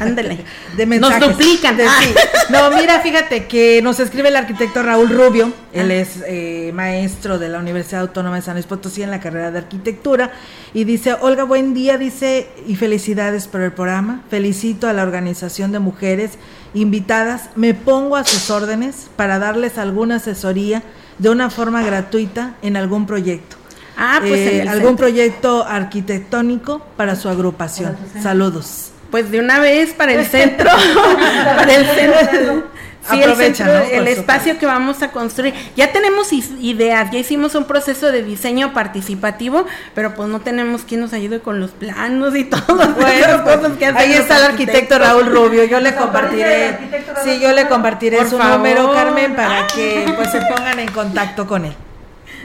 Ándale. 0.00 0.44
De 0.76 0.86
Nos 0.86 1.10
mensajes. 1.10 1.28
duplican. 1.28 1.76
De- 1.76 1.84
sí. 1.86 2.14
No, 2.50 2.70
mira, 2.70 3.00
fíjate 3.00 3.46
que 3.46 3.80
nos 3.82 4.00
escribe 4.00 4.28
el 4.28 4.36
arquitecto 4.36 4.82
Raúl 4.82 5.08
Rubio. 5.08 5.52
Él 5.72 5.90
es 5.90 6.22
eh, 6.26 6.70
maestro 6.74 7.38
de 7.38 7.48
la 7.48 7.58
Universidad 7.58 8.00
Autónoma 8.02 8.36
de 8.36 8.42
San 8.42 8.54
Luis 8.54 8.66
Potosí 8.66 9.02
en 9.02 9.10
la 9.10 9.20
carrera 9.20 9.50
de 9.50 9.58
arquitectura. 9.58 10.32
Y 10.74 10.84
dice, 10.84 11.14
Olga, 11.20 11.44
buen 11.44 11.74
día, 11.74 11.98
dice, 11.98 12.48
y 12.66 12.76
felicidades 12.76 13.46
por 13.46 13.60
el 13.60 13.72
programa. 13.72 14.22
Felicito 14.30 14.88
a 14.88 14.92
la 14.92 15.02
organización 15.02 15.72
de 15.72 15.78
mujeres 15.78 16.32
invitadas. 16.74 17.50
Me 17.56 17.74
pongo 17.74 18.16
a 18.16 18.24
sus 18.24 18.50
órdenes 18.50 19.08
para 19.16 19.38
darles 19.38 19.78
alguna 19.78 20.16
asesoría 20.16 20.82
de 21.18 21.28
una 21.30 21.50
forma 21.50 21.82
gratuita 21.82 22.54
en 22.62 22.76
algún 22.76 23.06
proyecto. 23.06 23.56
Ah, 23.96 24.18
pues 24.20 24.32
Eh, 24.32 24.62
algún 24.62 24.88
centro. 24.90 24.96
proyecto 25.06 25.66
arquitectónico 25.66 26.80
para 26.96 27.16
su 27.16 27.28
agrupación. 27.28 27.96
Saludos. 28.22 28.89
Pues 29.10 29.30
de 29.30 29.40
una 29.40 29.58
vez 29.58 29.92
para 29.92 30.12
el 30.12 30.26
centro, 30.26 30.70
para 31.56 31.74
el 31.74 31.86
centro. 31.86 32.64
Sí, 33.08 33.20
el, 33.22 34.08
espacio 34.08 34.58
que 34.58 34.66
vamos 34.66 35.02
a 35.02 35.10
construir. 35.10 35.54
Ya 35.74 35.90
tenemos 35.90 36.32
ideas, 36.32 37.10
ya 37.10 37.18
hicimos 37.18 37.54
un 37.54 37.64
proceso 37.64 38.12
de 38.12 38.22
diseño 38.22 38.74
participativo, 38.74 39.64
pero 39.94 40.14
pues 40.14 40.28
no 40.28 40.40
tenemos 40.40 40.82
quien 40.82 41.00
nos 41.00 41.12
ayude 41.14 41.40
con 41.40 41.60
los 41.60 41.70
planos 41.70 42.36
y 42.36 42.44
todo. 42.50 42.76
Bueno, 42.76 43.42
pues, 43.42 43.94
ahí 43.96 44.12
está 44.12 44.38
el 44.38 44.44
arquitecto 44.44 44.98
Raúl 44.98 45.26
Rubio. 45.26 45.64
Yo 45.64 45.80
le 45.80 45.94
compartiré, 45.94 46.78
sí, 47.24 47.40
yo 47.40 47.52
le 47.52 47.66
compartiré 47.68 48.18
Por 48.18 48.28
su 48.28 48.38
favor. 48.38 48.58
número, 48.58 48.92
Carmen, 48.92 49.34
para 49.34 49.66
que 49.66 50.04
pues 50.14 50.30
se 50.30 50.40
pongan 50.54 50.78
en 50.78 50.90
contacto 50.92 51.46
con 51.46 51.64
él. 51.64 51.74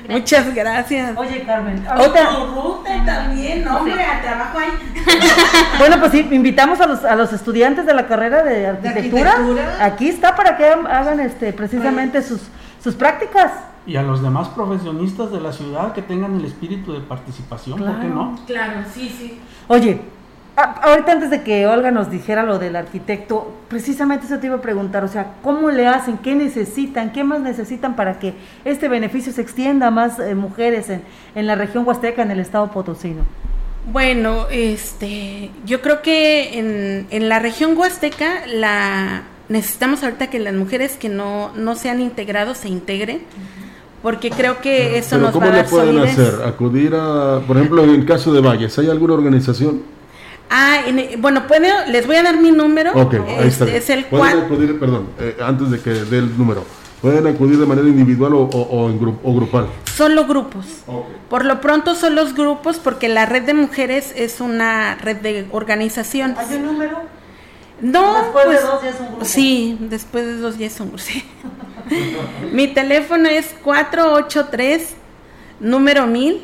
Muchas 0.10 0.54
gracias. 0.54 1.18
Oye, 1.18 1.44
Carmen, 1.46 1.86
ahorita- 1.88 2.30
ruta 2.54 3.06
también, 3.06 3.68
hombre, 3.68 4.04
a 4.04 4.22
trabajo 4.22 4.60
ahí. 4.60 4.70
Bueno, 5.78 6.00
pues 6.00 6.12
sí, 6.14 6.28
invitamos 6.32 6.80
a 6.80 6.88
los, 6.88 7.04
a 7.04 7.16
los 7.16 7.34
estudiantes 7.34 7.86
de 7.86 7.94
la 7.94 8.08
carrera 8.08 8.44
de 8.44 8.68
arquitectura. 8.68 9.32
arquitectura. 9.34 9.86
Aquí 9.86 10.08
está 10.08 10.36
para 10.36 10.56
que 10.58 10.66
hagan 10.66 11.20
este 11.20 11.52
precisamente 11.54 12.22
sus, 12.24 12.42
sus 12.84 12.96
prácticas. 12.96 13.52
Y 13.86 13.98
a 13.98 14.02
los 14.02 14.22
demás 14.24 14.48
profesionistas 14.50 15.32
de 15.32 15.40
la 15.42 15.52
ciudad 15.52 15.94
que 15.94 16.02
tengan 16.02 16.36
el 16.36 16.46
espíritu 16.46 16.94
de 16.94 17.02
participación, 17.02 17.78
¿por 17.80 18.00
qué 18.00 18.08
no? 18.08 18.40
Claro, 18.48 18.80
sí, 18.92 19.14
sí. 19.16 19.40
Oye, 19.68 20.02
ahorita 20.56 21.12
antes 21.12 21.30
de 21.30 21.42
que 21.44 21.68
Olga 21.68 21.92
nos 21.92 22.10
dijera 22.10 22.44
lo 22.44 22.60
del 22.60 22.76
arquitecto, 22.76 23.54
precisamente 23.68 24.26
eso 24.26 24.40
te 24.40 24.48
iba 24.48 24.56
a 24.56 24.62
preguntar, 24.62 25.04
o 25.04 25.08
sea, 25.08 25.34
¿cómo 25.44 25.70
le 25.72 25.88
hacen? 25.88 26.18
¿Qué 26.18 26.34
necesitan? 26.36 27.12
¿Qué 27.12 27.24
más 27.24 27.42
necesitan 27.42 27.96
para 27.96 28.20
que 28.20 28.34
este 28.64 28.88
beneficio 28.88 29.34
se 29.34 29.42
extienda 29.42 29.88
a 29.88 29.92
más 29.92 30.20
eh, 30.20 30.34
mujeres 30.36 30.90
en, 30.90 31.02
en 31.36 31.48
la 31.48 31.56
región 31.56 31.86
huasteca, 31.86 32.22
en 32.22 32.32
el 32.32 32.40
estado 32.40 32.72
potosino? 32.72 33.24
Bueno, 33.92 34.48
este, 34.50 35.52
yo 35.66 35.82
creo 35.82 36.02
que 36.02 36.58
en, 36.58 37.08
en 37.12 37.30
la 37.30 37.40
región 37.40 37.78
huasteca 37.78 38.48
la 38.48 39.24
necesitamos 39.48 40.04
ahorita 40.04 40.28
que 40.32 40.40
las 40.40 40.54
mujeres 40.56 40.98
que 40.98 41.08
no, 41.10 41.52
no 41.56 41.76
se 41.76 41.90
han 41.90 42.00
integrado 42.02 42.56
se 42.56 42.68
integren, 42.70 43.20
porque 44.02 44.32
creo 44.32 44.60
que 44.62 44.98
eso 44.98 45.18
Pero 45.18 45.22
nos 45.22 45.30
va 45.30 45.34
¿cómo 45.34 45.46
a 45.46 45.50
le 45.50 45.56
dar 45.58 45.66
pueden 45.68 45.96
solidez. 45.96 46.12
hacer? 46.20 46.48
Acudir 46.48 46.96
a, 46.96 47.42
por 47.46 47.58
ejemplo, 47.58 47.84
en 47.84 47.90
el 47.92 48.06
caso 48.06 48.34
de 48.34 48.42
Valles, 48.42 48.78
¿hay 48.80 48.90
alguna 48.90 49.14
organización? 49.14 49.82
Ah, 50.50 50.82
en- 50.86 51.22
bueno, 51.22 51.48
puede, 51.48 51.70
les 51.92 52.06
voy 52.06 52.16
a 52.18 52.24
dar 52.24 52.38
mi 52.38 52.52
número. 52.52 52.92
Ok, 52.94 53.14
ahí 53.16 53.48
está. 53.48 53.66
Este, 53.66 53.78
es 53.78 53.90
el 53.90 54.06
Pueden 54.06 54.36
cual, 54.38 54.46
acudir, 54.46 54.80
perdón, 54.80 55.10
eh, 55.20 55.38
antes 55.44 55.72
de 55.72 55.80
que 55.82 55.90
dé 55.90 56.20
el 56.20 56.38
número, 56.38 56.64
¿pueden 57.02 57.26
acudir 57.28 57.58
de 57.58 57.66
manera 57.66 57.88
individual 57.88 58.34
o, 58.36 58.42
o- 58.44 58.62
o 58.86 58.90
en 58.90 59.00
gru- 59.00 59.18
o 59.24 59.34
grupal? 59.34 59.68
solo 59.96 60.26
grupos. 60.26 60.66
Por 61.30 61.46
lo 61.46 61.62
pronto 61.62 61.96
son 61.96 62.16
los 62.16 62.36
grupos 62.36 62.78
porque 62.80 63.08
la 63.10 63.26
red 63.26 63.44
de 63.44 63.54
mujeres 63.54 64.14
es 64.16 64.40
una 64.42 64.96
red 64.96 65.18
de 65.18 65.48
organización. 65.52 66.36
¿Hay 66.38 66.56
un 66.58 66.66
número? 66.66 67.00
No, 67.82 68.16
Después 68.24 68.46
de 68.46 68.52
pues, 68.56 68.64
dos 68.68 68.84
ya 68.84 68.90
es 68.90 69.00
un 69.00 69.08
grupo. 69.08 69.26
Sí, 69.26 69.78
después 69.82 70.26
de 70.26 70.38
dos 70.38 70.58
ya 70.58 70.68
es 70.68 70.80
un 70.80 70.88
grupo. 70.90 71.02
sí. 71.04 71.24
Mi 72.54 72.68
teléfono 72.68 73.28
es 73.30 73.54
483 73.64 74.96
número 75.60 76.08
1000 76.08 76.42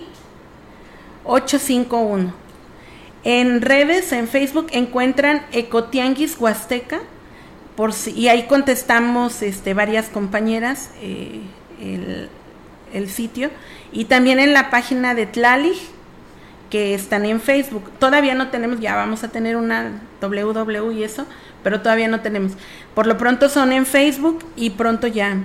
851. 1.23 2.33
En 3.23 3.61
redes, 3.61 4.11
en 4.11 4.27
Facebook 4.27 4.67
encuentran 4.71 5.43
Ecotianguis 5.51 6.37
Huasteca 6.39 6.99
por 7.75 7.93
si, 7.93 8.11
y 8.11 8.27
ahí 8.29 8.43
contestamos 8.47 9.41
este, 9.41 9.73
varias 9.73 10.09
compañeras 10.09 10.89
eh, 11.01 11.41
el, 11.79 12.29
el 12.93 13.09
sitio 13.09 13.49
y 13.91 14.05
también 14.05 14.39
en 14.39 14.53
la 14.53 14.69
página 14.69 15.13
de 15.13 15.25
Tlali 15.25 15.73
que 16.71 16.95
están 16.95 17.25
en 17.25 17.41
Facebook. 17.41 17.91
Todavía 17.99 18.33
no 18.33 18.47
tenemos, 18.47 18.79
ya 18.79 18.95
vamos 18.95 19.23
a 19.23 19.27
tener 19.27 19.57
una 19.57 20.01
www 20.21 20.91
y 20.91 21.03
eso, 21.03 21.25
pero 21.63 21.81
todavía 21.81 22.07
no 22.07 22.21
tenemos. 22.21 22.53
Por 22.95 23.05
lo 23.05 23.17
pronto 23.17 23.49
son 23.49 23.71
en 23.73 23.85
Facebook 23.85 24.43
y 24.55 24.71
pronto 24.71 25.05
ya. 25.05 25.35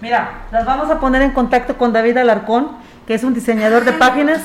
Mira, 0.00 0.46
las 0.50 0.66
vamos 0.66 0.90
a 0.90 1.00
poner 1.00 1.22
en 1.22 1.30
contacto 1.30 1.78
con 1.78 1.92
David 1.92 2.18
Alarcón, 2.18 2.72
que 3.06 3.14
es 3.14 3.22
un 3.24 3.32
diseñador 3.32 3.84
de 3.84 3.92
páginas. 3.92 4.42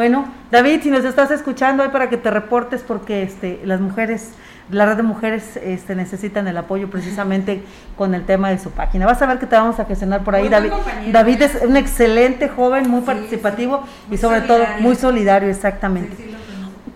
Bueno, 0.00 0.24
David, 0.50 0.80
si 0.82 0.88
nos 0.88 1.04
estás 1.04 1.30
escuchando, 1.30 1.82
hay 1.82 1.90
para 1.90 2.08
que 2.08 2.16
te 2.16 2.30
reportes 2.30 2.80
porque 2.80 3.22
este, 3.22 3.60
las 3.66 3.82
mujeres, 3.82 4.30
la 4.70 4.86
red 4.86 4.96
de 4.96 5.02
mujeres 5.02 5.58
este, 5.58 5.94
necesitan 5.94 6.48
el 6.48 6.56
apoyo 6.56 6.88
precisamente 6.88 7.62
con 7.98 8.14
el 8.14 8.24
tema 8.24 8.48
de 8.48 8.58
su 8.58 8.70
página. 8.70 9.04
Vas 9.04 9.20
a 9.20 9.26
ver 9.26 9.38
que 9.38 9.44
te 9.44 9.56
vamos 9.56 9.78
a 9.78 9.84
gestionar 9.84 10.24
por 10.24 10.34
ahí, 10.34 10.44
Muy 10.44 10.50
David. 10.52 10.72
David 11.12 11.42
¿eh? 11.42 11.44
es 11.44 11.62
un 11.62 11.76
excelente 11.76 12.48
joven, 12.48 12.88
muy 12.88 13.02
participativo 13.02 13.84
y 14.10 14.16
sobre 14.16 14.40
todo 14.40 14.64
muy 14.78 14.96
solidario, 14.96 15.50
exactamente. 15.50 16.16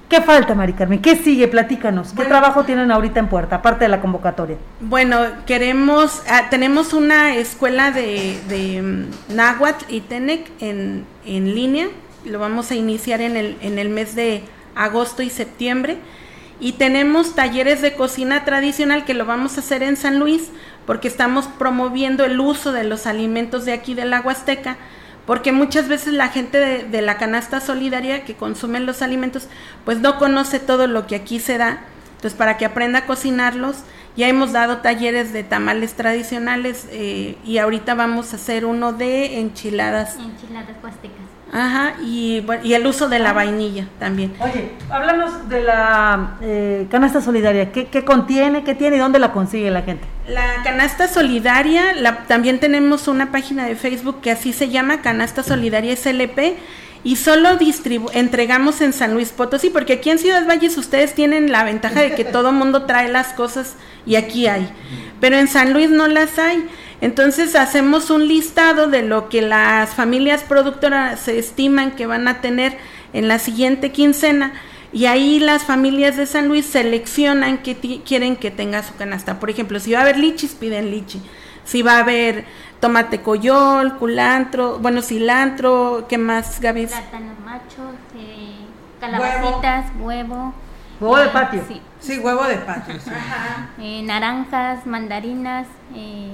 ¿Qué 0.09 0.23
falta, 0.23 0.55
Mari 0.55 0.73
Carmen? 0.73 1.03
¿Qué 1.03 1.17
sigue? 1.17 1.47
Platícanos. 1.49 2.15
¿Qué 2.15 2.25
trabajo 2.25 2.65
tienen 2.65 2.91
ahorita 2.91 3.21
en 3.21 3.29
puerta, 3.29 3.57
aparte 3.57 3.85
de 3.85 3.89
la 3.89 4.01
convocatoria? 4.01 4.57
Bueno, 4.81 5.19
queremos, 5.45 6.23
ah, 6.31 6.45
tenemos 6.49 6.95
una 6.95 7.35
escuela 7.35 7.91
de, 7.91 8.39
de 8.49 8.81
mm, 8.81 9.35
náhuatl 9.35 9.85
y 9.89 10.01
tenec 10.01 10.51
en, 10.61 11.05
en 11.27 11.55
línea, 11.55 11.89
lo 12.25 12.39
vamos 12.39 12.71
a 12.71 12.75
iniciar 12.75 13.21
en 13.21 13.37
el, 13.37 13.57
en 13.61 13.79
el 13.79 13.89
mes 13.89 14.15
de 14.15 14.43
agosto 14.75 15.23
y 15.23 15.31
septiembre, 15.31 15.99
y 16.61 16.73
tenemos 16.73 17.35
talleres 17.35 17.83
de 17.83 17.95
cocina 17.95 18.45
tradicional 18.45 19.05
que 19.05 19.15
lo 19.15 19.27
vamos 19.27 19.57
a 19.57 19.61
hacer 19.61 19.83
en 19.83 19.97
San 19.97 20.19
Luis, 20.19 20.51
porque 20.87 21.09
estamos 21.09 21.47
promoviendo 21.47 22.25
el 22.25 22.39
uso 22.41 22.73
de 22.73 22.85
los 22.85 23.07
alimentos 23.07 23.65
de 23.65 23.73
aquí 23.73 23.95
de 23.95 24.05
la 24.05 24.21
Huasteca, 24.21 24.77
porque 25.27 25.53
muchas 25.53 25.89
veces 25.89 26.13
la 26.13 26.29
gente 26.29 26.59
de, 26.59 27.03
la 27.03 27.17
canasta 27.17 27.61
solidaria 27.61 28.25
que 28.25 28.35
consume 28.35 28.81
los 28.81 29.03
alimentos, 29.03 29.49
pues 29.85 30.01
no 30.01 30.19
conoce 30.19 30.61
todo 30.61 30.87
lo 30.87 31.07
que 31.07 31.17
aquí 31.17 31.41
se 31.41 31.59
da, 31.59 31.81
entonces 32.17 32.35
para 32.35 32.57
que 32.57 32.67
aprenda 32.67 33.01
a 33.01 33.07
cocinarlos, 33.07 33.79
ya 34.17 34.29
hemos 34.29 34.53
dado 34.53 34.79
talleres 34.79 35.33
de 35.33 35.43
tamales 35.43 35.95
tradicionales 35.95 36.87
eh, 36.91 37.37
y 37.45 37.59
ahorita 37.59 37.95
vamos 37.95 38.33
a 38.33 38.37
hacer 38.37 38.65
uno 38.65 38.93
de 38.93 39.41
enchiladas. 39.41 40.17
Enchiladas 40.17 40.77
huastecas. 40.83 41.24
Ajá, 41.53 41.95
y, 42.03 42.45
y 42.65 42.75
el 42.75 42.87
uso 42.87 43.09
de 43.09 43.21
la 43.21 43.33
vainilla 43.33 43.87
también. 44.01 44.35
Oye, 44.41 44.73
háblanos 44.91 45.49
de 45.49 45.63
la 45.63 46.37
eh, 46.41 46.87
canasta 46.91 47.21
solidaria. 47.21 47.71
¿Qué, 47.71 47.87
¿Qué, 47.87 48.05
contiene, 48.05 48.65
qué 48.65 48.75
tiene 48.75 48.97
y 48.97 48.99
dónde 48.99 49.21
la 49.21 49.33
consigue 49.33 49.71
la 49.71 49.83
gente? 49.83 50.05
La 50.27 50.63
canasta 50.65 51.07
solidaria, 51.07 51.93
la, 51.95 52.25
también 52.25 52.59
tenemos 52.59 53.07
una 53.07 53.31
página 53.31 53.67
de 53.67 53.77
Facebook 53.77 54.21
que 54.21 54.33
así 54.33 54.53
se 54.53 54.71
llama, 54.71 55.01
Canasta 55.01 55.43
Solidaria 55.43 55.95
SLP, 55.95 56.57
y 57.05 57.17
solo 57.17 57.57
distribu 57.57 58.09
entregamos 58.15 58.81
en 58.81 58.95
San 58.95 59.13
Luis 59.13 59.31
Potosí, 59.31 59.69
porque 59.69 59.93
aquí 59.95 60.11
en 60.11 60.19
Ciudad 60.19 60.47
Valles 60.49 60.77
ustedes 60.79 61.15
tienen 61.15 61.53
la 61.53 61.63
ventaja 61.63 62.01
de 62.01 62.15
que 62.15 62.25
todo 62.25 62.51
mundo 62.51 62.85
trae 62.85 63.11
las 63.11 63.35
cosas 63.35 63.77
y 64.07 64.17
aquí 64.17 64.47
hay, 64.47 64.69
pero 65.21 65.37
en 65.37 65.47
San 65.47 65.73
Luis 65.73 65.91
no 65.91 66.09
las 66.09 66.39
hay. 66.39 66.67
Entonces 67.05 67.55
hacemos 67.55 68.09
un 68.09 68.29
listado 68.29 68.87
de 68.87 69.03
lo 69.03 69.29
que 69.29 69.43
las 69.43 69.91
familias 69.91 70.43
productoras 70.43 71.21
se 71.21 71.39
estiman 71.39 71.91
que 71.91 72.07
van 72.07 72.29
a 72.29 72.41
tener 72.41 72.79
en 73.13 73.29
la 73.29 73.39
siguiente 73.39 73.93
quincena 73.93 74.55
y 74.91 75.05
ahí 75.05 75.39
las 75.39 75.65
familias 75.65 76.17
de 76.17 76.25
San 76.25 76.49
Luis 76.49 76.65
seleccionan 76.65 77.59
qué 77.59 77.77
quieren 78.03 78.37
que 78.37 78.51
tenga 78.51 78.83
su 78.83 78.95
canasta. 78.95 79.39
Por 79.39 79.51
ejemplo, 79.51 79.81
si 79.81 79.93
va 79.93 79.99
a 79.99 80.03
haber 80.03 80.17
lichis, 80.17 80.55
piden 80.55 80.91
lichi. 80.91 81.21
Si 81.67 81.83
va 81.83 81.99
a 81.99 81.99
haber 81.99 82.47
tomate 82.81 83.21
coyol, 83.21 83.99
culantro, 83.99 84.79
bueno, 84.79 85.03
cilantro, 85.03 86.07
¿qué 86.09 86.17
más, 86.17 86.59
Gaby? 86.59 86.87
Plátanos 86.87 87.39
machos, 87.41 87.97
eh, 88.17 88.65
calabacitas, 88.99 89.93
huevo. 90.01 90.55
Huevo, 91.01 91.19
de 91.19 91.29
patio. 91.29 91.65
Sí. 91.69 91.83
sí, 92.01 92.19
huevo 92.19 92.45
de 92.45 92.57
patio. 92.57 92.95
Eh, 93.79 94.01
naranjas, 94.05 94.87
mandarinas, 94.87 95.67
eh, 95.95 96.33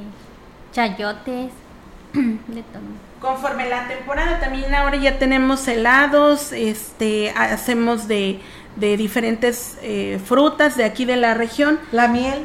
chayotes, 0.72 1.52
de 2.12 2.62
todo. 2.62 2.82
Conforme 3.20 3.68
la 3.68 3.86
temporada 3.86 4.40
también 4.40 4.74
ahora 4.74 4.96
ya 4.96 5.18
tenemos 5.18 5.68
helados, 5.68 6.52
este, 6.52 7.30
hacemos 7.30 8.08
de, 8.08 8.40
de 8.76 8.96
diferentes 8.96 9.76
eh, 9.82 10.18
frutas 10.24 10.76
de 10.76 10.84
aquí 10.84 11.04
de 11.04 11.16
la 11.16 11.34
región. 11.34 11.78
La 11.92 12.08
miel. 12.08 12.38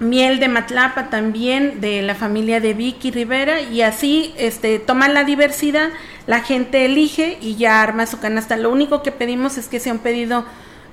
Miel 0.00 0.40
de 0.40 0.48
Matlapa 0.48 1.08
también, 1.08 1.80
de 1.80 2.02
la 2.02 2.16
familia 2.16 2.58
de 2.58 2.74
Vicky 2.74 3.12
Rivera, 3.12 3.60
y 3.60 3.82
así 3.82 4.34
este, 4.36 4.80
toman 4.80 5.14
la 5.14 5.22
diversidad, 5.22 5.90
la 6.26 6.40
gente 6.40 6.84
elige 6.84 7.38
y 7.40 7.54
ya 7.54 7.80
arma 7.80 8.06
su 8.06 8.18
canasta. 8.18 8.56
Lo 8.56 8.70
único 8.70 9.02
que 9.02 9.12
pedimos 9.12 9.56
es 9.56 9.68
que 9.68 9.78
sea 9.78 9.92
un 9.92 10.00
pedido 10.00 10.44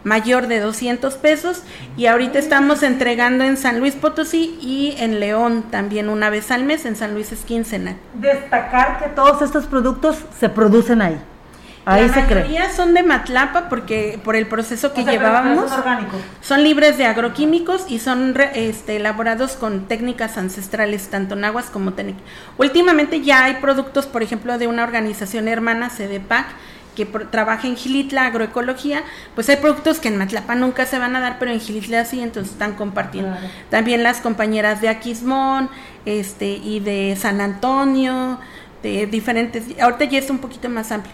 mayor 0.04 0.48
de 0.48 0.60
200 0.60 1.14
pesos 1.16 1.64
y 1.98 2.08
ahorita 2.08 2.40
estamos 2.40 2.84
entregando 2.84 3.44
en 3.44 3.58
San 3.58 3.80
Luis 3.80 3.96
Potosí 3.96 4.58
y 4.62 4.96
en 5.00 5.20
León 5.20 5.64
también 5.72 6.10
una 6.10 6.30
vez 6.30 6.52
al 6.52 6.64
mes, 6.64 6.86
en 6.86 6.96
San 6.96 7.14
Luis 7.14 7.32
es 7.32 7.42
quincenal. 7.46 7.96
Destacar 8.16 9.00
que 9.00 9.10
todos 9.10 9.42
estos 9.42 9.66
productos 9.68 10.18
se 10.40 10.50
producen 10.50 11.02
ahí. 11.02 11.20
Ahí 11.84 12.08
la 12.08 12.14
se 12.14 12.22
mayoría 12.22 12.66
cree. 12.66 12.76
son 12.76 12.94
de 12.94 13.02
Matlapa 13.02 13.68
porque 13.68 14.20
por 14.24 14.36
el 14.36 14.46
proceso 14.46 14.94
que 14.94 15.02
O 15.02 15.04
sea, 15.04 15.14
pero- 15.14 15.26
llevábamos 15.26 15.72
son 16.40 16.64
libres 16.64 17.00
de 17.00 17.06
agroquímicos 17.06 17.86
y 17.90 17.98
son 17.98 18.36
re- 18.36 18.52
este, 18.70 18.98
elaborados 18.98 19.54
con 19.54 19.88
técnicas 19.88 20.38
ancestrales 20.38 21.08
tanto 21.10 21.36
nahuas 21.36 21.72
como 21.72 21.94
técnicas. 21.94 22.22
Últimamente 22.60 23.22
ya 23.22 23.46
hay 23.46 23.56
productos, 23.56 24.06
por 24.06 24.22
ejemplo, 24.22 24.60
de 24.60 24.68
una 24.68 24.84
organización 24.84 25.48
hermana, 25.48 25.90
CDPAC, 25.90 26.46
que 26.96 27.06
trabaja 27.06 27.68
en 27.68 27.76
Gilitla 27.76 28.26
Agroecología, 28.26 29.04
pues 29.36 29.50
hay 29.50 29.58
productos 29.58 30.00
que 30.00 30.10
en 30.10 30.18
Matlapa 30.18 30.56
nunca 30.56 30.86
se 30.86 31.00
van 31.00 31.16
a 31.16 31.20
dar, 31.20 31.40
pero 31.40 31.52
en 31.52 31.60
Gilitla 31.60 32.06
sí, 32.06 32.22
entonces 32.22 32.54
están 32.54 32.74
compartiendo. 32.74 33.32
Claro. 33.32 33.48
También 33.70 34.04
las 34.04 34.20
compañeras 34.20 34.82
de 34.82 34.90
Aquismón, 34.90 35.70
este, 36.06 36.48
y 36.48 36.80
de 36.80 37.16
San 37.20 37.42
Antonio, 37.42 38.40
de 38.84 39.06
diferentes, 39.08 39.64
ahorita 39.80 40.06
ya 40.06 40.20
es 40.20 40.30
un 40.30 40.40
poquito 40.40 40.70
más 40.70 40.92
amplio. 40.92 41.14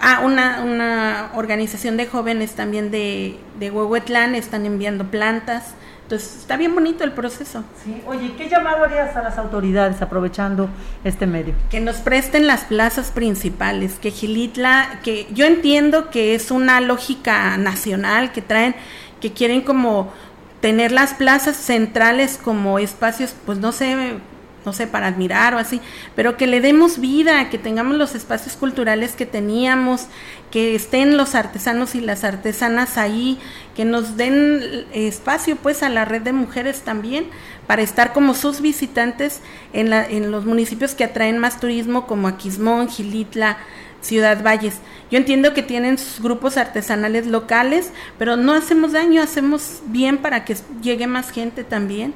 Ah, 0.00 0.22
una, 0.24 0.62
una 0.62 1.30
organización 1.34 1.96
de 1.96 2.06
jóvenes 2.06 2.54
también 2.54 2.90
de, 2.90 3.38
de 3.60 3.70
Huehuetlán 3.70 4.34
están 4.34 4.66
enviando 4.66 5.08
plantas. 5.10 5.74
Entonces 6.12 6.40
está 6.40 6.58
bien 6.58 6.74
bonito 6.74 7.04
el 7.04 7.12
proceso. 7.12 7.64
Sí. 7.82 8.02
Oye, 8.06 8.34
¿qué 8.36 8.46
llamado 8.46 8.84
harías 8.84 9.16
a 9.16 9.22
las 9.22 9.38
autoridades 9.38 10.02
aprovechando 10.02 10.68
este 11.04 11.26
medio? 11.26 11.54
Que 11.70 11.80
nos 11.80 11.96
presten 11.96 12.46
las 12.46 12.64
plazas 12.64 13.10
principales, 13.10 13.94
que 13.94 14.10
Gilitla, 14.10 15.00
que 15.02 15.26
yo 15.32 15.46
entiendo 15.46 16.10
que 16.10 16.34
es 16.34 16.50
una 16.50 16.82
lógica 16.82 17.56
nacional 17.56 18.30
que 18.30 18.42
traen, 18.42 18.74
que 19.22 19.32
quieren 19.32 19.62
como 19.62 20.12
tener 20.60 20.92
las 20.92 21.14
plazas 21.14 21.56
centrales 21.56 22.36
como 22.36 22.78
espacios, 22.78 23.34
pues 23.46 23.56
no 23.56 23.72
sé, 23.72 24.18
no 24.64 24.72
sé, 24.72 24.86
para 24.86 25.08
admirar 25.08 25.54
o 25.54 25.58
así, 25.58 25.80
pero 26.14 26.36
que 26.36 26.46
le 26.46 26.60
demos 26.60 26.98
vida, 26.98 27.50
que 27.50 27.58
tengamos 27.58 27.96
los 27.96 28.14
espacios 28.14 28.56
culturales 28.56 29.14
que 29.14 29.26
teníamos, 29.26 30.06
que 30.50 30.74
estén 30.74 31.16
los 31.16 31.34
artesanos 31.34 31.94
y 31.94 32.00
las 32.00 32.24
artesanas 32.24 32.98
ahí, 32.98 33.38
que 33.74 33.84
nos 33.84 34.16
den 34.16 34.86
espacio 34.92 35.56
pues 35.56 35.82
a 35.82 35.88
la 35.88 36.04
red 36.04 36.22
de 36.22 36.32
mujeres 36.32 36.82
también 36.82 37.26
para 37.66 37.82
estar 37.82 38.12
como 38.12 38.34
sus 38.34 38.60
visitantes 38.60 39.40
en, 39.72 39.90
la, 39.90 40.04
en 40.04 40.30
los 40.30 40.44
municipios 40.44 40.94
que 40.94 41.04
atraen 41.04 41.38
más 41.38 41.60
turismo 41.60 42.06
como 42.06 42.28
Aquismón, 42.28 42.88
Gilitla, 42.88 43.58
Ciudad 44.02 44.42
Valles. 44.42 44.80
Yo 45.10 45.18
entiendo 45.18 45.54
que 45.54 45.62
tienen 45.62 45.96
sus 45.96 46.20
grupos 46.20 46.56
artesanales 46.56 47.26
locales, 47.26 47.92
pero 48.18 48.36
no 48.36 48.52
hacemos 48.52 48.92
daño, 48.92 49.22
hacemos 49.22 49.80
bien 49.86 50.18
para 50.18 50.44
que 50.44 50.56
llegue 50.82 51.06
más 51.06 51.30
gente 51.30 51.64
también. 51.64 52.14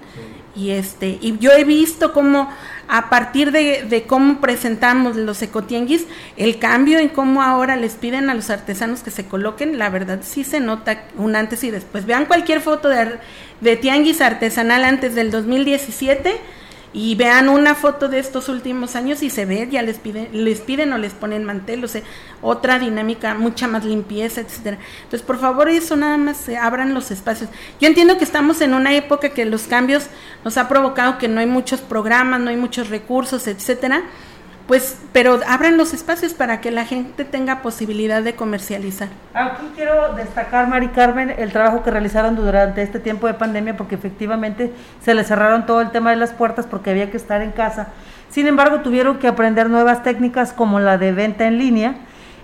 Y 0.57 0.71
este, 0.71 1.19
y 1.21 1.39
yo 1.39 1.53
he 1.53 1.65
visto 1.65 2.13
cómo 2.13 2.51
a 2.89 3.11
partir 3.11 3.53
de, 3.53 3.85
de 3.89 4.05
cómo 4.05 4.41
presentamos 4.41 5.17
los 5.17 5.43
ecotianguis, 5.43 6.07
el 6.37 6.59
cambio 6.59 6.99
en 6.99 7.09
cómo 7.09 7.43
ahora 7.43 7.77
les 7.77 7.95
piden 7.95 8.31
a 8.31 8.35
los 8.35 8.49
artesanos 8.49 9.03
que 9.03 9.11
se 9.11 9.27
coloquen, 9.27 9.79
la 9.79 9.91
verdad 9.91 10.21
sí 10.23 10.45
se 10.45 10.61
nota 10.61 11.05
un 11.19 11.37
antes 11.37 11.63
y 11.65 11.71
después. 11.71 12.07
Vean 12.07 12.27
cualquier 12.27 12.61
foto 12.61 12.89
de, 12.89 13.19
de 13.61 13.77
tianguis 13.77 14.21
artesanal 14.21 14.85
antes 14.85 15.15
del 15.15 15.31
2017 15.31 16.41
y 16.97 17.15
vean 17.15 17.51
una 17.51 17.75
foto 17.75 18.09
de 18.09 18.19
estos 18.19 18.49
últimos 18.49 18.97
años 18.97 19.23
y 19.23 19.29
se 19.29 19.45
ve, 19.45 19.69
ya 19.71 19.83
les 19.83 19.99
piden, 19.99 20.29
les 20.33 20.63
piden 20.63 20.95
o 20.95 20.99
les 20.99 21.13
ponen 21.13 21.45
mantel, 21.45 21.85
otra 22.41 22.79
dinámica, 22.79 23.35
mucha 23.35 23.69
más 23.69 23.85
limpieza, 23.85 24.41
etcétera. 24.41 24.79
Entonces, 25.03 25.21
por 25.21 25.39
favor, 25.39 25.69
eso 25.69 25.95
nada 25.95 26.17
más 26.17 26.39
se 26.39 26.57
abran 26.57 26.95
los 26.95 27.11
espacios. 27.11 27.51
Yo 27.83 27.87
entiendo 27.87 28.17
que 28.17 28.25
estamos 28.25 28.63
en 28.63 28.73
una 28.73 28.95
época 28.95 29.29
que 29.29 29.45
los 29.45 29.65
cambios 29.65 30.07
nos 30.43 30.57
ha 30.57 30.71
provocado 30.71 31.19
que 31.19 31.29
no 31.29 31.41
hay 31.41 31.47
muchos 31.47 31.83
programas, 31.83 32.41
no 32.41 32.49
hay 32.49 32.57
muchos 32.57 32.89
recursos, 32.89 33.47
etcétera. 33.47 34.03
Pues, 34.67 34.99
pero 35.13 35.39
abran 35.47 35.77
los 35.77 35.95
espacios 35.95 36.35
para 36.35 36.61
que 36.61 36.73
la 36.73 36.85
gente 36.85 37.25
tenga 37.25 37.63
posibilidad 37.63 38.23
de 38.23 38.35
comercializar. 38.35 39.09
Aquí 39.33 39.71
quiero 39.77 40.15
destacar, 40.15 40.67
Mari 40.67 40.89
Carmen, 40.89 41.33
el 41.39 41.53
trabajo 41.53 41.85
que 41.85 41.93
realizaron 41.93 42.35
durante 42.35 42.83
este 42.83 42.99
tiempo 42.99 43.29
de 43.29 43.35
pandemia, 43.35 43.77
porque 43.77 43.95
efectivamente 43.95 44.73
se 45.01 45.15
les 45.15 45.29
cerraron 45.29 45.67
todo 45.67 45.81
el 45.81 45.93
tema 45.93 46.11
de 46.11 46.17
las 46.17 46.33
puertas 46.33 46.67
porque 46.67 46.91
había 46.91 47.13
que 47.13 47.17
estar 47.17 47.43
en 47.43 47.53
casa. 47.53 47.89
Sin 48.29 48.49
embargo, 48.49 48.81
tuvieron 48.81 49.19
que 49.19 49.29
aprender 49.29 49.71
nuevas 49.71 50.03
técnicas 50.03 50.53
como 50.53 50.81
la 50.81 50.99
de 50.99 51.13
venta 51.13 51.47
en 51.47 51.59
línea 51.59 51.95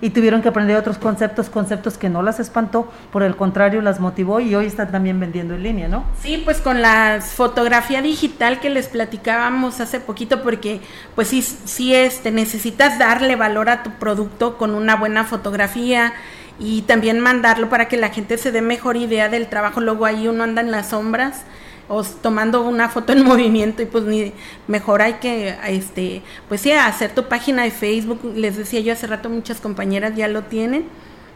y 0.02 0.10
tuvieron 0.10 0.42
que 0.42 0.48
aprender 0.48 0.76
otros 0.76 0.98
conceptos, 0.98 1.48
conceptos 1.48 1.96
que 1.96 2.10
no 2.10 2.22
las 2.22 2.40
espantó, 2.40 2.90
por 3.12 3.22
el 3.22 3.36
contrario, 3.36 3.80
las 3.82 4.00
motivó 4.00 4.40
y 4.40 4.52
hoy 4.56 4.66
están 4.66 4.90
también 4.90 5.20
vendiendo 5.20 5.54
en 5.54 5.62
línea, 5.62 5.88
¿no? 5.88 6.04
Sí, 6.20 6.42
pues 6.44 6.60
con 6.60 6.82
la 6.82 7.20
fotografía 7.22 8.02
digital 8.02 8.58
que 8.58 8.68
les 8.68 8.88
platicábamos 8.88 9.80
hace 9.80 10.00
poquito, 10.00 10.42
porque 10.42 10.80
pues 11.14 11.28
sí, 11.28 11.40
sí 11.40 11.94
este, 11.94 12.32
necesitas 12.32 12.98
darle 12.98 13.36
valor 13.36 13.70
a 13.70 13.84
tu 13.84 13.90
producto 13.92 14.58
con 14.58 14.74
una 14.74 14.96
buena 14.96 15.22
fotografía 15.22 16.12
y 16.58 16.82
también 16.82 17.20
mandarlo 17.20 17.68
para 17.68 17.86
que 17.86 17.96
la 17.96 18.08
gente 18.08 18.38
se 18.38 18.50
dé 18.50 18.60
mejor 18.60 18.96
idea 18.96 19.28
del 19.28 19.46
trabajo. 19.46 19.80
Luego 19.80 20.04
ahí 20.04 20.26
uno 20.26 20.42
anda 20.42 20.62
en 20.62 20.72
las 20.72 20.88
sombras 20.88 21.44
o 21.88 22.02
tomando 22.04 22.62
una 22.62 22.88
foto 22.88 23.12
en 23.12 23.24
movimiento 23.24 23.82
y 23.82 23.86
pues 23.86 24.04
ni 24.04 24.32
mejor 24.66 25.02
hay 25.02 25.14
que 25.14 25.56
este 25.68 26.22
pues 26.48 26.60
sí 26.60 26.72
hacer 26.72 27.14
tu 27.14 27.24
página 27.28 27.64
de 27.64 27.70
Facebook. 27.70 28.20
Les 28.34 28.56
decía 28.56 28.80
yo 28.80 28.92
hace 28.92 29.06
rato 29.06 29.28
muchas 29.28 29.60
compañeras 29.60 30.14
ya 30.16 30.28
lo 30.28 30.42
tienen. 30.42 30.86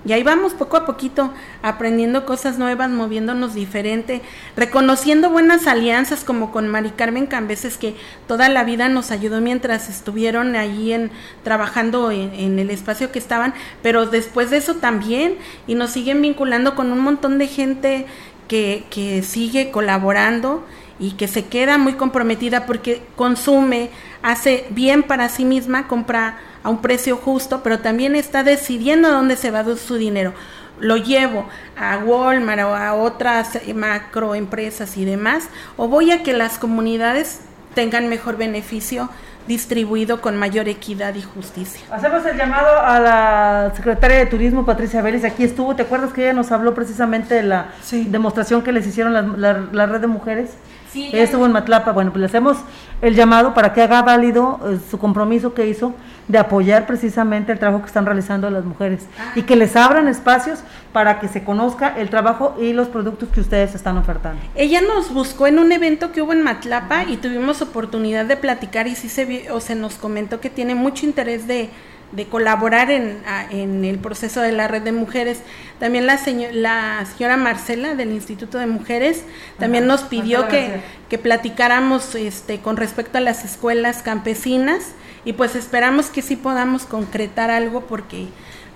Y 0.07 0.13
ahí 0.13 0.23
vamos 0.23 0.55
poco 0.55 0.77
a 0.77 0.87
poquito 0.87 1.33
aprendiendo 1.63 2.27
cosas 2.27 2.59
nuevas, 2.59 2.91
moviéndonos 2.91 3.55
diferente, 3.55 4.23
reconociendo 4.57 5.31
buenas 5.31 5.67
alianzas 5.67 6.23
como 6.23 6.53
con 6.53 6.69
Mari 6.69 6.91
Carmen 6.91 7.27
Cambeses 7.27 7.77
que 7.77 7.97
toda 8.29 8.49
la 8.49 8.63
vida 8.63 8.89
nos 8.89 9.11
ayudó 9.11 9.41
mientras 9.41 9.89
estuvieron 9.89 10.55
ahí 10.55 10.93
en 10.93 11.11
trabajando 11.43 12.13
en, 12.13 12.33
en 12.35 12.59
el 12.61 12.71
espacio 12.71 13.11
que 13.11 13.19
estaban, 13.19 13.53
pero 13.83 14.07
después 14.07 14.51
de 14.51 14.59
eso 14.59 14.77
también 14.77 15.39
y 15.67 15.75
nos 15.75 15.91
siguen 15.91 16.23
vinculando 16.23 16.77
con 16.77 16.93
un 16.93 17.01
montón 17.01 17.39
de 17.39 17.49
gente 17.49 18.07
que, 18.49 18.85
que 18.91 19.23
sigue 19.23 19.71
colaborando 19.71 20.65
y 20.99 21.13
que 21.13 21.29
se 21.29 21.47
queda 21.47 21.79
muy 21.79 21.95
comprometida 21.95 22.67
porque 22.67 23.03
consume, 23.17 23.91
hace 24.23 24.67
bien 24.71 25.03
para 25.03 25.29
sí 25.29 25.45
misma, 25.45 25.89
compra 25.89 26.39
a 26.63 26.71
un 26.71 26.81
precio 26.81 27.17
justo, 27.17 27.63
pero 27.63 27.81
también 27.81 28.17
está 28.17 28.43
decidiendo 28.43 29.11
dónde 29.11 29.37
se 29.37 29.51
va 29.51 29.65
su 29.77 29.97
dinero. 29.97 30.33
Lo 30.81 30.97
llevo 30.97 31.47
a 31.77 31.99
Walmart 31.99 32.63
o 32.63 32.75
a 32.75 32.95
otras 32.95 33.59
macroempresas 33.75 34.97
y 34.97 35.05
demás, 35.05 35.49
o 35.77 35.89
voy 35.89 36.11
a 36.11 36.23
que 36.23 36.33
las 36.33 36.59
comunidades 36.59 37.41
tengan 37.75 38.09
mejor 38.09 38.37
beneficio 38.37 39.09
distribuido 39.47 40.21
con 40.21 40.37
mayor 40.37 40.69
equidad 40.69 41.15
y 41.15 41.23
justicia. 41.23 41.81
Hacemos 41.91 42.25
el 42.27 42.37
llamado 42.37 42.81
a 42.81 43.01
la 43.01 43.73
secretaria 43.75 44.19
de 44.19 44.27
Turismo, 44.27 44.65
Patricia 44.65 45.03
Vélez, 45.03 45.25
aquí 45.25 45.45
estuvo, 45.45 45.75
¿te 45.77 45.83
acuerdas 45.83 46.13
que 46.13 46.23
ella 46.23 46.33
nos 46.33 46.53
habló 46.53 46.75
precisamente 46.75 47.35
de 47.35 47.43
la 47.43 47.69
demostración 47.91 48.63
que 48.63 48.73
les 48.73 48.87
hicieron 48.87 49.13
la, 49.13 49.67
la 49.71 49.87
red 49.87 50.01
de 50.01 50.07
mujeres? 50.07 50.51
Sí, 50.91 51.11
ella 51.13 51.25
estuvo 51.25 51.45
en 51.47 51.53
Matlapa, 51.53 51.93
bueno, 51.93 52.11
pues 52.11 52.21
le 52.21 52.27
hacemos 52.27 52.57
el 53.03 53.15
llamado 53.15 53.55
para 53.55 53.73
que 53.73 53.83
haga 53.83 54.03
válido 54.03 54.61
eh, 54.67 54.79
su 54.91 54.99
compromiso 54.99 55.53
que 55.53 55.67
hizo 55.67 55.95
de 56.29 56.39
apoyar 56.39 56.87
precisamente 56.87 57.53
el 57.53 57.59
trabajo 57.59 57.83
que 57.83 57.89
están 57.89 58.07
realizando 58.07 58.51
las 58.51 58.65
mujeres 58.65 59.07
y 59.35 59.43
que 59.43 59.57
les 59.57 59.77
abran 59.77 60.09
espacios 60.09 60.61
para 60.93 61.21
que 61.21 61.29
se 61.29 61.45
conozca 61.45 61.95
el 61.97 62.11
trabajo 62.11 62.57
y 62.61 62.73
los 62.73 62.89
productos 62.89 63.29
que 63.29 63.41
ustedes 63.41 63.75
están 63.75 63.97
ofertando. 63.99 64.41
Ella 64.55 64.81
nos 64.81 65.13
buscó 65.13 65.47
en 65.47 65.59
un 65.59 65.73
evento 65.73 66.13
que 66.13 66.23
hubo 66.23 66.33
en 66.33 66.43
Matlapa 66.43 67.05
y 67.05 67.17
tuvimos 67.19 67.63
oportunidad 67.63 68.25
de 68.25 68.37
platicar 68.37 68.87
y 68.87 68.97
sí 68.97 69.09
se, 69.09 69.51
o 69.51 69.61
se 69.61 69.75
nos 69.75 69.95
comentó 69.95 70.41
que 70.41 70.51
tiene 70.51 70.75
mucho 70.75 71.07
interés 71.07 71.47
de 71.47 71.71
de 72.13 72.27
colaborar 72.27 72.91
en, 72.91 73.19
en, 73.51 73.85
el 73.85 73.99
proceso 73.99 74.41
de 74.41 74.53
la 74.53 74.69
red 74.69 74.83
de 74.83 74.93
mujeres. 74.93 75.41
También 75.81 76.07
la, 76.07 76.19
la 76.53 77.05
señora 77.05 77.37
Marcela 77.37 77.95
del 77.95 78.13
Instituto 78.13 78.59
de 78.59 78.67
Mujeres 78.67 79.25
también 79.59 79.87
nos 79.87 80.03
pidió 80.03 80.47
que, 80.49 80.81
que, 81.09 81.19
platicáramos 81.19 82.15
este, 82.15 82.61
con 82.61 82.77
respecto 82.77 83.19
a 83.19 83.21
las 83.21 83.45
escuelas 83.45 84.03
campesinas 84.03 84.93
y 85.27 85.33
pues 85.33 85.57
esperamos 85.57 86.07
que 86.07 86.23
sí 86.23 86.37
podamos 86.37 86.85
concretar 86.87 87.51
algo 87.51 87.83
porque 87.83 88.29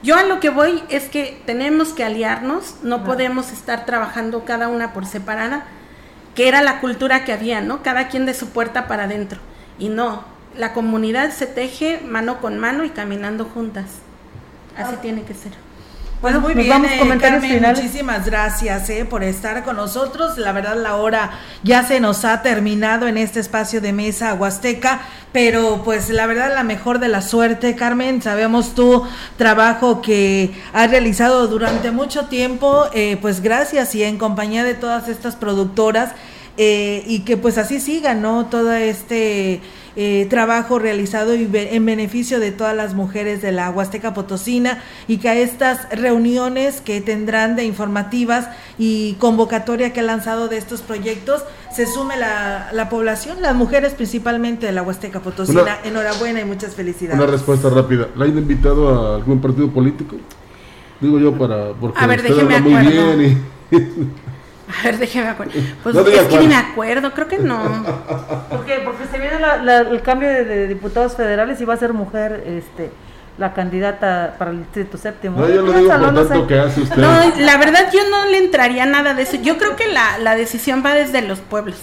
yo 0.03 0.17
a 0.17 0.25
lo 0.25 0.41
que 0.41 0.51
voy 0.51 0.83
es 0.89 1.09
que 1.09 1.41
tenemos 1.47 1.93
que 1.93 2.05
aliarnos, 2.05 2.75
no 2.83 3.05
podemos 3.05 3.53
estar 3.53 3.87
trabajando 3.87 4.45
cada 4.45 4.67
una 4.67 4.93
por 4.93 5.07
separada, 5.07 5.65
que 6.35 6.49
era 6.49 6.61
la 6.61 6.81
cultura 6.81 7.25
que 7.25 7.33
había, 7.33 7.61
¿no? 7.61 7.85
Cada 7.85 8.09
quien 8.09 8.27
de 8.27 8.35
su 8.35 8.49
puerta 8.49 8.89
para 8.89 9.05
adentro. 9.05 9.39
Y 9.79 9.91
no, 9.91 10.25
la 10.57 10.73
comunidad 10.73 11.31
se 11.31 11.47
teje 11.47 12.01
mano 12.01 12.41
con 12.41 12.59
mano 12.59 12.85
y 12.85 12.91
caminando 12.91 13.45
juntas. 13.45 13.87
Así 14.77 14.95
ah. 14.97 15.01
tiene 15.01 15.23
que 15.23 15.35
ser. 15.35 15.53
Pues 16.21 16.39
muy 16.39 16.53
bien, 16.53 16.85
eh, 16.85 17.19
Carmen, 17.19 17.63
muchísimas 17.63 18.27
gracias 18.27 18.91
eh, 18.91 19.07
por 19.07 19.23
estar 19.23 19.65
con 19.65 19.77
nosotros. 19.77 20.37
La 20.37 20.53
verdad, 20.53 20.77
la 20.77 20.97
hora 20.97 21.31
ya 21.63 21.83
se 21.83 21.99
nos 21.99 22.27
ha 22.27 22.43
terminado 22.43 23.09
en 23.09 23.17
este 23.17 23.41
espacio 23.41 23.81
de 23.81 23.95
mesa 23.95 24.35
huasteca, 24.35 25.01
pero 25.33 25.81
pues 25.83 26.11
la 26.11 26.27
verdad, 26.27 26.53
la 26.55 26.63
mejor 26.63 26.99
de 26.99 27.09
la 27.09 27.23
suerte, 27.23 27.75
Carmen. 27.75 28.21
Sabemos 28.21 28.75
tu 28.75 29.03
trabajo 29.39 30.03
que 30.03 30.53
has 30.75 30.91
realizado 30.91 31.49
durante 31.49 31.91
mucho 31.91 32.27
tiempo, 32.27 32.85
eh, 32.93 33.17
pues 33.23 33.41
gracias 33.41 33.95
y 33.95 34.03
en 34.03 34.19
compañía 34.19 34.63
de 34.63 34.75
todas 34.75 35.09
estas 35.09 35.37
productoras 35.37 36.13
y 36.63 37.21
que 37.21 37.39
pues 37.39 37.57
así 37.57 37.81
siga, 37.81 38.13
¿no? 38.13 38.45
Todo 38.45 38.75
este 38.75 39.63
eh, 40.03 40.25
trabajo 40.31 40.79
realizado 40.79 41.35
en 41.35 41.85
beneficio 41.85 42.41
de 42.41 42.53
todas 42.53 42.75
las 42.75 42.95
mujeres 42.95 43.43
de 43.43 43.53
la 43.53 43.69
Huasteca 43.69 44.15
Potosina 44.15 44.83
y 45.07 45.19
que 45.19 45.29
a 45.29 45.35
estas 45.35 45.91
reuniones 45.91 46.81
que 46.81 47.03
tendrán 47.03 47.55
de 47.55 47.65
informativas 47.65 48.49
y 48.79 49.17
convocatoria 49.19 49.93
que 49.93 50.01
ha 50.01 50.03
lanzado 50.03 50.49
de 50.49 50.57
estos 50.57 50.81
proyectos 50.81 51.45
se 51.71 51.85
sume 51.85 52.15
la, 52.17 52.89
población, 52.89 53.43
las 53.43 53.55
mujeres 53.55 53.93
principalmente 53.93 54.65
de 54.65 54.73
la 54.73 54.81
Huasteca 54.81 55.21
Potosina. 55.21 55.81
Enhorabuena 55.85 56.41
y 56.41 56.47
muchas 56.47 56.75
felicidades. 56.75 57.21
Una 57.21 57.31
respuesta 57.31 57.69
rápida. 57.69 58.09
¿La 58.17 58.25
han 58.25 58.39
invitado 58.39 58.89
a 58.89 59.17
algún 59.17 59.39
partido 59.43 59.69
político? 59.69 60.17
Digo 60.99 61.19
yo 61.19 61.37
para 61.37 61.73
porque 61.79 61.99
a 62.03 62.07
ver, 62.07 62.23
déjeme 62.23 62.59
muy 62.63 62.87
bien 62.87 63.45
A 64.79 64.85
ver, 64.85 64.99
déjeme 64.99 65.29
acuerdo. 65.29 65.53
Pues 65.83 65.97
es 65.97 66.23
que 66.29 66.39
ni 66.39 66.47
me 66.47 66.57
acuerdo, 66.57 67.13
creo 67.13 67.29
que 67.29 67.39
no. 67.39 67.63
¿Por 68.51 68.65
qué? 68.65 68.81
Porque 68.85 69.05
se 69.11 69.19
viene 69.19 69.37
el 69.91 70.03
cambio 70.03 70.29
de, 70.29 70.69
diputados 70.69 71.17
federales 71.17 71.61
y 71.61 71.65
va 71.65 71.75
a 71.75 71.79
ser 71.79 71.93
mujer 71.93 72.45
este 72.47 72.91
la 73.39 73.55
candidata 73.55 74.35
para 74.39 74.51
el 74.51 74.59
distrito 74.59 74.99
séptimo. 74.99 75.41
No, 75.41 75.49
yo 75.49 75.63
lo 75.63 75.73
digo 75.73 75.89
por 75.89 76.15
tanto 76.15 76.47
que 76.47 76.59
hace 76.59 76.83
usted. 76.83 76.97
No, 76.97 77.11
la 77.39 77.57
verdad 77.57 77.91
yo 77.91 78.01
no 78.11 78.27
le 78.27 78.37
entraría 78.37 78.85
nada 78.85 79.15
de 79.15 79.23
eso. 79.23 79.37
Yo 79.37 79.57
creo 79.57 79.77
que 79.77 79.89
la, 79.89 80.19
la 80.19 80.37
decisión 80.37 80.83
va 80.85 80.93
desde 80.93 81.23
los 81.23 81.41
pueblos. 81.41 81.79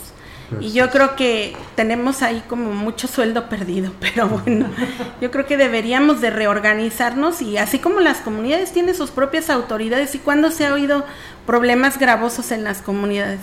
Y 0.61 0.71
yo 0.71 0.89
creo 0.89 1.15
que 1.15 1.55
tenemos 1.75 2.21
ahí 2.21 2.41
como 2.47 2.71
mucho 2.71 3.07
sueldo 3.07 3.49
perdido, 3.49 3.91
pero 3.99 4.27
bueno, 4.27 4.67
yo 5.21 5.29
creo 5.31 5.45
que 5.45 5.57
deberíamos 5.57 6.21
de 6.21 6.29
reorganizarnos 6.29 7.41
y 7.41 7.57
así 7.57 7.79
como 7.79 7.99
las 7.99 8.19
comunidades 8.19 8.71
tienen 8.71 8.95
sus 8.95 9.11
propias 9.11 9.49
autoridades 9.49 10.15
y 10.15 10.19
cuando 10.19 10.51
se 10.51 10.65
ha 10.65 10.73
oído 10.73 11.05
problemas 11.45 11.97
gravosos 11.97 12.51
en 12.51 12.63
las 12.63 12.81
comunidades, 12.81 13.39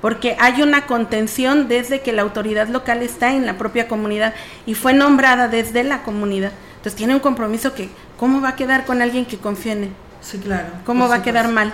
porque 0.00 0.36
hay 0.40 0.62
una 0.62 0.86
contención 0.86 1.68
desde 1.68 2.00
que 2.00 2.12
la 2.12 2.22
autoridad 2.22 2.68
local 2.68 3.02
está 3.02 3.32
en 3.32 3.46
la 3.46 3.58
propia 3.58 3.88
comunidad 3.88 4.34
y 4.66 4.74
fue 4.74 4.92
nombrada 4.92 5.48
desde 5.48 5.84
la 5.84 6.02
comunidad. 6.02 6.52
Entonces 6.76 6.96
tiene 6.96 7.14
un 7.14 7.20
compromiso 7.20 7.72
que, 7.74 7.88
¿cómo 8.18 8.40
va 8.40 8.50
a 8.50 8.56
quedar 8.56 8.84
con 8.84 9.00
alguien 9.00 9.24
que 9.24 9.38
confía 9.38 9.72
en 9.72 9.84
él? 9.84 9.90
Sí, 10.24 10.38
claro. 10.38 10.68
¿Cómo 10.86 11.06
va 11.06 11.16
a 11.16 11.22
quedar 11.22 11.48
mal? 11.48 11.70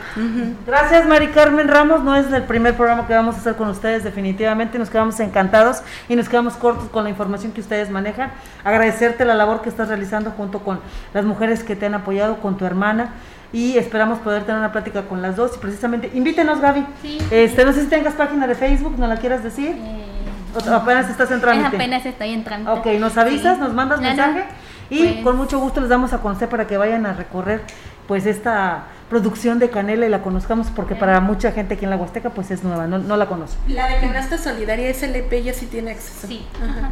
Gracias, 0.67 1.07
Mari 1.07 1.29
Carmen 1.29 1.69
Ramos. 1.69 2.03
No 2.03 2.17
es 2.17 2.33
el 2.33 2.43
primer 2.43 2.75
programa 2.75 3.07
que 3.07 3.15
vamos 3.15 3.37
a 3.37 3.39
hacer 3.39 3.55
con 3.55 3.69
ustedes, 3.69 4.03
definitivamente. 4.03 4.77
Nos 4.77 4.91
quedamos 4.91 5.21
encantados 5.21 5.83
y 6.09 6.17
nos 6.17 6.29
quedamos 6.29 6.55
cortos 6.55 6.89
con 6.89 7.05
la 7.05 7.11
información 7.11 7.53
que 7.53 7.61
ustedes 7.61 7.91
manejan. 7.91 8.33
Agradecerte 8.65 9.25
la 9.25 9.35
labor 9.35 9.63
que 9.63 9.69
estás 9.69 9.87
realizando 9.87 10.33
junto 10.33 10.59
con 10.61 10.81
las 11.15 11.25
mujeres 11.25 11.63
que 11.63 11.77
te 11.77 11.87
han 11.87 11.95
apoyado, 11.95 12.41
con 12.41 12.59
tu 12.59 12.65
hermana. 12.65 13.11
Y 13.53 13.79
esperamos 13.79 14.19
poder 14.19 14.43
tener 14.43 14.59
una 14.59 14.73
plática 14.73 15.03
con 15.03 15.23
las 15.23 15.37
dos. 15.37 15.53
Y 15.55 15.59
precisamente, 15.59 16.11
invítenos, 16.13 16.61
Gaby. 16.61 16.85
Sí. 17.03 17.19
Este, 17.31 17.65
no 17.65 17.73
sé 17.73 17.83
si 17.83 17.87
tengas 17.87 18.15
página 18.15 18.49
de 18.49 18.57
Facebook, 18.57 18.99
¿no 18.99 19.07
la 19.07 19.17
quieras 19.19 19.45
decir? 19.45 19.77
Eh, 19.79 20.71
apenas 20.73 21.09
estás 21.09 21.31
en 21.31 21.41
trámite. 21.41 21.77
Apenas 21.77 22.05
estoy 22.05 22.31
en 22.31 22.43
trámite. 22.43 22.71
Ok, 22.73 22.87
nos 22.99 23.17
avisas, 23.17 23.61
nos 23.61 23.73
mandas 23.73 24.01
mensaje. 24.01 24.43
Y 24.91 25.05
pues 25.05 25.23
con 25.23 25.37
mucho 25.37 25.61
gusto 25.61 25.81
les 25.81 25.89
damos 25.89 26.13
a 26.13 26.19
conocer 26.19 26.49
para 26.49 26.67
que 26.67 26.77
vayan 26.77 27.07
a 27.07 27.13
recorrer 27.13 27.63
pues 28.11 28.27
esta 28.27 28.89
producción 29.09 29.61
de 29.61 29.71
canela 29.71 30.05
y 30.05 30.09
la 30.09 30.21
conozcamos 30.21 30.67
porque 30.75 30.97
para 30.97 31.21
mucha 31.21 31.53
gente 31.53 31.75
aquí 31.75 31.85
en 31.85 31.91
la 31.91 31.97
Huasteca 31.97 32.31
pues 32.31 32.51
es 32.51 32.65
nueva, 32.65 32.89
no, 32.89 33.17
la 33.17 33.29
conoce. 33.29 33.57
La 33.69 33.87
de 33.87 34.01
canasta 34.01 34.37
solidaria 34.37 34.93
SLP 34.93 35.45
ya 35.45 35.55
sí 35.55 35.67
tiene 35.67 35.93
acceso. 35.93 36.27
Sí, 36.27 36.45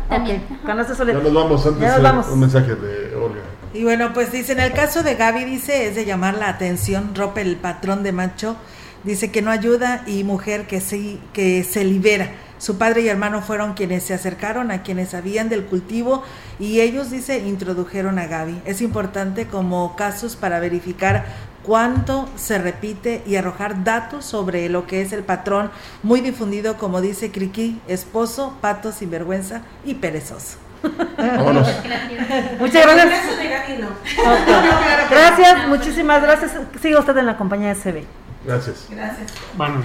también. 0.09 0.45
canasta 0.65 0.95
solidaria. 0.95 1.29
Ya 1.29 1.35
nos 1.35 1.43
vamos, 1.43 1.67
antes 1.67 1.83
ya 1.83 1.95
nos 1.95 2.03
vamos. 2.05 2.29
un 2.29 2.39
mensaje 2.39 2.73
de 2.73 3.17
Olga. 3.17 3.41
Y 3.75 3.83
bueno, 3.83 4.13
pues 4.15 4.31
dice, 4.31 4.53
en 4.53 4.61
el 4.61 4.73
caso 4.73 5.03
de 5.03 5.17
Gaby 5.17 5.43
dice, 5.43 5.89
es 5.89 5.97
de 5.97 6.05
llamar 6.05 6.35
la 6.35 6.51
atención, 6.51 7.17
rompe 7.17 7.41
el 7.41 7.57
patrón 7.57 8.05
de 8.05 8.13
macho, 8.13 8.55
dice 9.03 9.33
que 9.33 9.43
no 9.43 9.51
ayuda 9.51 10.05
y 10.07 10.23
mujer 10.23 10.69
que 10.69 10.81
sí, 10.81 11.21
que 11.33 11.65
se 11.65 11.83
libera 11.83 12.31
su 12.59 12.79
padre 12.79 13.03
y 13.03 13.09
hermano 13.09 13.43
fueron 13.43 13.75
quienes 13.75 14.03
se 14.05 14.15
acercaron 14.15 14.71
a 14.71 14.83
quienes 14.83 15.11
sabían 15.11 15.49
del 15.49 15.65
cultivo 15.65 16.23
y 16.59 16.81
ellos, 16.81 17.11
dice, 17.11 17.39
introdujeron 17.39 18.19
a 18.19 18.27
Gaby. 18.27 18.63
Es 18.65 18.83
importante 18.83 19.47
como 19.47 19.97
casos 19.97 20.37
para 20.37 20.61
verificar 20.61 21.27
cuánto 21.63 22.29
se 22.37 22.59
repite 22.59 23.23
y 23.27 23.37
arrojar 23.37 23.85
datos 23.85 24.25
sobre 24.25 24.69
lo 24.69 24.87
que 24.87 25.03
es 25.03 25.13
el 25.13 25.23
patrón 25.23 25.71
muy 26.03 26.21
difundido, 26.21 26.77
como 26.77 27.01
dice 27.01 27.31
Criqui, 27.31 27.81
esposo, 27.89 28.57
pato, 28.61 28.91
sinvergüenza 28.91 29.63
y 29.85 29.95
perezoso. 29.95 30.59
Muchas 32.59 32.87
gracias. 32.87 33.23
Gracias, 35.11 35.69
muchísimas 35.69 36.23
gracias. 36.23 36.53
Siga 36.81 37.01
usted 37.01 37.17
en 37.17 37.27
la 37.27 37.37
compañía 37.37 37.69
de 37.69 37.75
CB. 37.75 38.05
Gracias. 38.47 38.87
Gracias. 38.89 39.33
Buenos 39.57 39.85